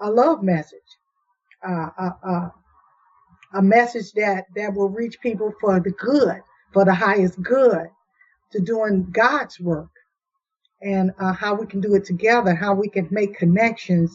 a, 0.00 0.10
love 0.10 0.42
message, 0.42 0.80
uh, 1.66 1.88
a, 1.98 2.52
a 3.54 3.62
message 3.62 4.12
that, 4.12 4.46
that 4.54 4.74
will 4.74 4.88
reach 4.88 5.20
people 5.20 5.52
for 5.60 5.80
the 5.80 5.90
good, 5.90 6.40
for 6.76 6.84
the 6.84 6.94
highest 6.94 7.40
good, 7.42 7.86
to 8.52 8.60
doing 8.60 9.06
God's 9.10 9.58
work 9.58 9.88
and 10.82 11.10
uh, 11.18 11.32
how 11.32 11.54
we 11.54 11.66
can 11.66 11.80
do 11.80 11.94
it 11.94 12.04
together, 12.04 12.54
how 12.54 12.74
we 12.74 12.86
can 12.86 13.08
make 13.10 13.38
connections 13.38 14.14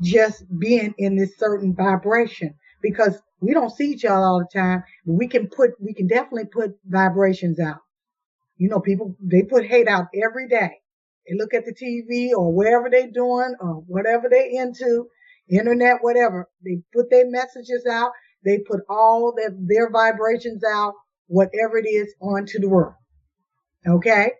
just 0.00 0.44
being 0.60 0.94
in 0.98 1.16
this 1.16 1.36
certain 1.36 1.74
vibration 1.74 2.54
because 2.80 3.20
we 3.40 3.52
don't 3.52 3.74
see 3.74 3.90
each 3.90 4.04
other 4.04 4.22
all 4.22 4.38
the 4.38 4.56
time. 4.56 4.84
We 5.04 5.26
can 5.26 5.48
put, 5.48 5.70
we 5.80 5.94
can 5.94 6.06
definitely 6.06 6.44
put 6.44 6.78
vibrations 6.84 7.58
out. 7.58 7.80
You 8.56 8.68
know, 8.68 8.78
people, 8.78 9.16
they 9.20 9.42
put 9.42 9.66
hate 9.66 9.88
out 9.88 10.06
every 10.14 10.46
day. 10.46 10.78
They 11.26 11.36
look 11.36 11.54
at 11.54 11.64
the 11.64 11.74
TV 11.74 12.30
or 12.30 12.52
wherever 12.54 12.88
they're 12.88 13.10
doing 13.10 13.56
or 13.58 13.82
whatever 13.88 14.28
they're 14.30 14.62
into, 14.62 15.08
internet, 15.50 15.96
whatever. 16.02 16.48
They 16.64 16.82
put 16.94 17.10
their 17.10 17.28
messages 17.28 17.84
out. 17.90 18.12
They 18.44 18.58
put 18.60 18.82
all 18.88 19.34
their, 19.36 19.50
their 19.58 19.90
vibrations 19.90 20.62
out, 20.64 20.94
whatever 21.26 21.78
it 21.78 21.86
is, 21.86 22.14
onto 22.20 22.58
the 22.58 22.68
world. 22.68 22.94
Okay? 23.86 24.32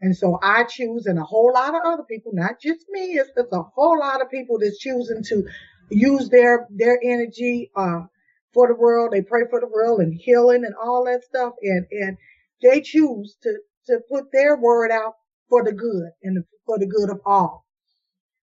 And 0.00 0.16
so 0.16 0.38
I 0.42 0.64
choose, 0.64 1.06
and 1.06 1.18
a 1.18 1.24
whole 1.24 1.52
lot 1.54 1.74
of 1.74 1.80
other 1.84 2.02
people, 2.02 2.32
not 2.34 2.60
just 2.60 2.84
me, 2.90 3.12
it's, 3.12 3.30
it's 3.36 3.52
a 3.52 3.62
whole 3.62 3.98
lot 3.98 4.20
of 4.20 4.30
people 4.30 4.58
that's 4.58 4.78
choosing 4.78 5.22
to 5.24 5.46
use 5.90 6.28
their 6.28 6.66
their 6.70 6.98
energy 7.02 7.70
uh, 7.76 8.00
for 8.52 8.68
the 8.68 8.74
world. 8.74 9.12
They 9.12 9.22
pray 9.22 9.42
for 9.48 9.60
the 9.60 9.68
world 9.68 10.00
and 10.00 10.12
healing 10.14 10.64
and 10.64 10.74
all 10.82 11.04
that 11.04 11.24
stuff, 11.24 11.54
and 11.62 11.86
and 11.90 12.16
they 12.62 12.80
choose 12.80 13.36
to 13.42 13.58
to 13.86 14.00
put 14.10 14.32
their 14.32 14.56
word 14.56 14.90
out 14.90 15.14
for 15.48 15.64
the 15.64 15.72
good 15.72 16.10
and 16.22 16.44
for 16.66 16.78
the 16.78 16.86
good 16.86 17.10
of 17.10 17.20
all. 17.24 17.66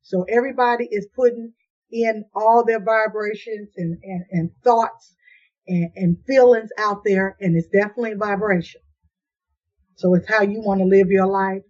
So 0.01 0.25
everybody 0.29 0.87
is 0.91 1.07
putting 1.15 1.53
in 1.91 2.25
all 2.33 2.63
their 2.65 2.83
vibrations 2.83 3.69
and 3.77 3.99
and, 4.03 4.25
and 4.31 4.51
thoughts 4.63 5.15
and, 5.71 5.91
and 5.95 6.17
feelings 6.27 6.69
out 6.77 7.03
there, 7.05 7.37
and 7.39 7.55
it's 7.55 7.69
definitely 7.69 8.15
vibration. 8.15 8.81
So 9.95 10.15
it's 10.15 10.27
how 10.29 10.41
you 10.41 10.61
want 10.61 10.81
to 10.81 10.85
live 10.85 11.09
your 11.09 11.27
life, 11.27 11.61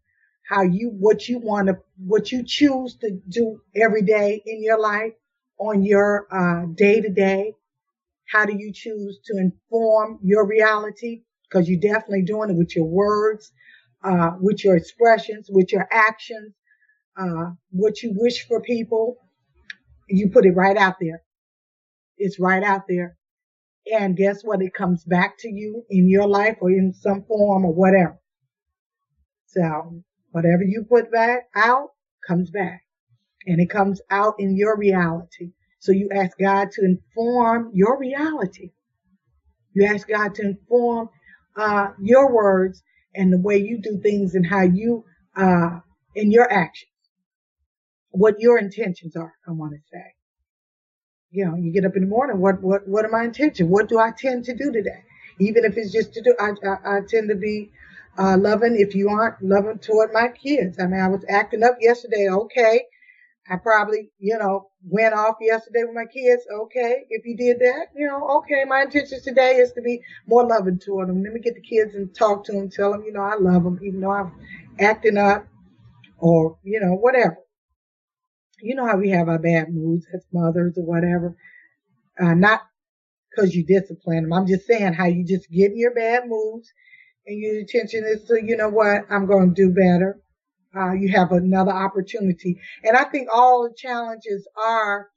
how 0.49 0.63
you, 0.63 0.89
what 0.89 1.29
you 1.29 1.39
want 1.39 1.67
to, 1.67 1.77
what 1.97 2.31
you 2.31 2.43
choose 2.45 2.95
to 2.97 3.19
do 3.29 3.61
every 3.75 4.01
day 4.01 4.41
in 4.45 4.63
your 4.63 4.79
life 4.79 5.13
on 5.59 5.83
your, 5.83 6.27
day 6.75 7.01
to 7.01 7.09
day. 7.09 7.53
How 8.29 8.45
do 8.45 8.53
you 8.57 8.71
choose 8.73 9.19
to 9.25 9.37
inform 9.37 10.19
your 10.23 10.47
reality? 10.47 11.23
Cause 11.51 11.67
you're 11.67 11.81
definitely 11.81 12.23
doing 12.23 12.49
it 12.49 12.55
with 12.57 12.75
your 12.75 12.85
words, 12.85 13.51
uh, 14.03 14.31
with 14.39 14.63
your 14.63 14.77
expressions, 14.77 15.49
with 15.51 15.71
your 15.73 15.87
actions, 15.91 16.53
uh, 17.17 17.51
what 17.71 18.01
you 18.01 18.13
wish 18.15 18.47
for 18.47 18.61
people. 18.61 19.17
You 20.09 20.29
put 20.29 20.45
it 20.45 20.51
right 20.53 20.77
out 20.77 20.95
there. 21.01 21.21
It's 22.17 22.39
right 22.39 22.63
out 22.63 22.83
there. 22.87 23.17
And 23.91 24.15
guess 24.15 24.43
what? 24.43 24.61
It 24.61 24.73
comes 24.73 25.03
back 25.03 25.37
to 25.39 25.49
you 25.49 25.85
in 25.89 26.09
your 26.09 26.27
life 26.27 26.57
or 26.61 26.71
in 26.71 26.93
some 26.93 27.23
form 27.23 27.65
or 27.65 27.73
whatever. 27.73 28.19
So 29.47 30.03
whatever 30.31 30.63
you 30.63 30.85
put 30.87 31.11
back 31.11 31.49
out 31.55 31.89
comes 32.25 32.51
back 32.51 32.83
and 33.45 33.59
it 33.59 33.69
comes 33.69 34.01
out 34.09 34.35
in 34.39 34.55
your 34.55 34.77
reality. 34.77 35.51
So 35.79 35.91
you 35.91 36.09
ask 36.13 36.37
God 36.37 36.71
to 36.73 36.85
inform 36.85 37.71
your 37.73 37.99
reality. 37.99 38.71
You 39.73 39.85
ask 39.87 40.07
God 40.07 40.35
to 40.35 40.43
inform, 40.43 41.09
uh, 41.57 41.87
your 42.01 42.33
words 42.33 42.83
and 43.15 43.33
the 43.33 43.39
way 43.39 43.57
you 43.57 43.81
do 43.81 43.99
things 44.01 44.35
and 44.35 44.45
how 44.45 44.61
you, 44.61 45.03
uh, 45.35 45.79
in 46.15 46.31
your 46.31 46.51
actions, 46.51 46.91
what 48.11 48.39
your 48.39 48.57
intentions 48.57 49.15
are, 49.15 49.33
I 49.47 49.51
want 49.51 49.73
to 49.73 49.79
say. 49.91 50.20
You 51.31 51.45
know, 51.45 51.55
you 51.55 51.71
get 51.71 51.85
up 51.85 51.95
in 51.95 52.03
the 52.03 52.09
morning, 52.09 52.39
what, 52.39 52.61
what, 52.61 52.87
what 52.87 53.05
are 53.05 53.09
my 53.09 53.23
intentions? 53.23 53.69
What 53.69 53.87
do 53.89 53.99
I 53.99 54.11
tend 54.17 54.45
to 54.45 54.55
do 54.55 54.71
today? 54.71 55.03
Even 55.39 55.63
if 55.65 55.77
it's 55.77 55.91
just 55.91 56.13
to 56.13 56.21
do, 56.21 56.35
I, 56.39 56.51
I, 56.67 56.97
I 56.97 56.99
tend 57.07 57.29
to 57.29 57.35
be 57.35 57.71
uh, 58.17 58.37
loving 58.37 58.75
if 58.77 58.95
you 58.95 59.09
aren't 59.09 59.41
loving 59.41 59.79
toward 59.79 60.11
my 60.13 60.27
kids. 60.27 60.77
I 60.79 60.87
mean, 60.87 60.99
I 60.99 61.07
was 61.07 61.23
acting 61.29 61.63
up 61.63 61.77
yesterday. 61.79 62.27
Okay. 62.29 62.83
I 63.49 63.57
probably, 63.57 64.11
you 64.19 64.37
know, 64.37 64.69
went 64.83 65.13
off 65.13 65.37
yesterday 65.41 65.83
with 65.83 65.95
my 65.95 66.05
kids. 66.05 66.43
Okay. 66.53 67.05
If 67.09 67.25
you 67.25 67.37
did 67.37 67.59
that, 67.59 67.87
you 67.95 68.07
know, 68.07 68.39
okay. 68.39 68.65
My 68.65 68.83
intention 68.83 69.21
today 69.23 69.55
is 69.55 69.71
to 69.73 69.81
be 69.81 70.01
more 70.27 70.45
loving 70.47 70.79
toward 70.79 71.09
them. 71.09 71.23
Let 71.23 71.33
me 71.33 71.39
get 71.39 71.55
the 71.55 71.61
kids 71.61 71.95
and 71.95 72.13
talk 72.13 72.45
to 72.45 72.51
them, 72.51 72.69
tell 72.69 72.91
them, 72.91 73.03
you 73.05 73.13
know, 73.13 73.21
I 73.21 73.35
love 73.39 73.63
them, 73.63 73.79
even 73.83 74.01
though 74.01 74.11
I'm 74.11 74.33
acting 74.79 75.17
up 75.17 75.47
or, 76.19 76.57
you 76.63 76.79
know, 76.79 76.93
whatever. 76.93 77.37
You 78.61 78.75
know 78.75 78.85
how 78.85 78.97
we 78.97 79.09
have 79.09 79.29
our 79.29 79.39
bad 79.39 79.73
moods 79.73 80.05
as 80.13 80.25
mothers 80.33 80.77
or 80.77 80.85
whatever. 80.85 81.35
Uh, 82.19 82.33
not 82.33 82.61
because 83.29 83.55
you 83.55 83.65
discipline 83.65 84.23
them. 84.23 84.33
I'm 84.33 84.47
just 84.47 84.67
saying 84.67 84.93
how 84.93 85.05
you 85.05 85.25
just 85.25 85.49
get 85.49 85.71
in 85.71 85.77
your 85.77 85.93
bad 85.93 86.23
moods 86.27 86.71
and 87.25 87.39
your 87.39 87.61
attention 87.61 88.03
is 88.05 88.23
to, 88.25 88.41
you 88.43 88.57
know 88.57 88.69
what, 88.69 89.03
I'm 89.09 89.25
going 89.25 89.53
to 89.53 89.67
do 89.67 89.73
better. 89.73 90.19
Uh, 90.75 90.93
you 90.93 91.09
have 91.09 91.31
another 91.31 91.71
opportunity. 91.71 92.59
And 92.83 92.95
I 92.95 93.03
think 93.05 93.27
all 93.33 93.63
the 93.63 93.75
challenges 93.75 94.47
are 94.61 95.09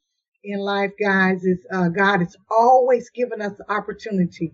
in 0.43 0.59
life, 0.59 0.91
guys, 1.01 1.45
is, 1.45 1.59
uh, 1.73 1.89
God 1.89 2.23
is 2.23 2.37
always 2.51 3.11
giving 3.11 3.41
us 3.41 3.53
the 3.57 3.73
opportunity 3.73 4.53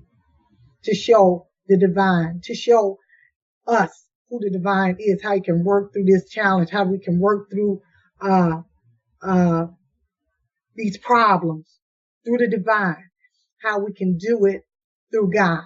to 0.84 0.94
show 0.94 1.48
the 1.68 1.78
divine, 1.78 2.40
to 2.44 2.54
show 2.54 2.98
us 3.66 4.06
who 4.28 4.38
the 4.40 4.50
divine 4.50 4.96
is, 4.98 5.22
how 5.22 5.34
you 5.34 5.42
can 5.42 5.64
work 5.64 5.92
through 5.92 6.04
this 6.04 6.28
challenge, 6.30 6.70
how 6.70 6.84
we 6.84 6.98
can 6.98 7.18
work 7.18 7.50
through, 7.50 7.80
uh, 8.20 8.58
uh, 9.22 9.66
these 10.76 10.98
problems 10.98 11.78
through 12.24 12.38
the 12.38 12.48
divine, 12.48 13.10
how 13.62 13.80
we 13.80 13.92
can 13.92 14.18
do 14.18 14.46
it 14.46 14.66
through 15.12 15.30
God 15.32 15.62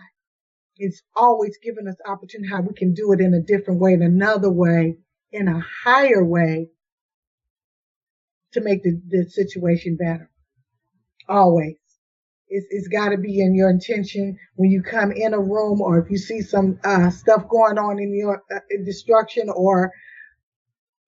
it's 0.77 1.03
always 1.15 1.57
given 1.63 1.87
us 1.89 1.97
opportunity 2.07 2.51
how 2.51 2.61
we 2.63 2.75
can 2.75 2.95
do 2.95 3.13
it 3.13 3.21
in 3.21 3.35
a 3.35 3.41
different 3.41 3.81
way, 3.81 3.93
in 3.93 4.03
another 4.03 4.51
way, 4.51 4.99
in 5.33 5.49
a 5.49 5.61
higher 5.85 6.25
way 6.25 6.69
to 8.53 8.61
make 8.61 8.83
the, 8.83 9.01
the 9.09 9.31
situation 9.31 9.97
better. 9.97 10.31
Always. 11.29 11.77
It's, 12.49 12.67
it's 12.71 12.89
got 12.89 13.11
to 13.11 13.19
be 13.19 13.41
in 13.41 13.55
your 13.55 13.71
intention 13.71 14.37
when 14.57 14.71
you 14.71 14.83
come 14.83 15.13
in 15.13 15.35
a 15.35 15.41
room 15.41 15.81
or 15.81 15.99
if 15.99 16.11
you 16.11 16.19
see 16.19 16.41
some 16.43 16.79
uh, 16.85 17.11
stuff 17.11 17.49
going 17.49 17.79
on 17.79 17.99
in 17.99 18.15
your 18.15 18.43
uh, 18.55 18.61
destruction 18.85 19.49
or 19.55 19.93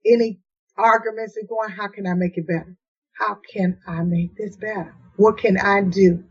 any 0.06 0.40
arguments 0.76 1.36
are 1.36 1.46
going, 1.46 1.70
how 1.70 1.88
can 1.88 2.06
I 2.06 2.14
make 2.14 2.36
it 2.36 2.46
better? 2.46 2.76
How 3.12 3.38
can 3.52 3.78
I 3.86 4.02
make 4.02 4.36
this 4.36 4.56
better? 4.56 4.94
What 5.16 5.38
can 5.38 5.56
I 5.58 5.82
do 5.82 6.24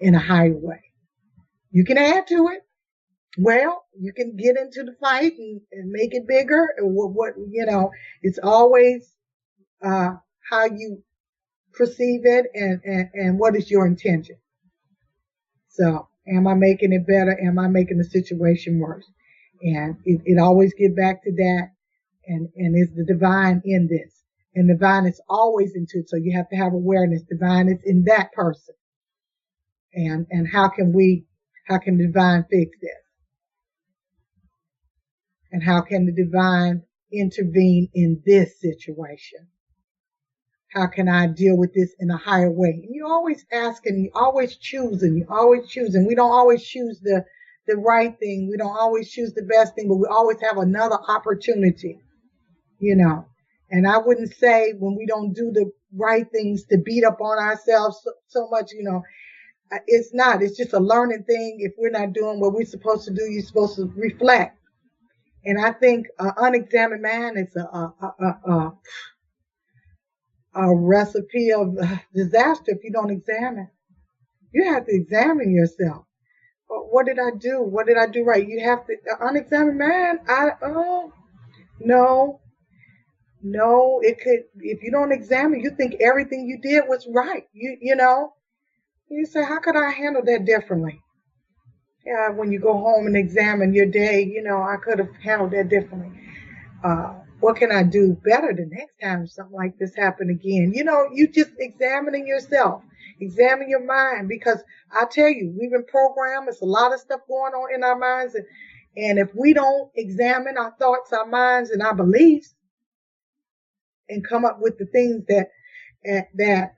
in 0.00 0.14
a 0.14 0.20
higher 0.20 0.56
way? 0.56 0.80
You 1.70 1.84
can 1.84 1.98
add 1.98 2.26
to 2.28 2.48
it. 2.48 2.60
Well, 3.36 3.84
you 3.98 4.12
can 4.12 4.36
get 4.36 4.56
into 4.56 4.84
the 4.84 4.94
fight 5.00 5.32
and, 5.36 5.60
and 5.72 5.90
make 5.90 6.14
it 6.14 6.28
bigger. 6.28 6.68
What, 6.78 7.12
what, 7.12 7.34
you 7.50 7.66
know, 7.66 7.90
it's 8.22 8.38
always, 8.40 9.10
uh, 9.84 10.10
how 10.48 10.66
you 10.66 11.02
perceive 11.72 12.20
it 12.24 12.46
and, 12.54 12.80
and, 12.84 13.08
and 13.14 13.38
what 13.38 13.56
is 13.56 13.70
your 13.70 13.86
intention. 13.86 14.36
So 15.68 16.06
am 16.28 16.46
I 16.46 16.54
making 16.54 16.92
it 16.92 17.06
better? 17.06 17.36
Am 17.44 17.58
I 17.58 17.66
making 17.66 17.98
the 17.98 18.04
situation 18.04 18.78
worse? 18.78 19.04
And 19.62 19.96
it, 20.04 20.20
it 20.24 20.38
always 20.38 20.72
get 20.74 20.94
back 20.94 21.24
to 21.24 21.32
that. 21.32 21.70
And, 22.26 22.48
and 22.56 22.76
is 22.76 22.94
the 22.94 23.04
divine 23.04 23.62
in 23.64 23.88
this? 23.90 24.22
And 24.54 24.68
divine 24.68 25.06
is 25.06 25.20
always 25.28 25.74
into 25.74 25.98
it. 25.98 26.08
So 26.08 26.16
you 26.16 26.36
have 26.36 26.48
to 26.50 26.56
have 26.56 26.72
awareness. 26.72 27.22
Divine 27.22 27.68
is 27.68 27.80
in 27.84 28.04
that 28.04 28.32
person. 28.32 28.74
And, 29.94 30.26
and 30.30 30.48
how 30.48 30.68
can 30.68 30.92
we 30.92 31.26
How 31.66 31.78
can 31.78 31.96
the 31.98 32.06
divine 32.06 32.44
fix 32.50 32.76
this? 32.80 32.90
And 35.52 35.62
how 35.62 35.80
can 35.82 36.04
the 36.06 36.12
divine 36.12 36.82
intervene 37.12 37.88
in 37.94 38.22
this 38.26 38.60
situation? 38.60 39.48
How 40.74 40.88
can 40.88 41.08
I 41.08 41.28
deal 41.28 41.56
with 41.56 41.72
this 41.72 41.94
in 42.00 42.10
a 42.10 42.16
higher 42.16 42.50
way? 42.50 42.70
And 42.84 42.94
you 42.94 43.06
always 43.06 43.46
asking, 43.52 43.98
you 43.98 44.10
always 44.14 44.56
choosing, 44.56 45.16
you 45.16 45.26
always 45.28 45.68
choosing. 45.68 46.06
We 46.06 46.16
don't 46.16 46.32
always 46.32 46.64
choose 46.64 47.00
the, 47.00 47.24
the 47.68 47.76
right 47.76 48.18
thing. 48.18 48.48
We 48.50 48.56
don't 48.56 48.76
always 48.76 49.08
choose 49.08 49.32
the 49.34 49.44
best 49.44 49.74
thing, 49.74 49.88
but 49.88 49.96
we 49.96 50.08
always 50.10 50.38
have 50.42 50.58
another 50.58 50.98
opportunity, 51.08 52.00
you 52.84 52.96
know. 52.96 53.26
And 53.70 53.88
I 53.88 53.98
wouldn't 53.98 54.34
say 54.34 54.74
when 54.78 54.96
we 54.96 55.06
don't 55.06 55.32
do 55.32 55.50
the 55.52 55.70
right 55.96 56.26
things 56.30 56.64
to 56.66 56.78
beat 56.78 57.04
up 57.04 57.20
on 57.20 57.38
ourselves 57.38 58.00
so, 58.04 58.12
so 58.28 58.48
much, 58.50 58.72
you 58.72 58.84
know, 58.84 59.02
uh, 59.72 59.78
it's 59.86 60.14
not. 60.14 60.42
It's 60.42 60.56
just 60.56 60.74
a 60.74 60.80
learning 60.80 61.24
thing. 61.24 61.58
If 61.60 61.72
we're 61.78 61.90
not 61.90 62.12
doing 62.12 62.40
what 62.40 62.52
we're 62.52 62.66
supposed 62.66 63.06
to 63.06 63.14
do, 63.14 63.24
you're 63.24 63.42
supposed 63.44 63.76
to 63.76 63.92
reflect. 63.96 64.58
And 65.44 65.60
I 65.64 65.72
think 65.72 66.06
an 66.18 66.32
unexamined 66.36 67.02
man 67.02 67.36
is 67.36 67.54
a, 67.56 67.60
a, 67.60 67.94
a, 68.20 68.52
a, 68.52 68.72
a 70.56 70.76
recipe 70.76 71.52
of 71.52 71.76
disaster 72.14 72.72
if 72.72 72.84
you 72.84 72.92
don't 72.92 73.10
examine. 73.10 73.68
You 74.52 74.72
have 74.72 74.86
to 74.86 74.94
examine 74.94 75.54
yourself. 75.54 76.06
What 76.68 77.06
did 77.06 77.18
I 77.18 77.30
do? 77.38 77.62
What 77.62 77.86
did 77.86 77.98
I 77.98 78.06
do 78.06 78.24
right? 78.24 78.46
You 78.46 78.60
have 78.64 78.86
to, 78.86 78.94
unexamined 79.20 79.78
man, 79.78 80.20
I, 80.28 80.50
oh, 80.62 81.12
no, 81.80 82.40
no, 83.44 84.00
it 84.02 84.20
could, 84.20 84.44
if 84.60 84.82
you 84.82 84.90
don't 84.90 85.12
examine, 85.12 85.60
you 85.60 85.70
think 85.70 85.96
everything 86.00 86.46
you 86.48 86.58
did 86.62 86.84
was 86.88 87.06
right. 87.06 87.46
You, 87.52 87.76
you 87.78 87.94
know, 87.94 88.32
you 89.10 89.26
say, 89.26 89.44
how 89.44 89.60
could 89.60 89.76
I 89.76 89.90
handle 89.90 90.22
that 90.24 90.46
differently? 90.46 91.02
Yeah, 92.06 92.30
when 92.30 92.50
you 92.50 92.58
go 92.58 92.72
home 92.72 93.06
and 93.06 93.16
examine 93.16 93.74
your 93.74 93.86
day, 93.86 94.22
you 94.24 94.42
know, 94.42 94.62
I 94.62 94.76
could 94.82 94.98
have 94.98 95.14
handled 95.22 95.50
that 95.50 95.68
differently. 95.68 96.10
Uh, 96.82 97.16
what 97.40 97.56
can 97.56 97.70
I 97.70 97.82
do 97.82 98.14
better 98.24 98.54
the 98.54 98.66
next 98.66 98.98
time 99.02 99.26
something 99.26 99.54
like 99.54 99.78
this 99.78 99.94
happen 99.94 100.30
again? 100.30 100.72
You 100.74 100.84
know, 100.84 101.08
you 101.12 101.28
just 101.28 101.50
examining 101.58 102.26
yourself, 102.26 102.82
examine 103.20 103.68
your 103.68 103.84
mind 103.84 104.26
because 104.26 104.62
I 104.90 105.04
tell 105.04 105.28
you, 105.28 105.54
we've 105.58 105.70
been 105.70 105.84
programmed. 105.84 106.48
It's 106.48 106.62
a 106.62 106.66
lot 106.66 106.94
of 106.94 107.00
stuff 107.00 107.20
going 107.28 107.52
on 107.52 107.74
in 107.74 107.84
our 107.84 107.98
minds. 107.98 108.34
And, 108.34 108.46
and 108.96 109.18
if 109.18 109.34
we 109.34 109.52
don't 109.52 109.90
examine 109.94 110.56
our 110.56 110.74
thoughts, 110.78 111.12
our 111.12 111.26
minds, 111.26 111.70
and 111.70 111.82
our 111.82 111.94
beliefs 111.94 112.54
and 114.08 114.26
come 114.26 114.44
up 114.44 114.58
with 114.60 114.78
the 114.78 114.86
things 114.86 115.24
that, 115.28 115.48
that, 116.36 116.74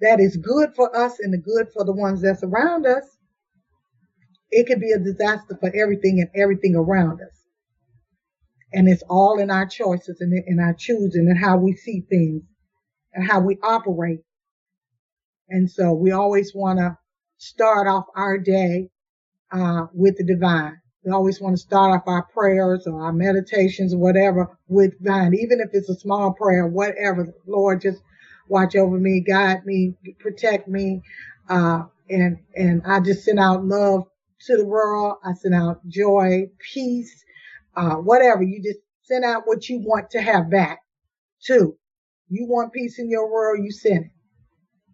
that 0.00 0.20
is 0.20 0.36
good 0.36 0.74
for 0.74 0.94
us 0.96 1.18
and 1.20 1.32
the 1.32 1.38
good 1.38 1.68
for 1.72 1.84
the 1.84 1.92
ones 1.92 2.22
that's 2.22 2.42
around 2.42 2.86
us, 2.86 3.04
it 4.50 4.66
could 4.66 4.80
be 4.80 4.92
a 4.92 4.98
disaster 4.98 5.56
for 5.60 5.72
everything 5.74 6.20
and 6.20 6.30
everything 6.40 6.76
around 6.76 7.20
us. 7.20 7.42
And 8.72 8.88
it's 8.88 9.02
all 9.08 9.38
in 9.38 9.50
our 9.50 9.66
choices 9.66 10.20
and 10.20 10.32
in 10.46 10.60
our 10.60 10.74
choosing 10.74 11.28
and 11.28 11.38
how 11.38 11.56
we 11.58 11.74
see 11.74 12.02
things 12.08 12.42
and 13.14 13.28
how 13.28 13.40
we 13.40 13.58
operate. 13.62 14.20
And 15.48 15.70
so 15.70 15.92
we 15.92 16.12
always 16.12 16.52
want 16.54 16.78
to 16.78 16.98
start 17.38 17.86
off 17.86 18.06
our 18.16 18.38
day 18.38 18.88
uh, 19.52 19.86
with 19.92 20.16
the 20.18 20.24
divine. 20.24 20.80
We 21.04 21.12
always 21.12 21.40
want 21.40 21.56
to 21.56 21.62
start 21.62 21.92
off 21.92 22.08
our 22.08 22.24
prayers 22.24 22.86
or 22.86 23.02
our 23.02 23.12
meditations 23.12 23.94
or 23.94 23.98
whatever 23.98 24.58
with 24.68 24.98
divine, 24.98 25.34
even 25.34 25.60
if 25.60 25.70
it's 25.72 25.90
a 25.90 25.96
small 25.96 26.32
prayer, 26.34 26.66
whatever. 26.66 27.34
Lord, 27.46 27.82
just 27.82 28.02
watch 28.48 28.76
over 28.76 28.98
me, 28.98 29.20
guide 29.26 29.66
me, 29.66 29.94
protect 30.20 30.68
me, 30.68 31.02
uh, 31.48 31.84
and 32.10 32.38
and 32.56 32.82
I 32.86 33.00
just 33.00 33.24
send 33.24 33.40
out 33.40 33.64
love 33.64 34.04
to 34.46 34.56
the 34.56 34.66
world. 34.66 35.18
I 35.24 35.34
send 35.34 35.54
out 35.54 35.86
joy, 35.88 36.50
peace, 36.74 37.24
uh, 37.76 37.96
whatever. 37.96 38.42
You 38.42 38.62
just 38.62 38.80
send 39.02 39.24
out 39.24 39.42
what 39.46 39.68
you 39.68 39.80
want 39.80 40.10
to 40.10 40.22
have 40.22 40.50
back 40.50 40.80
too. 41.44 41.76
You 42.28 42.46
want 42.48 42.72
peace 42.72 42.98
in 42.98 43.10
your 43.10 43.30
world, 43.30 43.64
you 43.64 43.72
send 43.72 44.06
it, 44.06 44.10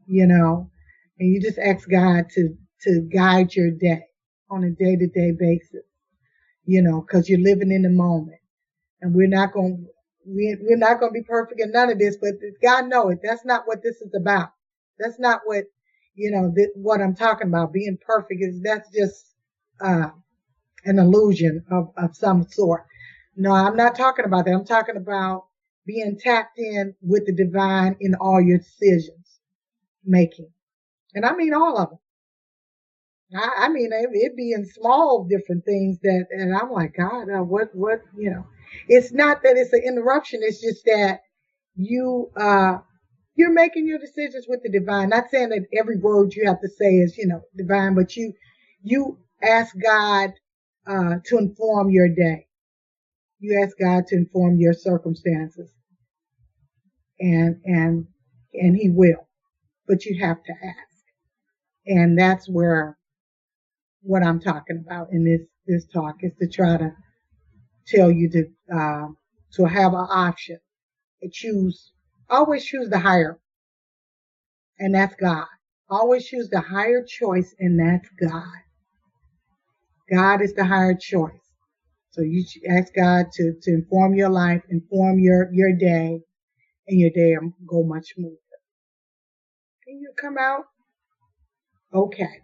you 0.06 0.26
know, 0.26 0.70
and 1.18 1.32
you 1.32 1.40
just 1.40 1.58
ask 1.58 1.88
God 1.90 2.24
to, 2.34 2.56
to 2.82 3.08
guide 3.12 3.54
your 3.54 3.70
day 3.72 4.04
on 4.50 4.64
a 4.64 4.70
day 4.70 4.96
to 4.96 5.06
day 5.08 5.32
basis, 5.38 5.84
you 6.70 6.82
know, 6.82 7.02
cause 7.02 7.28
you're 7.28 7.40
living 7.40 7.72
in 7.72 7.82
the 7.82 7.90
moment 7.90 8.40
and 9.02 9.14
we're 9.14 9.28
not 9.28 9.52
going 9.52 9.86
we, 10.26 10.56
we're 10.62 10.78
not 10.78 11.00
going 11.00 11.12
to 11.12 11.20
be 11.20 11.24
perfect 11.24 11.60
in 11.60 11.72
none 11.72 11.90
of 11.90 11.98
this, 11.98 12.16
but 12.20 12.34
God 12.62 12.88
know 12.88 13.10
it. 13.10 13.20
That's 13.22 13.44
not 13.44 13.62
what 13.66 13.82
this 13.82 13.96
is 14.02 14.14
about. 14.14 14.50
That's 14.98 15.18
not 15.20 15.42
what, 15.46 15.64
you 16.14 16.30
know, 16.30 16.52
th- 16.54 16.70
what 16.76 17.00
I'm 17.00 17.16
talking 17.16 17.48
about. 17.48 17.72
Being 17.72 17.98
perfect 18.06 18.42
is, 18.42 18.60
that's 18.62 18.90
just, 18.92 19.34
uh, 19.80 20.10
an 20.84 20.98
illusion 20.98 21.64
of, 21.70 21.92
of 21.96 22.16
some 22.16 22.46
sort. 22.50 22.86
No, 23.36 23.52
I'm 23.52 23.76
not 23.76 23.96
talking 23.96 24.24
about 24.26 24.46
that. 24.46 24.52
I'm 24.54 24.66
talking 24.66 24.96
about 24.96 25.46
being 25.86 26.18
tapped 26.18 26.58
in 26.58 26.94
with 27.02 27.26
the 27.26 27.34
divine 27.34 27.96
in 28.00 28.14
all 28.16 28.40
your 28.42 28.58
decisions 28.58 29.40
making. 30.04 30.50
And 31.14 31.26
I 31.26 31.34
mean 31.34 31.54
all 31.54 31.78
of 31.78 31.90
them. 31.90 31.98
I, 33.36 33.66
I 33.66 33.68
mean, 33.68 33.90
it, 33.92 34.10
it 34.12 34.36
be 34.36 34.52
in 34.52 34.66
small 34.66 35.26
different 35.28 35.64
things 35.64 35.98
that, 36.02 36.26
and 36.30 36.54
I'm 36.56 36.70
like, 36.70 36.94
God, 36.96 37.28
uh, 37.30 37.42
what, 37.42 37.74
what, 37.74 38.00
you 38.16 38.30
know, 38.30 38.46
it's 38.88 39.12
not 39.12 39.42
that 39.42 39.56
it's 39.56 39.72
an 39.72 39.82
interruption. 39.86 40.40
It's 40.42 40.60
just 40.60 40.84
that 40.86 41.20
you, 41.76 42.30
uh, 42.36 42.78
you're 43.36 43.52
making 43.52 43.86
your 43.86 43.98
decisions 43.98 44.46
with 44.48 44.62
the 44.62 44.70
divine. 44.70 45.10
Not 45.10 45.30
saying 45.30 45.50
that 45.50 45.66
every 45.78 45.98
word 45.98 46.34
you 46.34 46.46
have 46.46 46.60
to 46.60 46.68
say 46.68 46.96
is, 46.96 47.16
you 47.16 47.26
know, 47.26 47.42
divine, 47.56 47.94
but 47.94 48.16
you, 48.16 48.32
you 48.82 49.18
ask 49.42 49.74
God 49.82 50.30
uh, 50.86 51.16
to 51.26 51.38
inform 51.38 51.90
your 51.90 52.08
day. 52.08 52.46
You 53.38 53.62
ask 53.62 53.76
God 53.78 54.06
to 54.08 54.16
inform 54.16 54.58
your 54.58 54.72
circumstances. 54.72 55.70
And, 57.20 57.60
and, 57.64 58.06
and 58.54 58.76
he 58.76 58.90
will, 58.90 59.28
but 59.86 60.04
you 60.04 60.24
have 60.24 60.42
to 60.44 60.52
ask. 60.52 61.04
And 61.86 62.18
that's 62.18 62.48
where 62.48 62.98
what 64.02 64.22
I'm 64.22 64.40
talking 64.40 64.82
about 64.84 65.08
in 65.12 65.24
this, 65.24 65.40
this 65.66 65.86
talk 65.92 66.16
is 66.20 66.32
to 66.40 66.48
try 66.48 66.76
to 66.76 66.92
tell 67.86 68.10
you 68.10 68.30
to, 68.30 68.76
uh, 68.76 69.06
to 69.54 69.64
have 69.64 69.92
an 69.92 70.06
option 70.10 70.58
to 71.22 71.28
choose, 71.30 71.92
always 72.28 72.64
choose 72.64 72.88
the 72.88 72.98
higher. 72.98 73.38
And 74.78 74.94
that's 74.94 75.14
God. 75.16 75.46
Always 75.88 76.26
choose 76.26 76.48
the 76.48 76.60
higher 76.60 77.04
choice 77.06 77.54
and 77.58 77.78
that's 77.78 78.08
God. 78.20 78.44
God 80.10 80.42
is 80.42 80.54
the 80.54 80.64
higher 80.64 80.94
choice. 80.94 81.32
So 82.10 82.22
you 82.22 82.44
ask 82.68 82.92
God 82.94 83.26
to, 83.34 83.54
to 83.62 83.70
inform 83.70 84.14
your 84.14 84.30
life, 84.30 84.62
inform 84.68 85.18
your, 85.18 85.48
your 85.52 85.72
day, 85.72 86.20
and 86.88 87.00
your 87.00 87.10
day 87.10 87.36
will 87.40 87.52
go 87.66 87.82
much 87.84 88.14
smoother. 88.14 88.36
Can 89.86 90.00
you 90.00 90.12
come 90.20 90.36
out? 90.38 90.64
Okay. 91.94 92.40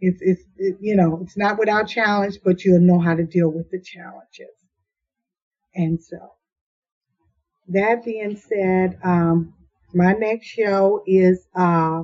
It's, 0.00 0.20
it's, 0.22 0.42
it, 0.56 0.76
you 0.80 0.96
know, 0.96 1.20
it's 1.22 1.36
not 1.36 1.58
without 1.58 1.88
challenge, 1.88 2.38
but 2.44 2.64
you'll 2.64 2.80
know 2.80 3.00
how 3.00 3.14
to 3.14 3.24
deal 3.24 3.50
with 3.50 3.70
the 3.70 3.80
challenges. 3.80 4.54
And 5.74 6.02
so, 6.02 6.18
that 7.68 8.04
being 8.04 8.36
said, 8.36 8.98
um, 9.04 9.54
my 9.94 10.12
next 10.12 10.46
show 10.46 11.02
is, 11.06 11.46
uh, 11.54 12.02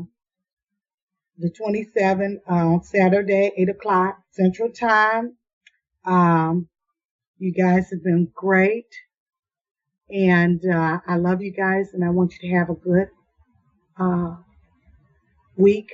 the 1.39 1.51
27th 1.51 2.39
on 2.47 2.77
uh, 2.77 2.83
Saturday, 2.83 3.53
8 3.57 3.69
o'clock 3.69 4.19
Central 4.31 4.71
Time. 4.71 5.37
Um, 6.05 6.69
you 7.39 7.53
guys 7.53 7.91
have 7.91 8.03
been 8.03 8.31
great. 8.35 8.87
And 10.11 10.63
uh, 10.65 11.01
I 11.07 11.17
love 11.17 11.43
you 11.43 11.53
guys, 11.53 11.91
and 11.93 12.05
I 12.05 12.11
want 12.11 12.35
you 12.35 12.49
to 12.49 12.57
have 12.57 12.71
a 12.71 12.75
good 12.75 13.09
uh, 13.99 14.37
week 15.57 15.91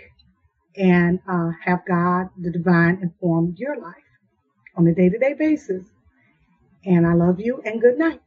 and 0.76 1.20
uh, 1.28 1.50
have 1.64 1.84
God, 1.86 2.30
the 2.38 2.50
divine, 2.50 2.98
inform 3.02 3.54
your 3.58 3.78
life 3.78 3.94
on 4.76 4.86
a 4.88 4.94
day 4.94 5.10
to 5.10 5.18
day 5.18 5.34
basis. 5.34 5.84
And 6.86 7.06
I 7.06 7.14
love 7.14 7.40
you, 7.40 7.62
and 7.66 7.80
good 7.82 7.98
night. 7.98 8.21